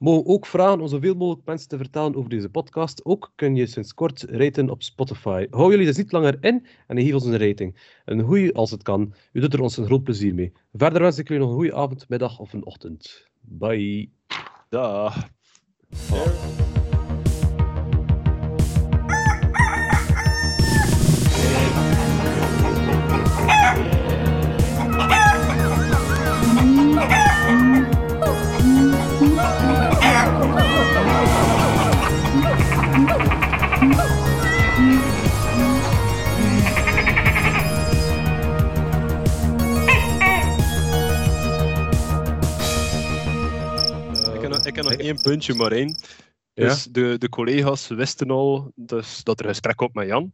[0.00, 3.04] Mogen ook vragen om zoveel mogelijk mensen te vertellen over deze podcast.
[3.04, 5.46] Ook kun je sinds kort raten op Spotify.
[5.50, 8.00] Hou jullie dus niet langer in en geef ons een rating.
[8.04, 9.14] Een goeie als het kan.
[9.32, 10.52] U doet er ons een groot plezier mee.
[10.72, 13.28] Verder wens ik jullie nog een goede avond, middag of een ochtend.
[13.40, 14.10] Bye.
[14.68, 15.28] Dag.
[45.10, 45.88] Één puntje, maar één.
[46.52, 46.66] Ja?
[46.66, 50.32] Dus de, de collega's wisten al dus dat er gesprek op met Jan.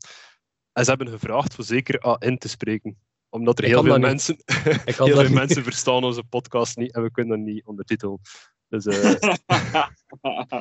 [0.72, 2.96] En ze hebben gevraagd voor zeker A in te spreken.
[3.28, 4.36] Omdat er Ik heel veel mensen,
[4.84, 5.32] heel veel niet.
[5.32, 8.20] mensen verstaan onze podcast niet en we kunnen dat niet ondertitelen.
[8.68, 9.10] Dus eh,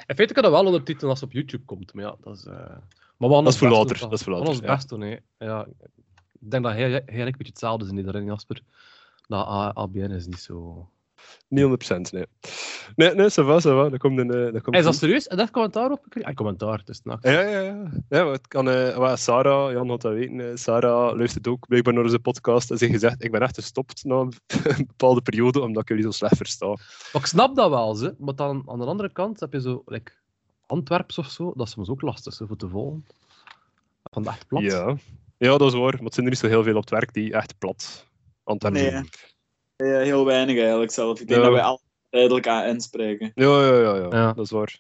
[0.08, 1.94] In feite kan dat wel ondertitelen als het op YouTube komt.
[1.94, 2.46] Maar ja, dat is...
[2.46, 2.78] eh,
[3.18, 5.18] Maar we Dat is voor later, dat is voor later, ons best doen, hè.
[5.38, 5.66] Ja,
[6.40, 8.62] ik denk dat hij, hij en ik een beetje hetzelfde zijn daarin, Jasper.
[9.28, 10.90] Dat ABN is niet zo...
[11.48, 12.26] niet 100%, nee.
[12.96, 13.90] Nee, nee, ça va, ça va.
[13.90, 14.32] Dat komt een...
[14.32, 15.28] eh, dat komt Is dat serieus?
[15.28, 16.06] En dat commentaar op?
[16.22, 17.24] Ah, commentaar, het is nacht.
[17.24, 17.92] Ja, ja, ja.
[18.10, 21.94] ja het kan, eh, wel, Sarah, Jan had dat weten, eh, Sarah luistert ook blijkbaar
[21.94, 24.16] naar onze podcast en ze heeft gezegd, ik ben echt gestopt na
[24.64, 26.68] een bepaalde periode, omdat ik jullie zo slecht versta.
[26.68, 28.16] Maar ik snap dat wel, ze.
[28.18, 30.12] maar dan aan de andere kant heb je zo, like,
[30.66, 33.06] Antwerps of zo, dat is soms ook lastig zo, voor te volgen.
[34.04, 34.62] Van de echt plat.
[34.62, 34.96] Ja.
[35.38, 37.14] ja, dat is waar, maar het zijn er niet zo heel veel op het werk
[37.14, 38.06] die echt plat
[38.46, 39.10] Antwerpen Nee.
[39.76, 41.20] Ja, heel weinig eigenlijk zelf.
[41.22, 41.46] Ik denk Ja.
[41.46, 43.32] dat wij al tijdelijk aan inspreken.
[43.36, 44.34] Ja, ja, ja, ja, Ja.
[44.34, 44.80] dat is waar.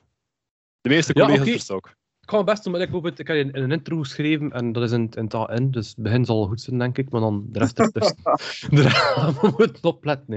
[0.82, 1.52] De meeste Ja, collega's oké.
[1.56, 1.88] verstaan ook.
[2.22, 4.72] Ik ga mijn best doen, maar ik, bijvoorbeeld, ik heb een, een intro geschreven en
[4.72, 7.22] dat is in, in het AN, dus het begin zal goed zijn, denk ik, maar
[7.22, 8.18] dan de rest ertussen.
[8.76, 10.34] de rest we moeten opletten.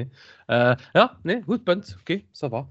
[0.47, 0.71] hè.
[0.71, 1.97] Eh, ja, nee, goed punt.
[2.01, 2.67] Oké, ça va.